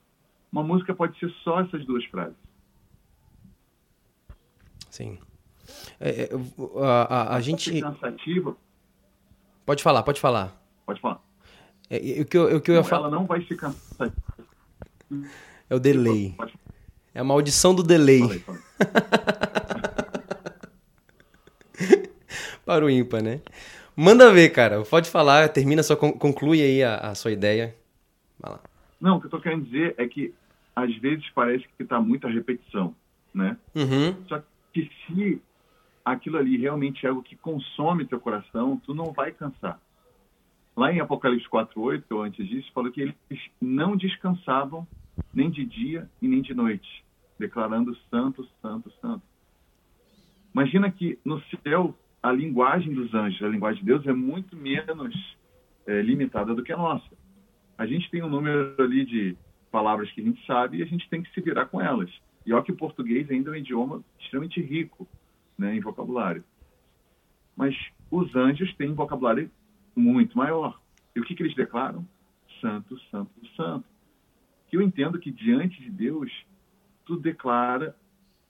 Uma 0.52 0.64
música 0.64 0.94
pode 0.94 1.18
ser 1.18 1.30
só 1.44 1.62
essas 1.62 1.86
duas 1.86 2.06
frases. 2.06 2.38
Sim. 4.90 5.18
É, 6.00 6.24
é 6.24 6.30
a, 6.84 7.02
a, 7.02 7.36
a 7.36 7.42
gente. 7.42 7.82
Cansativa. 7.82 8.56
Pode 9.66 9.82
falar, 9.82 10.04
pode 10.04 10.20
falar. 10.20 10.56
Pode 10.86 11.00
falar. 11.00 11.20
É, 11.90 12.22
o 12.22 12.26
que 12.26 12.38
eu, 12.38 12.58
o 12.58 12.62
que 12.62 12.72
eu 12.72 12.76
ia 12.76 12.84
falar. 12.84 13.08
Ela 13.08 13.18
não 13.18 13.26
vai 13.26 13.44
cansativa. 13.44 14.14
É 15.70 15.76
o 15.76 15.80
delay. 15.80 16.36
É 17.14 17.20
a 17.20 17.24
maldição 17.24 17.74
do 17.74 17.82
delay. 17.82 18.22
Falei, 18.22 18.40
falei. 18.40 18.62
para 22.66 22.86
o 22.86 22.90
ímpar, 22.90 23.22
né? 23.22 23.42
Manda 23.96 24.32
ver, 24.32 24.50
cara. 24.50 24.82
Pode 24.84 25.10
falar, 25.10 25.50
termina, 25.50 25.84
só 25.84 25.96
conclui 25.96 26.62
aí 26.62 26.84
a, 26.84 26.98
a 26.98 27.16
sua 27.16 27.32
ideia. 27.32 27.76
Vai 28.40 28.54
lá. 28.54 28.60
Não, 29.00 29.18
o 29.18 29.20
que 29.20 29.28
eu 29.28 29.32
tô 29.32 29.40
querendo 29.40 29.66
dizer 29.66 29.96
é 29.98 30.08
que 30.08 30.34
às 30.76 30.96
vezes 30.98 31.30
parece 31.36 31.66
que 31.78 31.86
tá 31.86 32.00
muita 32.00 32.28
repetição, 32.28 32.96
né? 33.34 33.58
Uhum. 33.76 34.16
Só 34.28 34.42
que 34.72 34.90
se 35.06 35.42
aquilo 36.04 36.38
ali 36.38 36.58
realmente 36.58 37.06
é 37.06 37.10
algo 37.10 37.22
que 37.22 37.36
consome 37.36 38.06
teu 38.06 38.20
coração, 38.20 38.82
tu 38.84 38.94
não 38.94 39.12
vai 39.12 39.32
cansar. 39.32 39.80
Lá 40.76 40.92
em 40.92 41.00
Apocalipse 41.00 41.48
4:8, 41.48 42.04
ou 42.10 42.24
antes 42.24 42.48
disso, 42.48 42.72
falou 42.74 42.92
que 42.92 43.02
eles 43.02 43.16
não 43.62 43.96
descansavam 43.96 44.88
nem 45.34 45.50
de 45.50 45.64
dia 45.64 46.10
e 46.22 46.28
nem 46.28 46.42
de 46.42 46.54
noite, 46.54 47.04
declarando 47.38 47.96
santo, 48.10 48.48
santo, 48.62 48.92
santo. 49.00 49.22
Imagina 50.54 50.92
que 50.92 51.20
no 51.24 51.42
céu 51.64 51.96
a 52.24 52.32
linguagem 52.32 52.94
dos 52.94 53.14
anjos, 53.14 53.44
a 53.44 53.50
linguagem 53.50 53.82
de 53.82 53.86
Deus 53.86 54.08
é 54.08 54.14
muito 54.14 54.56
menos 54.56 55.14
é, 55.86 56.02
limitada 56.02 56.56
do 56.56 56.64
que 56.64 56.72
a 56.72 56.78
nossa. 56.78 57.10
A 57.78 57.86
gente 57.86 58.10
tem 58.10 58.24
um 58.24 58.30
número 58.30 58.82
ali 58.82 59.06
de 59.06 59.38
palavras 59.70 60.10
que 60.12 60.22
a 60.22 60.24
gente 60.24 60.46
sabe 60.46 60.78
e 60.78 60.84
a 60.84 60.86
gente 60.86 61.10
tem 61.10 61.22
que 61.22 61.34
se 61.34 61.42
virar 61.42 61.66
com 61.66 61.82
elas. 61.82 62.10
E 62.46 62.54
olha 62.54 62.64
que 62.64 62.72
o 62.72 62.78
português 62.78 63.30
ainda 63.30 63.50
é 63.50 63.54
um 63.54 63.56
idioma 63.58 64.02
extremamente 64.18 64.62
rico 64.62 65.06
né, 65.58 65.76
em 65.76 65.82
vocabulário. 65.82 66.46
Mas 67.58 67.76
os 68.10 68.34
anjos 68.36 68.74
têm 68.76 68.92
um 68.92 68.96
vocabulário 68.96 69.52
muito 69.94 70.38
maior. 70.38 70.80
E 71.14 71.20
o 71.20 71.24
que, 71.24 71.36
que 71.36 71.44
eles 71.44 71.56
declaram? 71.56 72.08
Santo, 72.62 72.98
santo, 73.12 73.32
santo. 73.58 73.86
Que 74.70 74.78
eu 74.78 74.82
entendo 74.82 75.20
que 75.20 75.30
diante 75.30 75.82
de 75.82 75.90
Deus, 75.90 76.32
tu 77.06 77.18
declara 77.18 77.96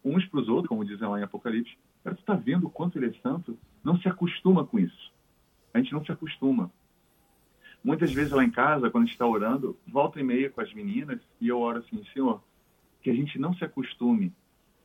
uns 0.06 0.24
para 0.28 0.42
os 0.42 0.48
outros, 0.48 0.68
como 0.68 0.86
dizem 0.86 1.08
lá 1.08 1.20
em 1.20 1.24
Apocalipse, 1.24 1.76
Cara, 2.04 2.16
tu 2.16 2.20
está 2.20 2.34
vendo 2.36 2.68
o 2.68 2.70
quanto 2.70 2.98
ele 2.98 3.08
é 3.08 3.14
santo? 3.22 3.58
Não 3.84 3.98
se 3.98 4.08
acostuma 4.08 4.66
com 4.66 4.80
isso. 4.80 5.14
A 5.74 5.80
gente 5.80 5.94
não 5.94 6.04
se 6.04 6.12
acostuma. 6.12 6.72
muitas 7.84 8.14
vezes 8.14 8.32
lá 8.32 8.44
em 8.44 8.52
casa, 8.52 8.90
quando 8.90 9.04
a 9.04 9.06
gente 9.06 9.14
está 9.14 9.28
orando, 9.28 9.78
volta 9.88 10.20
e 10.20 10.24
meia 10.24 10.50
com 10.50 10.62
as 10.62 10.74
meninas 10.74 11.20
e 11.40 11.48
eu 11.48 11.60
oro 11.60 11.80
assim, 11.80 12.04
Senhor, 12.14 12.42
que 13.02 13.10
a 13.10 13.14
gente 13.14 13.38
não 13.38 13.54
se 13.54 13.64
acostume 13.64 14.32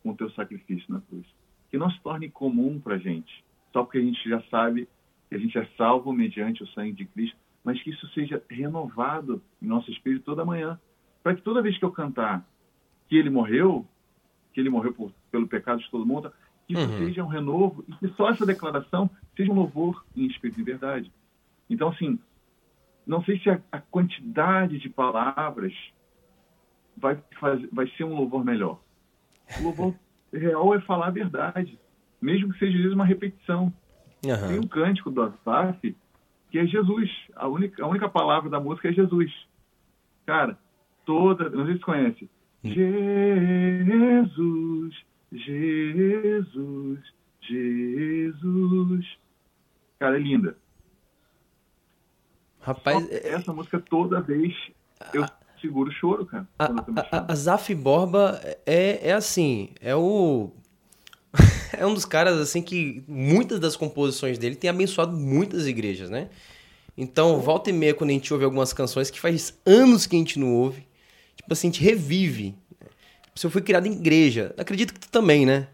com 0.03 0.11
o 0.11 0.17
teu 0.17 0.31
sacrifício 0.31 0.93
na 0.93 1.01
cruz. 1.01 1.27
Que 1.71 1.79
não 1.79 1.91
se 1.91 2.01
torne 2.01 2.31
comum 2.31 2.81
para 2.81 2.95
a 2.95 2.99
gente, 2.99 3.45
só 3.73 3.85
porque 3.85 3.99
a 3.99 4.03
gente 4.03 4.29
já 4.29 4.41
sabe 4.45 4.89
que 5.29 5.35
a 5.35 5.39
gente 5.39 5.57
é 5.59 5.67
salvo 5.77 6.13
mediante 6.13 6.63
o 6.63 6.67
sangue 6.69 6.93
de 6.93 7.05
Cristo, 7.05 7.37
mas 7.63 7.81
que 7.83 7.91
isso 7.91 8.09
seja 8.09 8.43
renovado 8.49 9.43
em 9.61 9.67
nosso 9.67 9.91
espírito 9.91 10.25
toda 10.25 10.45
manhã. 10.45 10.81
Para 11.23 11.35
que 11.35 11.43
toda 11.43 11.61
vez 11.61 11.77
que 11.77 11.85
eu 11.85 11.93
cantar 11.93 12.47
que 13.09 13.17
ele 13.17 13.31
morreu, 13.31 13.87
que 14.53 14.61
ele 14.61 14.71
morreu 14.71 14.93
por, 14.93 15.13
pelo 15.31 15.47
pecado 15.47 15.81
de 15.81 15.91
todo 15.91 16.07
mundo, 16.07 16.33
que 16.69 16.75
isso 16.75 16.83
uhum. 16.83 16.99
seja 16.99 17.25
um 17.25 17.29
renovo 17.29 17.83
e 17.89 17.93
que 17.95 18.15
só 18.15 18.29
essa 18.29 18.45
declaração 18.45 19.11
seja 19.35 19.51
um 19.51 19.55
louvor 19.55 20.05
em 20.15 20.27
espírito 20.27 20.59
de 20.59 20.63
verdade. 20.63 21.11
Então, 21.69 21.89
assim, 21.89 22.19
não 23.07 23.25
sei 23.25 23.41
se 23.41 23.49
a, 23.49 23.59
a 23.73 23.81
quantidade 23.81 24.79
de 24.79 24.91
palavras 24.91 25.73
vai, 26.95 27.19
fazer, 27.41 27.69
vai 27.73 27.89
ser 27.97 28.05
um 28.05 28.15
louvor 28.15 28.45
melhor. 28.45 28.79
O 29.59 29.63
louvor 29.65 29.95
real 30.31 30.75
é 30.75 30.81
falar 30.83 31.07
a 31.07 31.11
verdade, 31.11 31.79
mesmo 32.21 32.53
que 32.53 32.59
seja 32.59 32.95
uma 32.95 33.07
repetição. 33.07 33.73
Uhum. 34.23 34.49
Tem 34.49 34.59
um 34.59 34.67
cântico 34.67 35.11
do 35.11 35.23
Asaf 35.23 35.97
que 36.51 36.59
é 36.59 36.67
Jesus. 36.67 37.11
A 37.35 37.49
única, 37.49 37.83
a 37.83 37.89
única 37.89 38.09
palavra 38.11 38.51
da 38.51 38.61
música 38.61 38.89
é 38.89 38.93
Jesus. 38.93 39.33
Cara, 40.27 40.59
toda. 41.07 41.49
Não 41.49 41.65
sei 41.65 41.75
se 41.75 41.81
você 41.81 41.85
conhece. 41.85 42.31
Hum. 42.65 42.71
Jesus, 44.25 44.95
Jesus, 45.33 47.01
Jesus. 47.43 49.07
Cara, 49.99 50.17
é 50.17 50.21
linda. 50.21 50.57
Rapaz, 52.61 53.03
Só 53.03 53.13
é- 53.13 53.29
essa 53.29 53.53
música 53.53 53.81
toda 53.81 54.21
vez 54.21 54.55
eu 55.13 55.25
seguro 55.61 55.91
o 55.91 55.93
choro, 55.93 56.27
cara. 56.27 56.49
A, 56.59 56.67
a, 56.67 57.33
a 57.33 57.35
Zaf 57.35 57.75
Borba 57.75 58.41
é, 58.67 59.09
é 59.09 59.13
assim, 59.13 59.71
é 59.81 59.95
o 59.95 60.51
é 61.77 61.87
um 61.87 61.95
dos 61.95 62.05
caras 62.05 62.39
assim 62.39 62.63
que 62.63 63.03
muitas 63.07 63.61
das 63.61 63.77
composições 63.77 64.39
dele 64.39 64.57
tem 64.57 64.71
abençoado 64.71 65.17
muitas 65.17 65.67
igrejas, 65.67 66.11
né? 66.11 66.31
Então, 66.97 67.41
volta 67.41 67.71
e 67.71 67.73
meia 67.73 67.95
quando 67.95 68.11
a 68.11 68.13
gente 68.13 68.33
ouve 68.33 68.45
algumas 68.45 68.73
canções 68.73 69.09
que 69.09 69.21
faz 69.21 69.57
anos 69.65 70.07
que 70.07 70.17
a 70.17 70.19
gente 70.19 70.39
não 70.39 70.53
ouve, 70.53 70.87
tipo 71.37 71.53
assim, 71.53 71.69
a 71.69 71.71
gente 71.71 71.85
revive. 71.85 72.57
Você 73.39 73.49
foi 73.49 73.63
criado 73.63 73.87
em 73.87 73.93
igreja. 73.93 74.53
Acredito 74.59 74.93
que 74.93 74.99
tu 74.99 75.09
também, 75.09 75.47
né? 75.47 75.69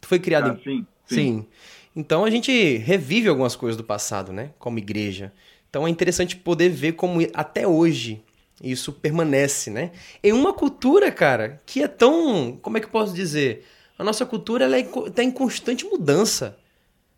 Tu 0.00 0.08
foi 0.08 0.18
criado 0.18 0.50
ah, 0.50 0.54
em... 0.54 0.56
Sim, 0.56 0.86
sim. 1.06 1.14
Sim. 1.14 1.46
Então 1.94 2.24
a 2.24 2.30
gente 2.30 2.78
revive 2.78 3.28
algumas 3.28 3.54
coisas 3.54 3.76
do 3.76 3.84
passado, 3.84 4.32
né? 4.32 4.50
Como 4.58 4.78
igreja. 4.78 5.32
Então 5.70 5.86
é 5.86 5.90
interessante 5.90 6.34
poder 6.34 6.70
ver 6.70 6.92
como 6.92 7.20
até 7.32 7.66
hoje 7.66 8.24
isso 8.60 8.92
permanece, 8.92 9.70
né? 9.70 9.92
Em 10.20 10.32
uma 10.32 10.52
cultura, 10.52 11.12
cara, 11.12 11.62
que 11.64 11.80
é 11.80 11.86
tão. 11.86 12.58
Como 12.60 12.76
é 12.76 12.80
que 12.80 12.86
eu 12.86 12.90
posso 12.90 13.14
dizer? 13.14 13.64
A 13.96 14.02
nossa 14.02 14.26
cultura 14.26 14.64
ela 14.64 14.80
está 14.80 15.22
é, 15.22 15.24
em 15.24 15.30
constante 15.30 15.84
mudança, 15.84 16.58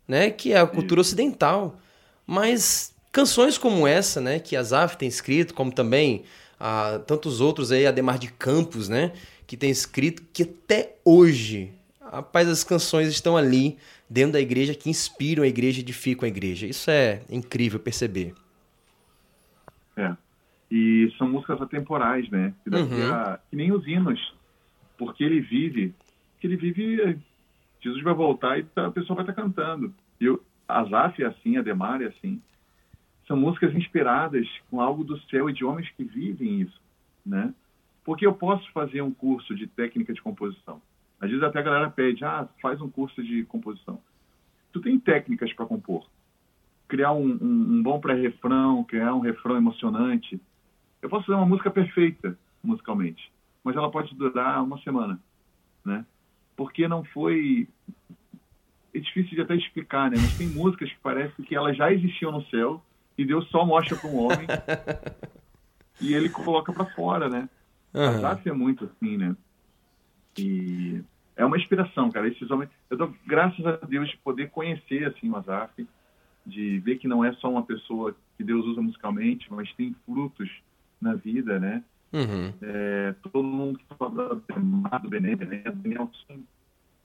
né? 0.07 0.29
Que 0.29 0.53
é 0.53 0.59
a 0.59 0.67
cultura 0.67 1.01
ocidental. 1.01 1.79
Mas 2.27 2.93
canções 3.11 3.57
como 3.57 3.87
essa, 3.87 4.21
né? 4.21 4.37
Que 4.37 4.55
a 4.55 4.61
Zaf 4.61 4.97
tem 4.97 5.09
escrito, 5.09 5.55
como 5.55 5.71
também 5.71 6.25
a, 6.59 6.99
tantos 6.99 7.39
outros 7.39 7.71
aí, 7.71 7.87
Ademar 7.87 8.19
de 8.19 8.31
Campos, 8.31 8.89
né? 8.89 9.13
Que 9.47 9.55
tem 9.55 9.69
escrito, 9.69 10.23
que 10.33 10.43
até 10.43 10.97
hoje, 11.05 11.71
rapaz, 12.01 12.47
as 12.47 12.63
canções 12.63 13.07
estão 13.07 13.37
ali 13.37 13.77
dentro 14.09 14.33
da 14.33 14.41
igreja 14.41 14.75
que 14.75 14.89
inspiram 14.89 15.43
a 15.43 15.47
igreja 15.47 15.79
e 15.79 15.81
edificam 15.81 16.25
a 16.25 16.29
igreja. 16.29 16.67
Isso 16.67 16.91
é 16.91 17.21
incrível 17.29 17.79
perceber. 17.79 18.33
É. 19.95 20.15
E 20.71 21.11
são 21.17 21.29
músicas 21.29 21.61
atemporais, 21.61 22.29
né? 22.29 22.53
Que, 22.63 22.75
uhum. 22.75 23.13
a, 23.13 23.39
que 23.49 23.55
nem 23.55 23.71
os 23.71 23.87
hinos. 23.87 24.33
Porque 24.97 25.23
ele 25.23 25.39
vive, 25.39 25.93
que 26.39 26.47
ele 26.47 26.57
vive. 26.57 27.17
Jesus 27.81 28.03
vai 28.03 28.13
voltar 28.13 28.59
e 28.59 28.65
a 28.75 28.91
pessoa 28.91 29.15
vai 29.15 29.23
estar 29.23 29.41
cantando. 29.41 29.93
E 30.19 30.25
eu, 30.25 30.43
Azaf 30.67 31.23
é 31.23 31.25
assim, 31.25 31.57
Ademar 31.57 32.01
é 32.01 32.07
assim. 32.07 32.41
São 33.29 33.37
músicas 33.37 33.75
inspiradas 33.75 34.47
com 34.71 34.81
algo 34.81 35.03
do 35.03 35.19
céu 35.29 35.47
e 35.47 35.53
de 35.53 35.63
homens 35.63 35.87
que 35.91 36.03
vivem 36.03 36.61
isso, 36.61 36.81
né? 37.23 37.53
Porque 38.03 38.25
eu 38.25 38.33
posso 38.33 38.67
fazer 38.71 39.03
um 39.03 39.13
curso 39.13 39.53
de 39.53 39.67
técnica 39.67 40.11
de 40.11 40.19
composição. 40.19 40.81
Às 41.21 41.29
vezes 41.29 41.43
até 41.43 41.59
a 41.59 41.61
galera 41.61 41.91
pede, 41.91 42.25
ah, 42.25 42.49
faz 42.59 42.81
um 42.81 42.89
curso 42.89 43.21
de 43.21 43.43
composição. 43.43 44.01
Tu 44.73 44.81
tem 44.81 44.99
técnicas 44.99 45.53
para 45.53 45.67
compor. 45.67 46.09
Criar 46.87 47.11
um, 47.11 47.37
um, 47.39 47.75
um 47.75 47.83
bom 47.83 47.99
pré-refrão, 47.99 48.83
criar 48.83 49.13
um 49.13 49.19
refrão 49.19 49.55
emocionante, 49.55 50.41
eu 50.99 51.07
posso 51.07 51.27
fazer 51.27 51.37
uma 51.37 51.45
música 51.45 51.69
perfeita 51.69 52.35
musicalmente, 52.63 53.31
mas 53.63 53.75
ela 53.75 53.91
pode 53.91 54.15
durar 54.15 54.63
uma 54.63 54.79
semana, 54.79 55.19
né? 55.85 56.03
Porque 56.57 56.87
não 56.87 57.03
foi 57.03 57.67
é 58.91 58.99
difícil 58.99 59.35
de 59.35 59.41
até 59.41 59.55
explicar, 59.55 60.09
né? 60.09 60.17
Mas 60.19 60.35
tem 60.35 60.47
músicas 60.47 60.91
que 60.91 60.97
parece 61.03 61.39
que 61.43 61.55
elas 61.55 61.77
já 61.77 61.93
existiam 61.93 62.31
no 62.31 62.43
céu 62.45 62.83
e 63.19 63.25
Deus 63.25 63.45
só 63.49 63.65
mostra 63.65 63.97
para 63.97 64.09
um 64.09 64.17
homem 64.17 64.47
e 65.99 66.13
ele 66.13 66.29
coloca 66.29 66.71
para 66.71 66.85
fora, 66.85 67.27
né? 67.27 67.49
Uhum. 67.93 68.25
A 68.25 68.39
é 68.45 68.53
muito 68.53 68.85
assim, 68.85 69.17
né? 69.17 69.35
E 70.37 71.03
é 71.35 71.43
uma 71.43 71.57
inspiração, 71.57 72.09
cara. 72.09 72.29
Esses 72.29 72.49
homens, 72.49 72.69
eu 72.89 72.95
dou 72.95 73.13
graças 73.27 73.65
a 73.65 73.71
Deus 73.85 74.09
de 74.09 74.15
poder 74.19 74.49
conhecer 74.51 75.05
assim 75.05 75.29
o 75.29 75.35
Azaf, 75.35 75.85
de 76.45 76.79
ver 76.79 76.97
que 76.97 77.09
não 77.09 77.25
é 77.25 77.33
só 77.33 77.51
uma 77.51 77.63
pessoa 77.63 78.15
que 78.37 78.43
Deus 78.43 78.65
usa 78.65 78.81
musicalmente, 78.81 79.51
mas 79.51 79.73
tem 79.73 79.93
frutos 80.05 80.49
na 81.01 81.13
vida, 81.15 81.59
né? 81.59 81.83
Uhum. 82.13 82.53
É, 82.61 83.15
todo 83.21 83.43
mundo 83.43 83.79
que 83.79 83.95
fala 83.97 84.35
do 84.35 85.09
Bené, 85.09 85.35
Bené, 85.35 85.63
Nelson, 85.83 86.39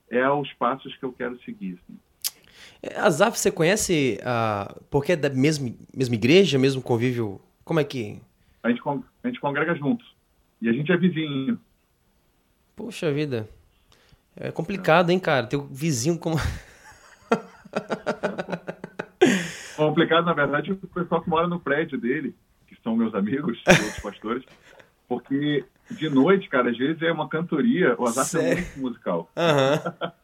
é 0.08 0.30
os 0.30 0.52
passos 0.52 0.96
que 0.96 1.04
eu 1.04 1.12
quero 1.12 1.36
seguir. 1.42 1.80
Assim. 1.82 1.98
A 2.96 3.10
ZAF, 3.10 3.38
você 3.38 3.50
conhece, 3.50 4.18
uh, 4.20 4.82
porque 4.90 5.12
é 5.12 5.16
da 5.16 5.30
mesma, 5.30 5.72
mesma 5.94 6.14
igreja, 6.14 6.58
mesmo 6.58 6.82
convívio? 6.82 7.40
Como 7.64 7.80
é 7.80 7.84
que... 7.84 8.20
A 8.62 8.68
gente, 8.70 8.82
a 8.86 9.28
gente 9.28 9.40
congrega 9.40 9.74
juntos. 9.74 10.06
E 10.60 10.68
a 10.68 10.72
gente 10.72 10.92
é 10.92 10.96
vizinho. 10.96 11.58
Poxa 12.76 13.12
vida. 13.12 13.48
É 14.36 14.50
complicado, 14.50 15.10
hein, 15.10 15.18
cara? 15.18 15.46
Teu 15.46 15.62
vizinho 15.66 16.18
como... 16.18 16.36
complicado, 19.76 20.24
na 20.24 20.32
verdade, 20.32 20.72
o 20.72 20.76
pessoal 20.76 21.22
que 21.22 21.28
mora 21.28 21.46
no 21.46 21.60
prédio 21.60 21.98
dele 21.98 22.34
são 22.84 22.94
meus 22.94 23.14
amigos, 23.14 23.58
outros 23.66 23.98
pastores, 24.00 24.44
porque 25.08 25.64
de 25.90 26.08
noite, 26.10 26.48
cara, 26.48 26.70
às 26.70 26.76
vezes 26.76 27.02
é 27.02 27.10
uma 27.10 27.28
cantoria, 27.28 27.96
o 27.98 28.06
Azar 28.06 28.42
é 28.42 28.54
muito 28.54 28.78
musical. 28.78 29.30
Uhum. 29.34 30.10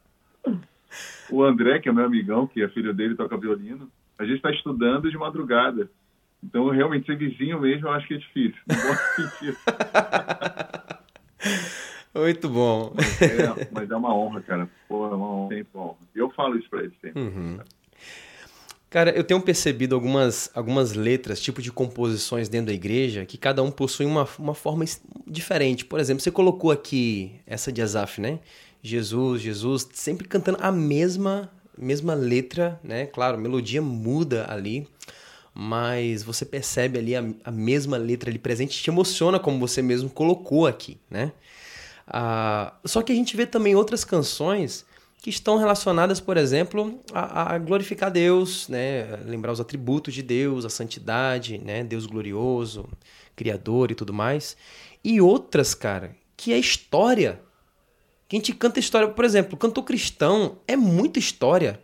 o 1.30 1.42
André, 1.42 1.78
que 1.78 1.88
é 1.88 1.92
meu 1.92 2.04
amigão, 2.04 2.46
que 2.46 2.62
é 2.62 2.68
filho 2.68 2.92
dele, 2.92 3.14
toca 3.14 3.36
violino, 3.36 3.90
a 4.18 4.24
gente 4.24 4.36
está 4.36 4.50
estudando 4.50 5.10
de 5.10 5.16
madrugada. 5.16 5.90
Então, 6.42 6.68
realmente, 6.70 7.06
ser 7.06 7.16
vizinho 7.16 7.60
mesmo, 7.60 7.86
eu 7.88 7.92
acho 7.92 8.06
que 8.06 8.14
é 8.14 8.18
difícil. 8.18 8.60
Não 8.66 8.76
sentir. 9.16 9.56
Muito 12.14 12.48
bom. 12.48 12.92
Mas 12.94 13.22
é, 13.22 13.68
mas 13.70 13.90
é, 13.90 13.96
uma 13.96 14.14
honra, 14.14 14.40
cara. 14.40 14.68
Pô, 14.88 15.06
é 15.06 15.14
uma 15.14 15.30
honra, 15.30 15.48
sempre 15.54 15.68
uma 15.74 15.84
honra. 15.84 15.96
Eu 16.14 16.30
falo 16.30 16.58
isso 16.58 16.68
para 16.68 16.80
eles 16.80 16.94
sempre. 17.00 17.20
Uhum. 17.20 17.58
Cara, 18.90 19.10
eu 19.12 19.22
tenho 19.22 19.40
percebido 19.40 19.94
algumas, 19.94 20.50
algumas 20.52 20.94
letras, 20.94 21.40
tipo 21.40 21.62
de 21.62 21.70
composições 21.70 22.48
dentro 22.48 22.66
da 22.66 22.72
igreja, 22.72 23.24
que 23.24 23.38
cada 23.38 23.62
um 23.62 23.70
possui 23.70 24.04
uma, 24.04 24.28
uma 24.36 24.54
forma 24.54 24.84
diferente. 25.24 25.84
Por 25.84 26.00
exemplo, 26.00 26.20
você 26.20 26.32
colocou 26.32 26.72
aqui 26.72 27.40
essa 27.46 27.70
de 27.70 27.80
Azaf, 27.80 28.20
né? 28.20 28.40
Jesus, 28.82 29.42
Jesus, 29.42 29.88
sempre 29.92 30.26
cantando 30.26 30.58
a 30.60 30.72
mesma, 30.72 31.50
mesma 31.76 32.14
letra, 32.14 32.80
né? 32.82 33.06
Claro, 33.06 33.36
a 33.36 33.40
melodia 33.40 33.82
muda 33.82 34.46
ali, 34.48 34.88
mas 35.54 36.22
você 36.22 36.44
percebe 36.44 36.98
ali 36.98 37.14
a, 37.14 37.24
a 37.44 37.50
mesma 37.50 37.96
letra 37.96 38.30
ali 38.30 38.38
presente, 38.38 38.82
te 38.82 38.90
emociona 38.90 39.38
como 39.38 39.58
você 39.58 39.82
mesmo 39.82 40.08
colocou 40.08 40.66
aqui, 40.66 40.98
né? 41.10 41.32
Ah, 42.06 42.74
só 42.84 43.02
que 43.02 43.12
a 43.12 43.14
gente 43.14 43.36
vê 43.36 43.46
também 43.46 43.74
outras 43.76 44.04
canções 44.04 44.84
que 45.22 45.30
estão 45.30 45.58
relacionadas, 45.58 46.18
por 46.18 46.36
exemplo, 46.36 46.98
a, 47.12 47.54
a, 47.54 47.58
glorificar 47.58 48.10
Deus, 48.10 48.68
né? 48.68 49.16
lembrar 49.26 49.52
os 49.52 49.60
atributos 49.60 50.14
de 50.14 50.22
Deus, 50.22 50.64
a 50.64 50.70
santidade, 50.70 51.58
né? 51.58 51.84
Deus 51.84 52.06
glorioso, 52.06 52.88
criador 53.36 53.90
e 53.90 53.94
tudo 53.94 54.12
mais. 54.14 54.56
E 55.04 55.20
outras, 55.20 55.74
cara, 55.74 56.16
que 56.36 56.52
é 56.52 56.58
história. 56.58 57.40
Que 58.30 58.36
a 58.36 58.38
gente 58.38 58.54
canta 58.54 58.78
história, 58.78 59.08
por 59.08 59.24
exemplo, 59.24 59.58
cantor 59.58 59.82
cristão 59.82 60.58
é 60.68 60.76
muita 60.76 61.18
história. 61.18 61.80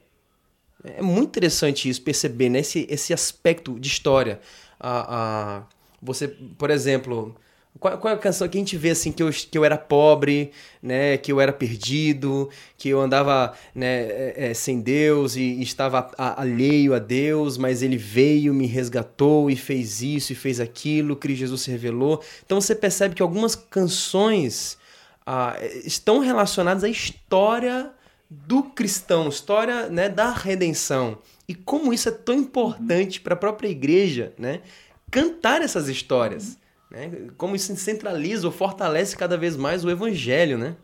É 0.84 1.02
muito 1.02 1.30
interessante 1.30 1.88
isso, 1.88 2.00
perceber 2.00 2.48
né? 2.48 2.60
esse, 2.60 2.86
esse 2.88 3.12
aspecto 3.12 3.80
de 3.80 3.88
história. 3.88 4.38
A, 4.78 5.16
a, 5.16 5.62
você, 6.00 6.28
por 6.28 6.70
exemplo, 6.70 7.34
Qual, 7.80 7.98
qual, 7.98 8.14
é 8.14 8.16
a 8.16 8.20
canção 8.20 8.48
que 8.48 8.56
a 8.56 8.60
gente 8.60 8.76
vê 8.76 8.90
assim 8.90 9.10
que 9.10 9.20
eu, 9.20 9.28
que 9.28 9.58
eu 9.58 9.64
era 9.64 9.76
pobre, 9.76 10.52
né? 10.80 11.16
Que 11.16 11.32
eu 11.32 11.40
era 11.40 11.52
perdido, 11.52 12.48
que 12.78 12.90
eu 12.90 13.00
andava 13.00 13.52
né, 13.74 14.02
é, 14.04 14.34
é, 14.50 14.54
sem 14.54 14.80
Deus 14.80 15.34
e, 15.34 15.40
e 15.40 15.62
estava 15.64 16.12
alheio 16.16 16.94
a 16.94 17.00
Deus, 17.00 17.58
mas 17.58 17.82
Ele 17.82 17.96
veio, 17.96 18.54
me 18.54 18.68
resgatou 18.68 19.50
e 19.50 19.56
fez 19.56 20.00
isso 20.00 20.30
e 20.30 20.36
fez 20.36 20.60
aquilo. 20.60 21.16
Cristo 21.16 21.40
Jesus 21.40 21.62
se 21.62 21.72
revelou. 21.72 22.22
Então 22.44 22.60
você 22.60 22.72
percebe 22.72 23.16
que 23.16 23.22
algumas 23.22 23.56
canções 23.56 24.78
ah, 25.26 25.56
estão 25.84 26.20
relacionadas 26.20 26.84
à 26.84 26.88
história 26.88 27.92
do 28.30 28.62
cristão, 28.62 29.28
história 29.28 29.88
né, 29.88 30.08
da 30.08 30.30
redenção. 30.30 31.18
E 31.48 31.54
como 31.54 31.92
isso 31.92 32.08
é 32.08 32.12
tão 32.12 32.34
importante 32.34 33.20
para 33.20 33.34
a 33.34 33.36
própria 33.36 33.68
igreja, 33.68 34.32
né? 34.38 34.62
Cantar 35.10 35.62
essas 35.62 35.88
histórias. 35.88 36.58
Né? 36.90 37.28
Como 37.36 37.54
isso 37.54 37.74
centraliza 37.76 38.46
ou 38.46 38.52
fortalece 38.52 39.16
cada 39.16 39.36
vez 39.36 39.56
mais 39.56 39.84
o 39.84 39.90
evangelho, 39.90 40.58
né? 40.58 40.76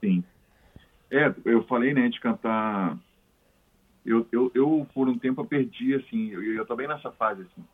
Sim. 0.00 0.24
É, 1.10 1.32
eu 1.44 1.62
falei, 1.64 1.92
né, 1.94 2.08
de 2.08 2.20
cantar. 2.20 2.98
Eu, 4.04 4.26
eu, 4.32 4.50
eu 4.54 4.86
por 4.94 5.08
um 5.08 5.18
tempo, 5.18 5.40
eu 5.40 5.46
perdi, 5.46 5.94
assim, 5.94 6.30
eu, 6.30 6.42
eu 6.42 6.76
bem 6.76 6.88
nessa 6.88 7.10
fase, 7.12 7.42
assim. 7.42 7.64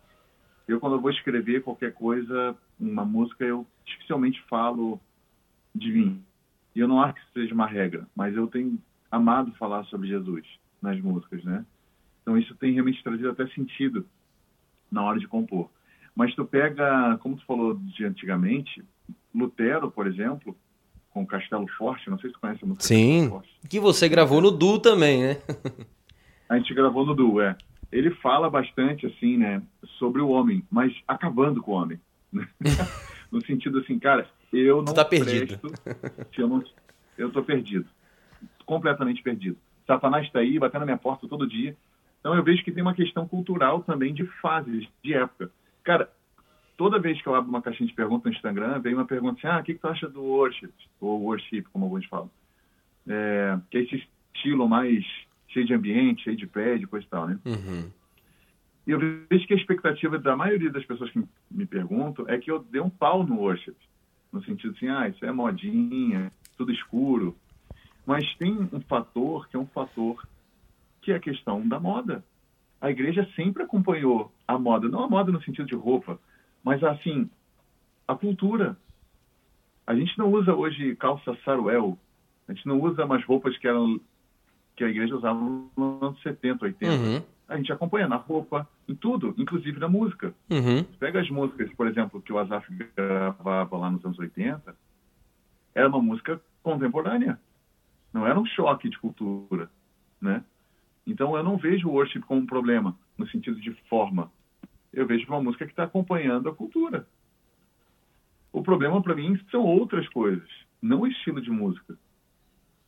Eu, 0.66 0.78
quando 0.78 0.96
eu 0.96 1.00
vou 1.00 1.10
escrever 1.10 1.62
qualquer 1.62 1.94
coisa, 1.94 2.54
uma 2.78 3.04
música, 3.04 3.44
eu 3.44 3.66
dificilmente 3.84 4.42
falo 4.48 5.00
de 5.74 5.90
mim. 5.92 6.22
E 6.74 6.80
eu 6.80 6.88
não 6.88 7.00
acho 7.00 7.14
que 7.14 7.20
isso 7.20 7.32
seja 7.32 7.54
uma 7.54 7.66
regra, 7.66 8.06
mas 8.14 8.36
eu 8.36 8.46
tenho 8.46 8.78
amado 9.10 9.52
falar 9.52 9.84
sobre 9.84 10.08
Jesus 10.08 10.46
nas 10.80 11.00
músicas, 11.00 11.42
né? 11.44 11.64
Então 12.22 12.36
isso 12.36 12.54
tem 12.56 12.72
realmente 12.72 13.02
trazido 13.02 13.30
até 13.30 13.46
sentido 13.48 14.06
na 14.90 15.02
hora 15.02 15.18
de 15.18 15.26
compor. 15.26 15.70
Mas 16.14 16.34
tu 16.34 16.44
pega, 16.44 17.16
como 17.18 17.36
tu 17.36 17.44
falou 17.46 17.74
de 17.74 18.04
antigamente, 18.04 18.84
Lutero, 19.34 19.90
por 19.90 20.06
exemplo, 20.06 20.56
com 21.10 21.26
Castelo 21.26 21.66
Forte, 21.76 22.10
não 22.10 22.18
sei 22.18 22.30
se 22.30 22.34
tu 22.34 22.40
conhece 22.40 22.64
a 22.64 22.66
música 22.66 22.84
Sim, 22.84 23.40
que 23.68 23.80
você 23.80 24.08
gravou 24.08 24.40
no 24.40 24.50
Du 24.50 24.78
também, 24.78 25.22
né? 25.22 25.36
a 26.48 26.56
gente 26.58 26.74
gravou 26.74 27.06
no 27.06 27.14
Du, 27.14 27.40
é. 27.40 27.56
Ele 27.90 28.10
fala 28.16 28.50
bastante, 28.50 29.06
assim, 29.06 29.38
né, 29.38 29.62
sobre 29.98 30.20
o 30.20 30.28
homem, 30.28 30.62
mas 30.70 30.92
acabando 31.06 31.62
com 31.62 31.72
o 31.72 31.74
homem. 31.74 31.98
No 33.30 33.44
sentido 33.44 33.80
assim, 33.80 33.98
cara, 33.98 34.26
eu 34.52 34.82
não 34.82 34.94
tá 34.94 35.04
perdido. 35.04 35.60
se 36.34 36.40
eu 36.40 36.48
não... 36.48 36.64
Eu 37.16 37.30
tô 37.30 37.42
perdido. 37.42 37.86
Completamente 38.64 39.22
perdido. 39.22 39.58
Satanás 39.86 40.26
está 40.26 40.38
aí, 40.38 40.58
batendo 40.58 40.80
na 40.80 40.86
minha 40.86 40.96
porta 40.96 41.28
todo 41.28 41.46
dia. 41.46 41.76
Então 42.20 42.34
eu 42.34 42.42
vejo 42.42 42.64
que 42.64 42.72
tem 42.72 42.82
uma 42.82 42.94
questão 42.94 43.26
cultural 43.28 43.82
também 43.82 44.14
de 44.14 44.24
fases, 44.40 44.88
de 45.02 45.14
época. 45.14 45.50
Cara, 45.82 46.10
toda 46.76 46.98
vez 46.98 47.20
que 47.20 47.28
eu 47.28 47.34
abro 47.34 47.48
uma 47.48 47.62
caixinha 47.62 47.88
de 47.88 47.94
perguntas 47.94 48.30
no 48.30 48.36
Instagram, 48.36 48.80
vem 48.80 48.94
uma 48.94 49.04
pergunta 49.04 49.38
assim, 49.38 49.46
ah, 49.48 49.60
o 49.60 49.64
que, 49.64 49.74
que 49.74 49.80
tu 49.80 49.88
acha 49.88 50.08
do 50.08 50.22
worship? 50.22 50.72
Ou 51.00 51.22
worship, 51.22 51.62
como 51.72 51.86
alguns 51.86 52.06
falam. 52.06 52.30
É, 53.06 53.58
que 53.70 53.78
é 53.78 53.82
esse 53.82 54.08
estilo 54.34 54.68
mais 54.68 55.04
cheio 55.48 55.66
de 55.66 55.74
ambiente, 55.74 56.24
cheio 56.24 56.36
de 56.36 56.46
pé, 56.46 56.76
de 56.76 56.86
coisa 56.86 57.04
e 57.06 57.08
tal, 57.08 57.26
né? 57.26 57.38
Uhum. 57.44 57.90
Eu 58.88 58.98
vejo 58.98 59.46
que 59.46 59.52
a 59.52 59.56
expectativa 59.56 60.18
da 60.18 60.34
maioria 60.34 60.72
das 60.72 60.82
pessoas 60.86 61.10
que 61.10 61.22
me 61.50 61.66
perguntam 61.66 62.26
é 62.26 62.38
que 62.38 62.50
eu 62.50 62.58
dê 62.58 62.80
um 62.80 62.88
pau 62.88 63.22
no 63.22 63.36
worship. 63.40 63.76
No 64.32 64.42
sentido 64.42 64.74
assim, 64.74 64.88
ah, 64.88 65.06
isso 65.06 65.22
é 65.26 65.30
modinha, 65.30 66.32
tudo 66.56 66.72
escuro. 66.72 67.36
Mas 68.06 68.24
tem 68.36 68.50
um 68.72 68.80
fator 68.80 69.46
que 69.48 69.56
é 69.56 69.58
um 69.58 69.66
fator 69.66 70.26
que 71.02 71.12
é 71.12 71.16
a 71.16 71.20
questão 71.20 71.68
da 71.68 71.78
moda. 71.78 72.24
A 72.80 72.90
igreja 72.90 73.28
sempre 73.36 73.62
acompanhou 73.62 74.32
a 74.46 74.58
moda, 74.58 74.88
não 74.88 75.04
a 75.04 75.08
moda 75.08 75.30
no 75.30 75.42
sentido 75.42 75.66
de 75.66 75.74
roupa, 75.74 76.18
mas 76.64 76.82
assim, 76.82 77.28
a 78.06 78.14
cultura. 78.14 78.74
A 79.86 79.94
gente 79.94 80.18
não 80.18 80.32
usa 80.32 80.54
hoje 80.54 80.96
calça 80.96 81.36
saruel, 81.44 81.98
a 82.48 82.54
gente 82.54 82.66
não 82.66 82.80
usa 82.80 83.04
mais 83.04 83.22
roupas 83.24 83.56
que 83.58 83.68
eram 83.68 84.00
que 84.76 84.84
a 84.84 84.88
igreja 84.88 85.14
usava 85.14 85.38
nos 85.38 86.02
anos 86.02 86.22
70, 86.22 86.64
80. 86.64 86.94
Uhum. 86.94 87.22
A 87.48 87.56
gente 87.56 87.72
acompanha 87.72 88.06
na 88.06 88.16
roupa, 88.16 88.68
em 88.86 88.94
tudo, 88.94 89.34
inclusive 89.38 89.80
na 89.80 89.88
música. 89.88 90.34
Uhum. 90.50 90.84
Pega 90.98 91.20
as 91.20 91.30
músicas, 91.30 91.72
por 91.72 91.86
exemplo, 91.86 92.20
que 92.20 92.32
o 92.32 92.38
Azaf 92.38 92.68
gravava 92.94 93.76
lá 93.78 93.90
nos 93.90 94.04
anos 94.04 94.18
80, 94.18 94.76
era 95.74 95.88
uma 95.88 96.02
música 96.02 96.40
contemporânea. 96.62 97.40
Não 98.12 98.26
era 98.26 98.38
um 98.38 98.44
choque 98.44 98.90
de 98.90 98.98
cultura, 98.98 99.70
né? 100.20 100.44
Então 101.06 101.34
eu 101.34 101.42
não 101.42 101.56
vejo 101.56 101.88
o 101.88 101.92
worship 101.92 102.20
como 102.20 102.42
um 102.42 102.46
problema 102.46 102.94
no 103.16 103.26
sentido 103.28 103.58
de 103.58 103.72
forma. 103.88 104.30
Eu 104.92 105.06
vejo 105.06 105.26
uma 105.26 105.40
música 105.40 105.64
que 105.64 105.72
está 105.72 105.84
acompanhando 105.84 106.48
a 106.48 106.54
cultura. 106.54 107.06
O 108.52 108.62
problema 108.62 109.00
para 109.02 109.14
mim 109.14 109.40
são 109.50 109.62
outras 109.62 110.06
coisas, 110.08 110.48
não 110.82 111.00
o 111.00 111.06
estilo 111.06 111.40
de 111.40 111.50
música. 111.50 111.96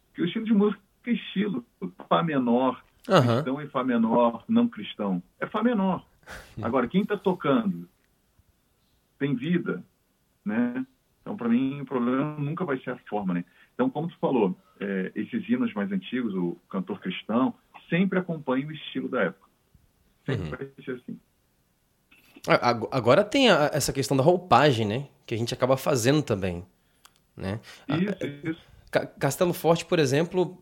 Porque 0.09 0.23
o 0.23 0.25
estilo 0.27 0.45
de 0.45 0.53
música 0.53 0.83
é 1.07 1.13
estilo, 1.13 1.65
Fá 2.09 2.23
menor, 2.23 2.83
uhum. 3.09 3.35
cristão 3.35 3.63
e 3.63 3.69
Fá 3.69 3.85
menor, 3.85 4.45
não 4.49 4.69
cristão. 4.69 5.23
É 5.39 5.47
Fá 5.47 5.63
menor. 5.63 6.05
Agora, 6.63 6.89
quem 6.89 7.03
está 7.03 7.17
tocando 7.17 7.89
tem 9.19 9.35
vida, 9.35 9.83
né? 10.45 10.87
Então, 11.21 11.37
para 11.37 11.49
mim, 11.49 11.81
o 11.83 11.85
problema 11.85 12.37
nunca 12.39 12.65
vai 12.65 12.79
ser 12.81 12.91
a 12.91 12.99
forma, 13.09 13.35
né? 13.35 13.45
Então, 13.75 13.91
como 13.91 14.09
tu 14.09 14.17
falou, 14.19 14.57
é, 14.81 15.13
esses 15.15 15.49
hinos 15.49 15.73
mais 15.75 15.93
antigos, 15.93 16.35
o 16.35 16.57
cantor 16.71 17.01
cristão, 17.01 17.55
sempre 17.89 18.19
acompanha 18.19 18.67
o 18.67 18.73
estilo 18.73 19.09
da 19.09 19.23
época. 19.23 19.49
Sempre 20.27 20.45
uhum. 20.45 20.51
vai 20.51 20.85
ser 20.85 20.91
assim. 20.93 21.21
Agora 22.91 23.23
tem 23.23 23.51
a, 23.51 23.71
essa 23.73 23.93
questão 23.93 24.17
da 24.17 24.23
roupagem, 24.23 24.87
né? 24.87 25.09
Que 25.27 25.35
a 25.35 25.39
gente 25.39 25.53
acaba 25.53 25.77
fazendo 25.77 26.23
também. 26.23 26.65
Né? 27.37 27.61
Isso, 27.89 28.49
isso. 28.49 28.61
Castelo 29.19 29.53
Forte, 29.53 29.85
por 29.85 29.99
exemplo, 29.99 30.61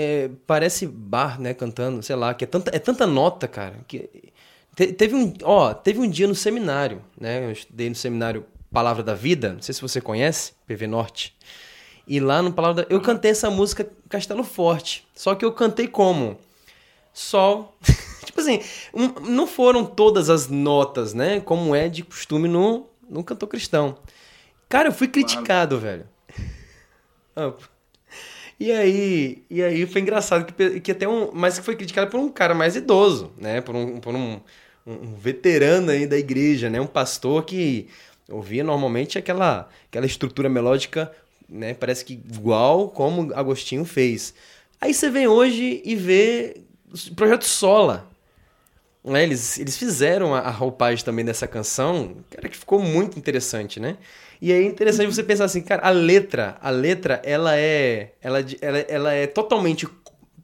é, 0.00 0.30
parece 0.46 0.86
bar, 0.86 1.40
né? 1.40 1.52
Cantando, 1.52 2.00
sei 2.04 2.14
lá, 2.14 2.32
que 2.32 2.44
é 2.44 2.46
tanta, 2.46 2.70
é 2.74 2.78
tanta 2.78 3.04
nota, 3.04 3.48
cara. 3.48 3.80
Que, 3.88 4.08
te, 4.76 4.92
teve, 4.92 5.16
um, 5.16 5.34
ó, 5.42 5.74
teve 5.74 5.98
um 5.98 6.08
dia 6.08 6.28
no 6.28 6.36
seminário, 6.36 7.02
né? 7.20 7.44
Eu 7.44 7.50
estudei 7.50 7.88
no 7.88 7.96
seminário 7.96 8.46
Palavra 8.72 9.02
da 9.02 9.14
Vida, 9.14 9.54
não 9.54 9.60
sei 9.60 9.74
se 9.74 9.82
você 9.82 10.00
conhece, 10.00 10.52
PV 10.68 10.86
Norte. 10.86 11.36
E 12.06 12.20
lá 12.20 12.40
no 12.40 12.52
Palavra 12.52 12.84
da... 12.84 12.94
Eu 12.94 13.00
cantei 13.00 13.32
essa 13.32 13.50
música 13.50 13.90
Castelo 14.08 14.44
Forte. 14.44 15.04
Só 15.16 15.34
que 15.34 15.44
eu 15.44 15.50
cantei 15.50 15.88
como? 15.88 16.38
Sol. 17.12 17.76
tipo 18.24 18.40
assim, 18.40 18.60
um, 18.94 19.08
não 19.28 19.48
foram 19.48 19.84
todas 19.84 20.30
as 20.30 20.46
notas, 20.48 21.12
né? 21.12 21.40
Como 21.40 21.74
é 21.74 21.88
de 21.88 22.04
costume 22.04 22.46
no, 22.46 22.86
no 23.10 23.24
cantor 23.24 23.48
cristão. 23.48 23.98
Cara, 24.68 24.90
eu 24.90 24.92
fui 24.92 25.08
criticado, 25.08 25.76
velho. 25.80 26.06
E 28.60 28.72
aí, 28.72 29.44
e 29.48 29.62
aí 29.62 29.86
foi 29.86 30.00
engraçado 30.00 30.52
que, 30.52 30.80
que 30.80 30.92
até 30.92 31.06
um. 31.08 31.30
Mas 31.32 31.58
que 31.58 31.64
foi 31.64 31.76
criticado 31.76 32.10
por 32.10 32.18
um 32.18 32.28
cara 32.28 32.54
mais 32.54 32.74
idoso, 32.76 33.32
né? 33.38 33.60
Por 33.60 33.76
um, 33.76 34.00
por 34.00 34.14
um, 34.14 34.40
um 34.86 35.14
veterano 35.14 35.90
aí 35.90 36.06
da 36.06 36.18
igreja, 36.18 36.68
né? 36.68 36.80
Um 36.80 36.86
pastor 36.86 37.44
que 37.44 37.88
ouvia 38.28 38.64
normalmente 38.64 39.16
aquela, 39.16 39.68
aquela 39.88 40.06
estrutura 40.06 40.48
melódica 40.48 41.10
né? 41.48 41.74
Parece 41.74 42.04
que 42.04 42.12
igual 42.12 42.90
como 42.90 43.32
Agostinho 43.34 43.84
fez. 43.84 44.34
Aí 44.80 44.92
você 44.92 45.08
vem 45.08 45.26
hoje 45.26 45.80
e 45.84 45.96
vê 45.96 46.60
o 46.92 47.14
projeto 47.14 47.44
Sola. 47.44 48.06
Né? 49.08 49.22
Eles, 49.22 49.58
eles 49.58 49.76
fizeram 49.76 50.34
a, 50.34 50.40
a 50.40 50.50
roupagem 50.50 51.04
também 51.04 51.24
dessa 51.24 51.46
canção, 51.46 52.16
cara, 52.30 52.48
que 52.48 52.56
ficou 52.56 52.80
muito 52.80 53.18
interessante, 53.18 53.80
né? 53.80 53.96
E 54.40 54.52
é 54.52 54.62
interessante 54.62 55.12
você 55.12 55.22
pensar 55.22 55.44
assim, 55.44 55.60
cara, 55.60 55.82
a 55.86 55.90
letra, 55.90 56.56
a 56.60 56.70
letra, 56.70 57.20
ela 57.24 57.56
é, 57.56 58.12
ela, 58.22 58.38
ela, 58.60 58.78
ela 58.78 59.12
é 59.12 59.26
totalmente, 59.26 59.88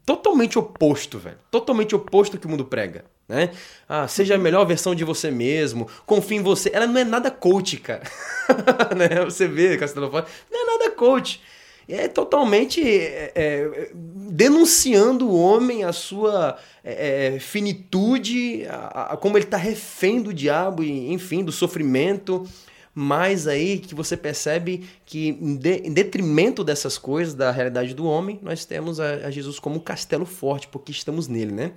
totalmente 0.04 0.58
oposto, 0.58 1.18
velho. 1.18 1.38
Totalmente 1.50 1.94
oposto 1.94 2.38
que 2.38 2.46
o 2.46 2.50
mundo 2.50 2.64
prega 2.64 3.04
né? 3.28 3.50
Ah, 3.88 4.06
seja 4.06 4.34
a 4.34 4.38
melhor 4.38 4.64
versão 4.66 4.94
de 4.94 5.04
você 5.04 5.30
mesmo, 5.30 5.88
confie 6.06 6.36
em 6.36 6.42
você. 6.42 6.70
Ela 6.72 6.86
não 6.86 7.00
é 7.00 7.04
nada 7.04 7.30
coach, 7.30 7.78
cara. 7.78 8.02
né? 8.96 9.24
Você 9.24 9.48
vê 9.48 9.76
Castelo 9.76 10.10
Forte, 10.10 10.30
não 10.50 10.62
é 10.62 10.78
nada 10.78 10.90
coach. 10.90 11.40
É 11.88 12.08
totalmente 12.08 12.80
é, 12.82 13.32
é, 13.34 13.90
denunciando 13.94 15.28
o 15.28 15.38
homem, 15.38 15.84
a 15.84 15.92
sua 15.92 16.56
é, 16.82 17.34
é 17.34 17.38
finitude, 17.38 18.66
a, 18.68 19.12
a, 19.12 19.16
como 19.16 19.36
ele 19.36 19.44
está 19.44 19.56
refém 19.56 20.22
do 20.22 20.32
diabo, 20.32 20.82
e, 20.82 21.12
enfim, 21.12 21.44
do 21.44 21.52
sofrimento. 21.52 22.46
Mas 22.94 23.48
aí 23.48 23.78
que 23.78 23.94
você 23.94 24.16
percebe 24.16 24.88
que, 25.04 25.30
em, 25.30 25.56
de, 25.56 25.78
em 25.78 25.92
detrimento 25.92 26.62
dessas 26.62 26.96
coisas, 26.96 27.34
da 27.34 27.50
realidade 27.50 27.92
do 27.92 28.06
homem, 28.06 28.38
nós 28.40 28.64
temos 28.64 29.00
a, 29.00 29.26
a 29.26 29.30
Jesus 29.30 29.58
como 29.58 29.76
um 29.76 29.80
castelo 29.80 30.24
forte, 30.24 30.68
porque 30.68 30.92
estamos 30.92 31.26
nele, 31.26 31.52
né? 31.52 31.72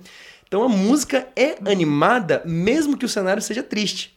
Então 0.46 0.62
a 0.62 0.68
música 0.68 1.28
é 1.36 1.58
animada, 1.70 2.42
mesmo 2.46 2.96
que 2.96 3.04
o 3.04 3.08
cenário 3.08 3.42
seja 3.42 3.62
triste. 3.62 4.16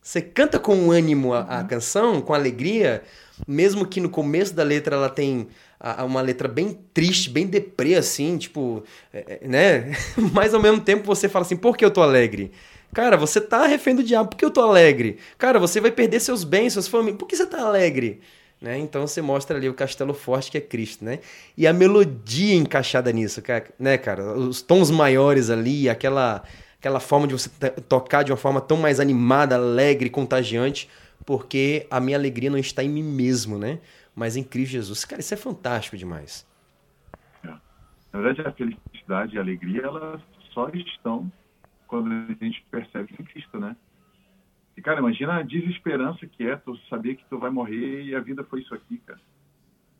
Você 0.00 0.22
canta 0.22 0.58
com 0.58 0.90
ânimo 0.90 1.34
a, 1.34 1.40
a 1.40 1.64
canção, 1.64 2.22
com 2.22 2.32
alegria, 2.32 3.02
mesmo 3.46 3.86
que 3.86 4.00
no 4.00 4.08
começo 4.08 4.54
da 4.54 4.62
letra 4.62 4.96
ela 4.96 5.08
tem 5.08 5.48
uma 6.04 6.20
letra 6.20 6.48
bem 6.48 6.78
triste, 6.92 7.30
bem 7.30 7.46
deprê, 7.46 7.94
assim, 7.94 8.36
tipo, 8.36 8.82
é, 9.12 9.38
é 9.42 9.48
né? 9.48 9.92
Mas 10.32 10.52
ao 10.54 10.60
mesmo 10.60 10.80
tempo 10.80 11.04
você 11.04 11.28
fala 11.28 11.44
assim, 11.44 11.56
por 11.56 11.76
que 11.76 11.84
eu 11.84 11.90
tô 11.90 12.02
alegre? 12.02 12.50
Cara, 12.92 13.16
você 13.16 13.40
tá 13.40 13.66
refém 13.66 13.94
do 13.94 14.02
diabo, 14.02 14.30
por 14.30 14.36
que 14.36 14.44
eu 14.44 14.50
tô 14.50 14.62
alegre? 14.62 15.18
Cara, 15.36 15.58
você 15.58 15.80
vai 15.80 15.90
perder 15.90 16.20
seus 16.20 16.42
bens, 16.42 16.72
suas 16.72 16.88
famílias, 16.88 17.18
por 17.18 17.26
que 17.26 17.36
você 17.36 17.46
tá 17.46 17.60
alegre? 17.60 18.20
Né? 18.60 18.76
Então 18.78 19.06
você 19.06 19.22
mostra 19.22 19.56
ali 19.56 19.68
o 19.68 19.74
castelo 19.74 20.12
forte 20.12 20.50
que 20.50 20.58
é 20.58 20.60
Cristo, 20.60 21.04
né? 21.04 21.20
E 21.56 21.64
a 21.64 21.72
melodia 21.72 22.56
encaixada 22.56 23.12
nisso, 23.12 23.40
né, 23.78 23.96
cara? 23.96 24.32
Os 24.36 24.60
tons 24.60 24.90
maiores 24.90 25.48
ali, 25.48 25.88
aquela, 25.88 26.42
aquela 26.80 26.98
forma 26.98 27.28
de 27.28 27.34
você 27.34 27.48
tocar 27.88 28.24
de 28.24 28.32
uma 28.32 28.36
forma 28.36 28.60
tão 28.60 28.76
mais 28.76 28.98
animada, 28.98 29.54
alegre, 29.54 30.10
contagiante, 30.10 30.88
porque 31.28 31.86
a 31.90 32.00
minha 32.00 32.16
alegria 32.16 32.48
não 32.48 32.56
está 32.56 32.82
em 32.82 32.88
mim 32.88 33.02
mesmo, 33.02 33.58
né? 33.58 33.80
Mas 34.16 34.34
em 34.34 34.42
Cristo 34.42 34.72
Jesus. 34.72 35.04
Cara, 35.04 35.20
isso 35.20 35.34
é 35.34 35.36
fantástico 35.36 35.94
demais. 35.94 36.48
É. 37.44 37.48
Na 38.10 38.20
verdade, 38.20 38.48
a 38.48 38.50
felicidade 38.50 39.34
e 39.34 39.38
a 39.38 39.42
alegria, 39.42 39.82
elas 39.82 40.22
só 40.54 40.70
estão 40.70 41.30
quando 41.86 42.10
a 42.10 42.42
gente 42.42 42.64
percebe 42.70 43.12
que 43.12 43.20
é 43.20 43.26
Cristo, 43.26 43.60
né? 43.60 43.76
E, 44.74 44.80
cara, 44.80 45.00
imagina 45.00 45.34
a 45.34 45.42
desesperança 45.42 46.26
que 46.26 46.48
é 46.48 46.56
tu 46.56 46.74
saber 46.88 47.16
que 47.16 47.26
tu 47.26 47.38
vai 47.38 47.50
morrer 47.50 48.04
e 48.04 48.14
a 48.14 48.20
vida 48.20 48.42
foi 48.44 48.62
isso 48.62 48.74
aqui, 48.74 48.96
cara. 48.96 49.20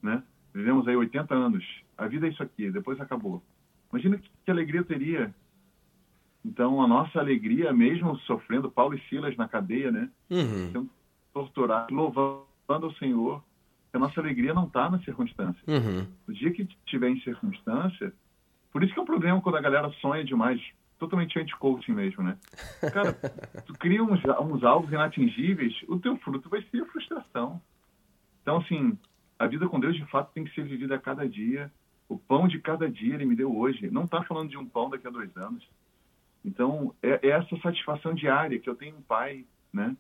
Né? 0.03 0.23
Vivemos 0.55 0.89
aí 0.89 0.97
80 0.97 1.35
anos. 1.35 1.63
A 1.99 2.09
vida 2.09 2.27
é 2.27 2.31
isso 2.31 2.43
aqui, 2.43 2.71
depois 2.71 2.99
acabou. 3.03 3.43
Imagina 3.93 4.17
que, 4.17 4.31
que 4.47 4.51
alegria 4.51 4.83
teria. 4.83 5.35
Então, 6.43 6.81
a 6.81 6.89
nossa 6.89 7.19
alegria, 7.19 7.71
mesmo 7.71 8.17
sofrendo 8.21 8.71
Paulo 8.71 8.95
e 8.95 9.01
Silas 9.11 9.37
na 9.37 9.47
cadeia, 9.47 9.93
né? 9.93 10.09
Uhum. 10.31 10.73
Sendo 10.73 10.98
torturados, 11.33 11.95
louvando 11.95 12.47
ao 12.69 12.93
Senhor, 12.95 13.43
a 13.93 13.99
nossa 13.99 14.21
alegria 14.21 14.55
não 14.55 14.67
está 14.67 14.91
na 14.91 14.99
circunstância. 15.01 15.63
Uhum. 15.67 16.07
O 16.27 16.33
dia 16.33 16.53
que 16.53 16.65
tiver 16.87 17.09
em 17.09 17.21
circunstância, 17.21 18.13
por 18.71 18.83
isso 18.83 18.93
que 18.93 18.99
é 18.99 19.03
um 19.03 19.07
problema 19.07 19.41
quando 19.41 19.57
a 19.57 19.61
galera 19.61 19.91
sonha 20.01 20.25
demais 20.25 20.61
totalmente 20.99 21.39
anti-coaching 21.39 21.93
mesmo, 21.93 22.23
né? 22.23 22.37
Cara, 22.93 23.13
tu 23.67 23.73
cria 23.75 24.03
uns, 24.03 24.21
uns 24.41 24.65
alvos 24.65 24.91
inatingíveis, 24.91 25.75
o 25.89 25.99
teu 25.99 26.17
fruto 26.19 26.49
vai 26.49 26.61
ser 26.63 26.83
a 26.83 26.87
frustração. 26.87 27.63
Então, 28.43 28.59
assim, 28.59 28.99
a 29.39 29.47
vida 29.47 29.69
com 29.69 29.79
Deus, 29.79 29.97
de 29.97 30.05
fato, 30.07 30.33
tem 30.33 30.45
que 30.45 30.55
ser 30.55 30.65
vivida 30.65 30.97
a 30.97 30.99
cada 30.99 31.29
dia. 31.29 31.71
O 32.09 32.19
pão 32.19 32.49
de 32.49 32.59
cada 32.59 32.91
dia 32.91 33.15
ele 33.15 33.27
me 33.27 33.37
deu 33.37 33.57
hoje. 33.57 33.91
Não 33.91 34.05
está 34.05 34.23
falando 34.25 34.51
de 34.51 34.57
um 34.57 34.67
pão 34.67 34.91
daqui 34.91 35.07
a 35.07 35.11
dois 35.11 35.35
anos. 35.37 35.67
Então, 36.45 36.95
é, 37.03 37.21
é, 37.23 37.29
essa 37.31 37.57
satisfação 37.59 38.15
diária 38.15 38.59
que 38.59 38.69
eu 38.69 38.75
tenho 38.75 38.97
um 38.97 39.03
pai, 39.03 39.45
né? 39.73 39.97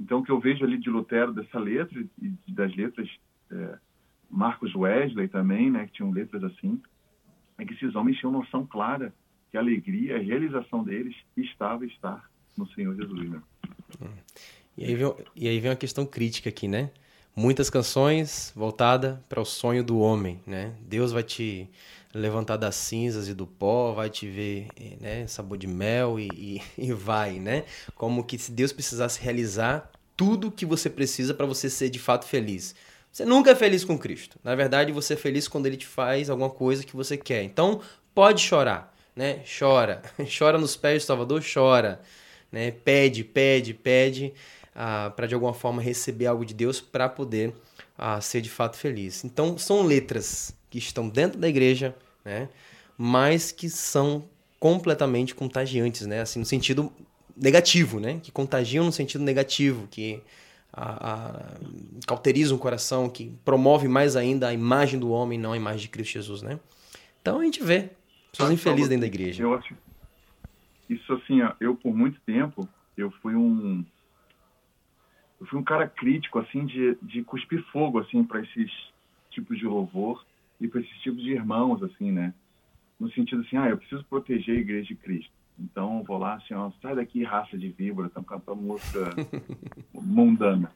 Então, 0.00 0.18
o 0.18 0.22
que 0.22 0.30
eu 0.30 0.38
vejo 0.38 0.64
ali 0.64 0.78
de 0.78 0.90
Lutero, 0.90 1.32
dessa 1.32 1.58
letra, 1.58 2.04
e 2.20 2.52
das 2.52 2.74
letras 2.76 3.08
é, 3.50 3.78
Marcos 4.30 4.74
Wesley 4.74 5.28
também, 5.28 5.70
né? 5.70 5.86
Que 5.86 5.94
tinham 5.94 6.10
letras 6.10 6.44
assim, 6.44 6.80
é 7.58 7.64
que 7.64 7.74
esses 7.74 7.94
homens 7.94 8.18
tinham 8.18 8.32
noção 8.32 8.66
clara 8.66 9.14
que 9.50 9.56
a 9.56 9.60
alegria, 9.60 10.16
a 10.16 10.20
realização 10.20 10.82
deles 10.82 11.14
estava 11.36 11.86
estar 11.86 12.28
no 12.56 12.66
Senhor 12.68 12.94
Jesus. 12.94 13.30
Né? 13.30 13.42
E, 14.76 14.84
aí 14.84 14.94
vem, 14.94 15.14
e 15.34 15.48
aí 15.48 15.60
vem 15.60 15.70
uma 15.70 15.76
questão 15.76 16.04
crítica 16.04 16.48
aqui, 16.48 16.68
né? 16.68 16.90
Muitas 17.34 17.68
canções 17.68 18.52
voltada 18.56 19.22
para 19.28 19.40
o 19.40 19.44
sonho 19.44 19.84
do 19.84 19.98
homem, 19.98 20.40
né? 20.46 20.74
Deus 20.82 21.12
vai 21.12 21.22
te 21.22 21.68
levantar 22.18 22.56
das 22.56 22.74
cinzas 22.74 23.28
e 23.28 23.34
do 23.34 23.46
pó, 23.46 23.92
vai 23.92 24.10
te 24.10 24.28
ver, 24.28 24.68
né, 25.00 25.26
sabor 25.26 25.58
de 25.58 25.66
mel 25.66 26.18
e, 26.18 26.28
e, 26.34 26.62
e 26.88 26.92
vai, 26.92 27.38
né? 27.38 27.64
Como 27.94 28.24
que 28.24 28.38
se 28.38 28.52
Deus 28.52 28.72
precisasse 28.72 29.20
realizar 29.20 29.90
tudo 30.16 30.50
que 30.50 30.64
você 30.64 30.88
precisa 30.88 31.34
para 31.34 31.46
você 31.46 31.68
ser 31.68 31.90
de 31.90 31.98
fato 31.98 32.24
feliz. 32.24 32.74
Você 33.12 33.24
nunca 33.24 33.50
é 33.50 33.54
feliz 33.54 33.84
com 33.84 33.98
Cristo. 33.98 34.38
Na 34.42 34.54
verdade, 34.54 34.92
você 34.92 35.14
é 35.14 35.16
feliz 35.16 35.48
quando 35.48 35.66
ele 35.66 35.76
te 35.76 35.86
faz 35.86 36.28
alguma 36.28 36.50
coisa 36.50 36.84
que 36.84 36.96
você 36.96 37.16
quer. 37.16 37.42
Então, 37.42 37.80
pode 38.14 38.42
chorar 38.42 38.94
né? 39.16 39.42
Chora. 39.58 40.02
Chora 40.38 40.58
nos 40.58 40.76
pés 40.76 41.02
do 41.02 41.06
Salvador, 41.06 41.42
chora. 41.42 42.00
Né? 42.52 42.70
Pede, 42.70 43.24
pede, 43.24 43.72
pede 43.72 44.34
ah, 44.74 45.10
para 45.16 45.26
de 45.26 45.34
alguma 45.34 45.54
forma 45.54 45.80
receber 45.80 46.26
algo 46.26 46.44
de 46.44 46.52
Deus 46.52 46.80
para 46.80 47.08
poder 47.08 47.54
ah, 47.96 48.20
ser 48.20 48.42
de 48.42 48.50
fato 48.50 48.76
feliz. 48.76 49.24
Então, 49.24 49.56
são 49.56 49.82
letras 49.82 50.54
que 50.68 50.78
estão 50.78 51.08
dentro 51.08 51.40
da 51.40 51.48
igreja, 51.48 51.94
né? 52.26 52.48
mas 52.98 53.52
que 53.52 53.70
são 53.70 54.24
completamente 54.58 55.34
contagiantes, 55.34 56.06
né? 56.06 56.20
assim, 56.20 56.40
no 56.40 56.44
sentido 56.44 56.92
negativo, 57.36 58.00
né? 58.00 58.18
que 58.22 58.32
contagiam 58.32 58.84
no 58.84 58.92
sentido 58.92 59.22
negativo, 59.22 59.86
que 59.88 60.20
a, 60.72 61.12
a, 61.12 61.42
cauterizam 62.06 62.56
o 62.56 62.60
coração, 62.60 63.08
que 63.08 63.32
promove 63.44 63.86
mais 63.86 64.16
ainda 64.16 64.48
a 64.48 64.52
imagem 64.52 64.98
do 64.98 65.10
homem, 65.10 65.38
não 65.38 65.52
a 65.52 65.56
imagem 65.56 65.82
de 65.82 65.88
Cristo 65.88 66.14
Jesus. 66.14 66.42
Né? 66.42 66.58
Então, 67.22 67.40
a 67.40 67.44
gente 67.44 67.62
vê 67.62 67.90
Pessoas 68.32 68.50
infelizes 68.50 68.88
dentro 68.88 69.02
da 69.02 69.06
igreja. 69.06 69.42
Eu 69.42 69.54
acho. 69.54 69.74
Isso 70.90 71.12
assim, 71.12 71.42
ó, 71.42 71.52
eu 71.60 71.74
por 71.74 71.94
muito 71.94 72.20
tempo, 72.20 72.68
eu 72.96 73.10
fui 73.22 73.34
um. 73.34 73.84
Eu 75.40 75.46
fui 75.46 75.58
um 75.58 75.64
cara 75.64 75.86
crítico, 75.86 76.38
assim, 76.38 76.64
de, 76.64 76.96
de 77.02 77.22
cuspir 77.22 77.62
fogo, 77.70 77.98
assim, 77.98 78.24
para 78.24 78.40
esses 78.40 78.70
tipos 79.30 79.58
de 79.58 79.66
louvor 79.66 80.25
e 80.60 80.68
para 80.68 80.80
esses 80.80 80.98
tipos 81.00 81.22
de 81.22 81.32
irmãos, 81.32 81.82
assim, 81.82 82.10
né? 82.10 82.34
No 82.98 83.10
sentido 83.10 83.42
assim, 83.42 83.56
ah, 83.56 83.68
eu 83.68 83.76
preciso 83.76 84.04
proteger 84.04 84.56
a 84.56 84.60
igreja 84.60 84.88
de 84.88 84.94
Cristo. 84.94 85.32
Então, 85.58 86.02
vou 86.02 86.18
lá, 86.18 86.34
assim, 86.34 86.54
ó, 86.54 86.70
sai 86.82 86.94
daqui, 86.94 87.22
raça 87.24 87.56
de 87.56 87.68
víbora, 87.68 88.08
estão 88.08 88.22
cantando 88.22 88.60
música 88.60 89.14
mundana. 89.92 90.70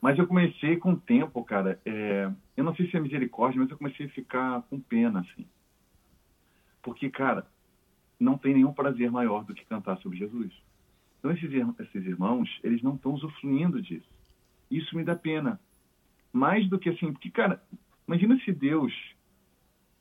Mas 0.00 0.18
eu 0.18 0.26
comecei 0.26 0.76
com 0.76 0.92
o 0.92 1.00
tempo, 1.00 1.42
cara, 1.44 1.80
é, 1.84 2.30
eu 2.56 2.64
não 2.64 2.74
sei 2.74 2.90
se 2.90 2.96
é 2.96 3.00
misericórdia, 3.00 3.60
mas 3.60 3.70
eu 3.70 3.78
comecei 3.78 4.06
a 4.06 4.10
ficar 4.10 4.62
com 4.62 4.78
pena, 4.78 5.20
assim. 5.20 5.46
Porque, 6.82 7.08
cara, 7.08 7.46
não 8.20 8.36
tem 8.36 8.52
nenhum 8.52 8.72
prazer 8.72 9.10
maior 9.10 9.44
do 9.44 9.54
que 9.54 9.64
cantar 9.64 9.96
sobre 9.98 10.18
Jesus. 10.18 10.52
Então, 11.18 11.30
esses, 11.30 11.50
esses 11.50 12.06
irmãos, 12.06 12.60
eles 12.62 12.82
não 12.82 12.96
estão 12.96 13.14
usufruindo 13.14 13.80
disso. 13.80 14.08
Isso 14.70 14.94
me 14.94 15.04
dá 15.04 15.16
pena. 15.16 15.58
Mais 16.30 16.68
do 16.68 16.78
que 16.78 16.90
assim, 16.90 17.10
porque, 17.10 17.30
cara, 17.30 17.62
imagina 18.06 18.38
se 18.40 18.52
Deus 18.52 18.92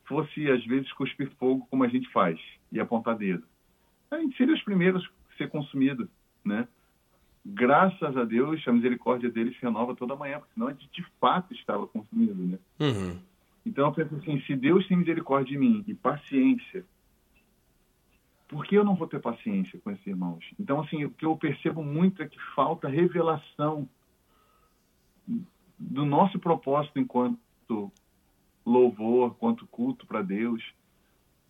fosse, 0.06 0.50
às 0.50 0.64
vezes, 0.66 0.92
cuspir 0.94 1.32
fogo 1.40 1.66
como 1.70 1.84
a 1.84 1.88
gente 1.88 2.10
faz 2.12 2.40
e 2.72 2.80
apontar 2.80 3.18
dedo. 3.18 3.44
A 4.12 4.18
gente 4.18 4.36
seria 4.38 4.54
os 4.54 4.62
primeiros 4.64 5.04
a 5.32 5.38
ser 5.38 5.50
consumido, 5.50 6.10
né? 6.44 6.68
Graças 7.46 8.16
a 8.16 8.24
Deus, 8.24 8.66
a 8.68 8.72
misericórdia 8.72 9.30
dele 9.30 9.54
se 9.54 9.62
renova 9.62 9.96
toda 9.96 10.16
manhã, 10.16 10.40
porque 10.40 10.54
senão 10.54 10.68
a 10.68 10.74
gente 10.74 10.90
de 10.92 11.04
fato 11.20 11.54
estava 11.54 11.88
consumido, 11.88 12.36
né? 12.36 12.60
Uhum. 12.80 13.20
Então 13.66 13.88
eu 13.88 13.94
penso 13.94 14.16
assim, 14.16 14.40
se 14.42 14.56
Deus 14.56 14.88
tem 14.88 14.98
misericórdia 14.98 15.52
de 15.52 15.58
mim 15.58 15.84
e 15.88 15.94
paciência, 15.94 16.86
por 18.48 18.66
que 18.66 18.76
eu 18.76 18.84
não 18.84 18.96
vou 18.96 19.08
ter 19.08 19.20
paciência 19.20 19.80
com 19.84 19.92
esses 19.92 20.06
irmãos? 20.06 20.46
Então, 20.60 20.82
assim, 20.82 21.04
o 21.06 21.10
que 21.10 21.26
eu 21.26 21.36
percebo 21.36 21.84
muito 21.84 22.22
é 22.22 22.28
que 22.28 22.40
falta 22.56 22.88
revelação 22.88 23.90
do 25.80 26.06
nosso 26.06 26.38
propósito 26.40 27.00
enquanto 27.00 27.40
louvor, 28.66 29.36
quanto 29.36 29.68
culto 29.68 30.06
para 30.08 30.22
Deus. 30.22 30.64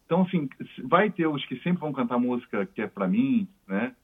Então, 0.06 0.24
assim, 0.24 0.50
vai 0.84 1.10
ter 1.10 1.28
os 1.28 1.46
que 1.46 1.58
sempre 1.60 1.82
vão 1.82 1.94
cantar 1.94 2.20
música 2.20 2.66
que 2.66 2.82
é 2.82 2.88
para 2.88 3.08
mim, 3.08 3.48
né? 3.68 3.96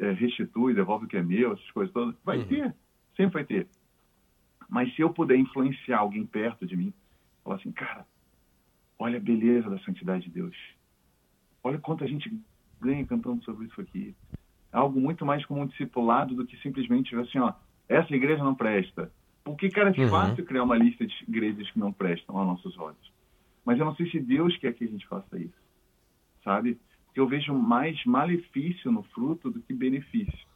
É, 0.00 0.12
restitui, 0.12 0.74
devolve 0.74 1.04
o 1.04 1.08
que 1.08 1.16
é 1.16 1.22
meu, 1.22 1.52
essas 1.52 1.70
coisas 1.70 1.92
todas. 1.92 2.14
Vai 2.24 2.38
uhum. 2.38 2.46
ter, 2.46 2.74
sempre 3.16 3.34
vai 3.34 3.44
ter. 3.44 3.68
Mas 4.68 4.94
se 4.94 5.02
eu 5.02 5.10
puder 5.10 5.36
influenciar 5.36 5.98
alguém 5.98 6.24
perto 6.24 6.66
de 6.66 6.74
mim, 6.74 6.92
Falar 7.44 7.56
assim, 7.56 7.70
cara, 7.70 8.06
olha 8.98 9.18
a 9.18 9.20
beleza 9.20 9.68
da 9.68 9.78
santidade 9.80 10.24
de 10.24 10.30
Deus. 10.30 10.56
Olha 11.62 11.78
quanto 11.78 12.02
a 12.02 12.06
gente 12.06 12.32
ganha 12.80 13.06
cantando 13.06 13.44
sobre 13.44 13.66
isso 13.66 13.80
aqui. 13.80 14.16
Algo 14.72 14.98
muito 14.98 15.24
mais 15.26 15.44
como 15.44 15.60
um 15.60 15.66
discipulado 15.66 16.34
do 16.34 16.46
que 16.46 16.56
simplesmente 16.56 17.14
assim, 17.14 17.38
ó, 17.38 17.52
essa 17.86 18.14
igreja 18.14 18.42
não 18.42 18.54
presta. 18.54 19.12
Porque, 19.44 19.68
cara, 19.68 19.92
é 19.94 20.00
uhum. 20.00 20.08
fácil 20.08 20.44
criar 20.44 20.62
uma 20.62 20.76
lista 20.76 21.06
de 21.06 21.14
igrejas 21.28 21.70
que 21.70 21.78
não 21.78 21.92
prestam 21.92 22.36
aos 22.36 22.46
nossos 22.46 22.78
olhos. 22.78 23.12
Mas 23.64 23.78
eu 23.78 23.84
não 23.84 23.94
sei 23.94 24.10
se 24.10 24.18
Deus 24.18 24.56
quer 24.56 24.72
que 24.72 24.84
a 24.84 24.88
gente 24.88 25.06
faça 25.06 25.38
isso, 25.38 25.54
sabe? 26.42 26.78
Porque 27.06 27.20
eu 27.20 27.28
vejo 27.28 27.54
mais 27.54 28.02
malefício 28.04 28.90
no 28.90 29.02
fruto 29.02 29.50
do 29.50 29.60
que 29.60 29.72
benefício. 29.72 30.46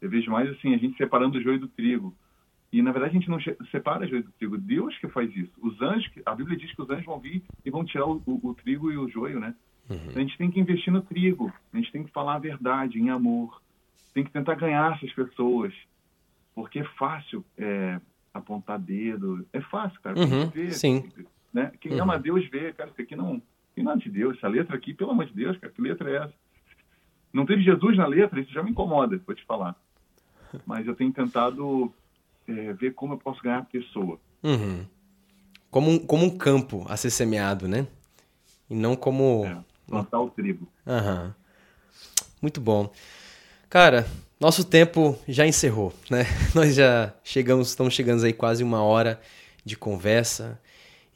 Eu 0.00 0.08
vejo 0.08 0.30
mais 0.30 0.48
assim, 0.50 0.74
a 0.74 0.78
gente 0.78 0.96
separando 0.96 1.38
o 1.38 1.42
joio 1.42 1.60
do 1.60 1.68
trigo. 1.68 2.14
E, 2.72 2.82
na 2.82 2.92
verdade, 2.92 3.16
a 3.16 3.20
gente 3.20 3.30
não 3.30 3.38
separa 3.70 4.06
joio 4.06 4.24
do 4.24 4.32
trigo. 4.32 4.58
Deus 4.58 4.96
que 4.98 5.08
faz 5.08 5.34
isso. 5.34 5.52
Os 5.60 5.80
anjos, 5.80 6.10
a 6.24 6.34
Bíblia 6.34 6.56
diz 6.56 6.72
que 6.74 6.82
os 6.82 6.90
anjos 6.90 7.06
vão 7.06 7.18
vir 7.18 7.42
e 7.64 7.70
vão 7.70 7.84
tirar 7.84 8.06
o, 8.06 8.22
o, 8.26 8.48
o 8.48 8.54
trigo 8.54 8.90
e 8.90 8.96
o 8.96 9.08
joio, 9.08 9.40
né? 9.40 9.54
Uhum. 9.88 9.96
Então, 9.96 10.22
a 10.22 10.26
gente 10.26 10.36
tem 10.36 10.50
que 10.50 10.60
investir 10.60 10.92
no 10.92 11.02
trigo. 11.02 11.52
A 11.72 11.76
gente 11.76 11.92
tem 11.92 12.04
que 12.04 12.12
falar 12.12 12.34
a 12.34 12.38
verdade, 12.40 12.98
em 12.98 13.10
amor. 13.10 13.62
Tem 14.12 14.24
que 14.24 14.30
tentar 14.30 14.54
ganhar 14.54 14.96
essas 14.96 15.12
pessoas. 15.12 15.72
Porque 16.54 16.80
é 16.80 16.84
fácil 16.98 17.44
é, 17.56 18.00
apontar 18.32 18.78
dedo. 18.78 19.46
É 19.52 19.60
fácil, 19.60 20.00
cara. 20.00 20.18
Uhum, 20.18 20.48
vê, 20.48 20.70
sim. 20.70 21.10
Né? 21.52 21.72
Quem 21.80 21.92
uhum. 21.92 22.02
ama 22.02 22.18
Deus 22.18 22.48
vê, 22.48 22.72
cara, 22.72 22.90
isso 22.90 23.00
aqui 23.00 23.16
não... 23.16 23.42
Tem 23.74 23.84
nada 23.84 24.00
de 24.00 24.10
Deus. 24.10 24.36
Essa 24.36 24.48
letra 24.48 24.76
aqui, 24.76 24.92
pelo 24.92 25.12
amor 25.12 25.26
de 25.26 25.34
Deus, 25.34 25.56
cara, 25.56 25.72
que 25.72 25.80
letra 25.80 26.10
é 26.10 26.16
essa? 26.16 26.34
Não 27.32 27.46
teve 27.46 27.62
Jesus 27.62 27.96
na 27.96 28.06
letra? 28.06 28.40
Isso 28.40 28.52
já 28.52 28.62
me 28.62 28.70
incomoda, 28.70 29.20
vou 29.24 29.36
te 29.36 29.44
falar. 29.44 29.76
Mas 30.66 30.86
eu 30.86 30.96
tenho 30.96 31.12
tentado 31.12 31.92
é, 32.48 32.72
ver 32.72 32.94
como 32.94 33.14
eu 33.14 33.18
posso 33.18 33.42
ganhar 33.42 33.58
a 33.58 33.64
pessoa. 33.64 34.18
Uhum. 34.42 34.84
Como, 35.70 35.90
um, 35.90 35.98
como 35.98 36.24
um 36.24 36.36
campo 36.36 36.86
a 36.88 36.96
ser 36.96 37.10
semeado, 37.10 37.68
né? 37.68 37.86
E 38.68 38.74
não 38.74 38.96
como. 38.96 39.44
É, 39.44 39.58
plantar 39.86 40.20
o 40.20 40.30
trigo. 40.30 40.66
Muito 42.40 42.60
bom. 42.60 42.90
Cara, 43.68 44.06
nosso 44.40 44.64
tempo 44.64 45.18
já 45.26 45.46
encerrou, 45.46 45.92
né? 46.10 46.24
Nós 46.54 46.74
já 46.74 47.12
chegamos, 47.24 47.68
estamos 47.68 47.94
chegando 47.94 48.24
aí 48.24 48.32
quase 48.32 48.62
uma 48.62 48.82
hora 48.82 49.20
de 49.64 49.76
conversa 49.76 50.60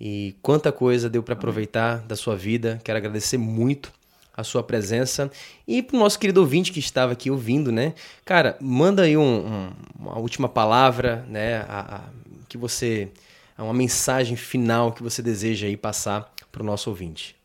e 0.00 0.34
quanta 0.42 0.72
coisa 0.72 1.08
deu 1.08 1.22
para 1.22 1.34
aproveitar 1.34 1.98
da 1.98 2.16
sua 2.16 2.34
vida. 2.34 2.80
Quero 2.84 2.98
agradecer 2.98 3.38
muito 3.38 3.92
a 4.36 4.42
sua 4.42 4.62
presença 4.62 5.30
e 5.68 5.82
para 5.82 5.96
o 5.96 6.00
nosso 6.00 6.18
querido 6.18 6.40
ouvinte 6.40 6.72
que 6.72 6.80
estava 6.80 7.12
aqui 7.12 7.30
ouvindo, 7.30 7.70
né? 7.70 7.94
Cara, 8.24 8.56
manda 8.60 9.02
aí 9.02 9.16
um, 9.16 9.46
um, 9.46 9.72
uma 9.98 10.18
última 10.18 10.48
palavra, 10.48 11.24
né? 11.28 11.58
A, 11.68 11.96
a, 11.96 12.00
que 12.48 12.58
você, 12.58 13.10
uma 13.56 13.72
mensagem 13.72 14.36
final 14.36 14.92
que 14.92 15.02
você 15.02 15.22
deseja 15.22 15.66
aí 15.66 15.76
passar 15.76 16.32
para 16.50 16.62
o 16.62 16.66
nosso 16.66 16.90
ouvinte. 16.90 17.36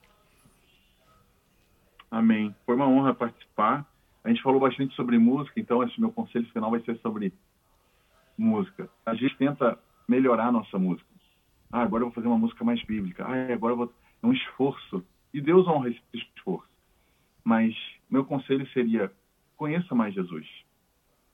Amém. 2.09 2.55
Foi 2.65 2.75
uma 2.75 2.88
honra 2.88 3.13
participar. 3.13 3.86
A 4.28 4.30
gente 4.30 4.43
falou 4.43 4.59
bastante 4.59 4.93
sobre 4.93 5.17
música, 5.17 5.57
então 5.57 5.82
esse 5.82 5.97
meu 6.01 6.11
conselho 6.11 6.45
final 6.51 6.69
vai 6.69 6.82
ser 6.82 6.97
sobre 6.97 7.32
música. 8.38 8.89
A 9.05 9.15
gente 9.15 9.38
tenta 9.38 9.80
melhorar 10.05 10.47
a 10.47 10.51
nossa 10.51 10.78
música. 10.78 11.07
Ah, 11.71 11.84
agora 11.84 12.01
eu 12.01 12.07
vou 12.07 12.13
fazer 12.13 12.28
uma 12.28 12.38
música 12.38 12.61
mais 12.65 12.84
bíblica. 12.84 13.23
Ah, 13.25 13.53
agora 13.53 13.71
eu 13.71 13.78
vou. 13.78 13.93
É 14.21 14.28
um 14.28 14.34
esforço. 14.34 15.01
E 15.34 15.39
Deus 15.39 15.65
honra 15.65 15.91
esse 15.91 16.01
esforço. 16.13 16.67
Mas 17.41 17.73
meu 18.09 18.25
conselho 18.25 18.67
seria: 18.71 19.09
conheça 19.55 19.95
mais 19.95 20.13
Jesus. 20.13 20.45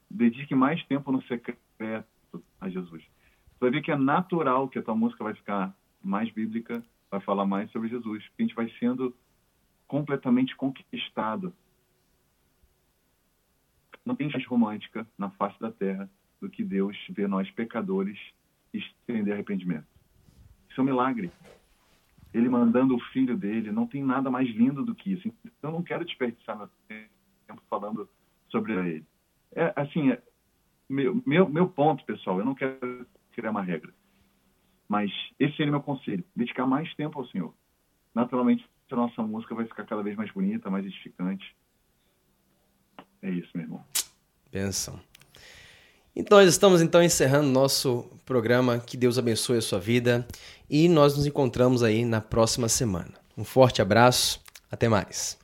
Dedique 0.08 0.54
mais 0.54 0.86
tempo 0.86 1.12
no 1.12 1.24
secreto 1.24 2.06
a 2.62 2.70
Jesus. 2.70 3.02
Você 3.02 3.60
vai 3.60 3.72
ver 3.72 3.82
que 3.82 3.92
é 3.92 3.98
natural 3.98 4.70
que 4.70 4.78
a 4.78 4.84
tua 4.84 4.94
música 4.94 5.24
vai 5.24 5.34
ficar 5.34 5.76
mais 6.04 6.30
bíblica, 6.30 6.84
vai 7.10 7.22
falar 7.22 7.48
mais 7.48 7.72
sobre 7.72 7.90
Jesus. 7.90 8.24
Porque 8.28 8.44
a 8.44 8.46
gente 8.46 8.56
vai 8.56 8.72
sendo 8.80 9.16
completamente 9.88 10.56
conquistado 10.56 11.52
não 14.06 14.16
tem 14.16 14.30
mais 14.30 14.46
romântica 14.46 15.08
na 15.18 15.30
face 15.32 15.60
da 15.60 15.72
terra 15.72 16.10
do 16.42 16.50
que 16.50 16.64
Deus 16.64 16.98
ver 17.10 17.28
nós 17.28 17.50
pecadores 17.52 18.20
e 18.74 18.80
estender 18.80 19.34
arrependimento. 19.34 19.88
Isso 20.70 20.80
é 20.80 20.84
um 20.84 20.86
milagre. 20.86 21.32
Ele 22.34 22.50
mandando 22.50 22.96
o 22.96 23.00
filho 23.12 23.38
dele, 23.38 23.72
não 23.72 23.88
tem 23.88 24.04
nada 24.04 24.30
mais 24.30 24.50
lindo 24.50 24.84
do 24.84 24.96
que 24.96 25.14
isso. 25.14 25.28
Então, 25.46 25.70
eu 25.70 25.72
não 25.72 25.84
quero 25.84 26.04
desperdiçar 26.04 26.58
meu 26.58 26.70
tempo 26.88 27.62
falando 27.70 28.10
sobre 28.50 28.74
ele. 28.74 29.06
É, 29.56 29.72
assim, 29.76 30.12
é, 30.12 30.22
meu, 30.90 31.22
meu, 31.26 31.48
meu 31.48 31.70
ponto, 31.70 32.04
pessoal, 32.06 32.40
eu 32.40 32.46
não 32.46 32.56
quero 32.56 33.06
criar 33.32 33.52
uma 33.52 33.62
regra. 33.62 33.94
Mas 34.90 35.12
esse 35.40 35.56
seria 35.56 35.72
o 35.72 35.76
meu 35.76 35.82
conselho: 35.82 36.24
dedicar 36.36 36.66
mais 36.66 36.94
tempo 36.96 37.20
ao 37.20 37.28
Senhor. 37.28 37.54
Naturalmente, 38.14 38.68
a 38.92 38.96
nossa 38.96 39.24
música 39.24 39.56
vai 39.56 39.66
ficar 39.66 39.86
cada 39.86 40.04
vez 40.04 40.16
mais 40.16 40.32
bonita, 40.32 40.70
mais 40.70 40.86
edificante 40.86 41.56
é 43.24 43.32
isso, 43.32 43.50
meu 43.56 43.64
irmão. 43.64 43.84
Benção. 44.52 45.00
Então, 46.16 46.38
nós 46.38 46.48
estamos 46.48 46.82
então 46.82 47.02
encerrando 47.02 47.50
nosso 47.50 48.06
programa. 48.26 48.80
Que 48.80 48.96
Deus 48.96 49.18
abençoe 49.18 49.58
a 49.58 49.62
sua 49.62 49.80
vida 49.80 50.28
e 50.70 50.88
nós 50.88 51.18
nos 51.18 51.26
encontramos 51.26 51.82
aí 51.82 52.06
na 52.06 52.22
próxima 52.22 52.70
semana. 52.70 53.14
Um 53.36 53.44
forte 53.44 53.82
abraço, 53.82 54.40
até 54.70 54.88
mais. 54.88 55.38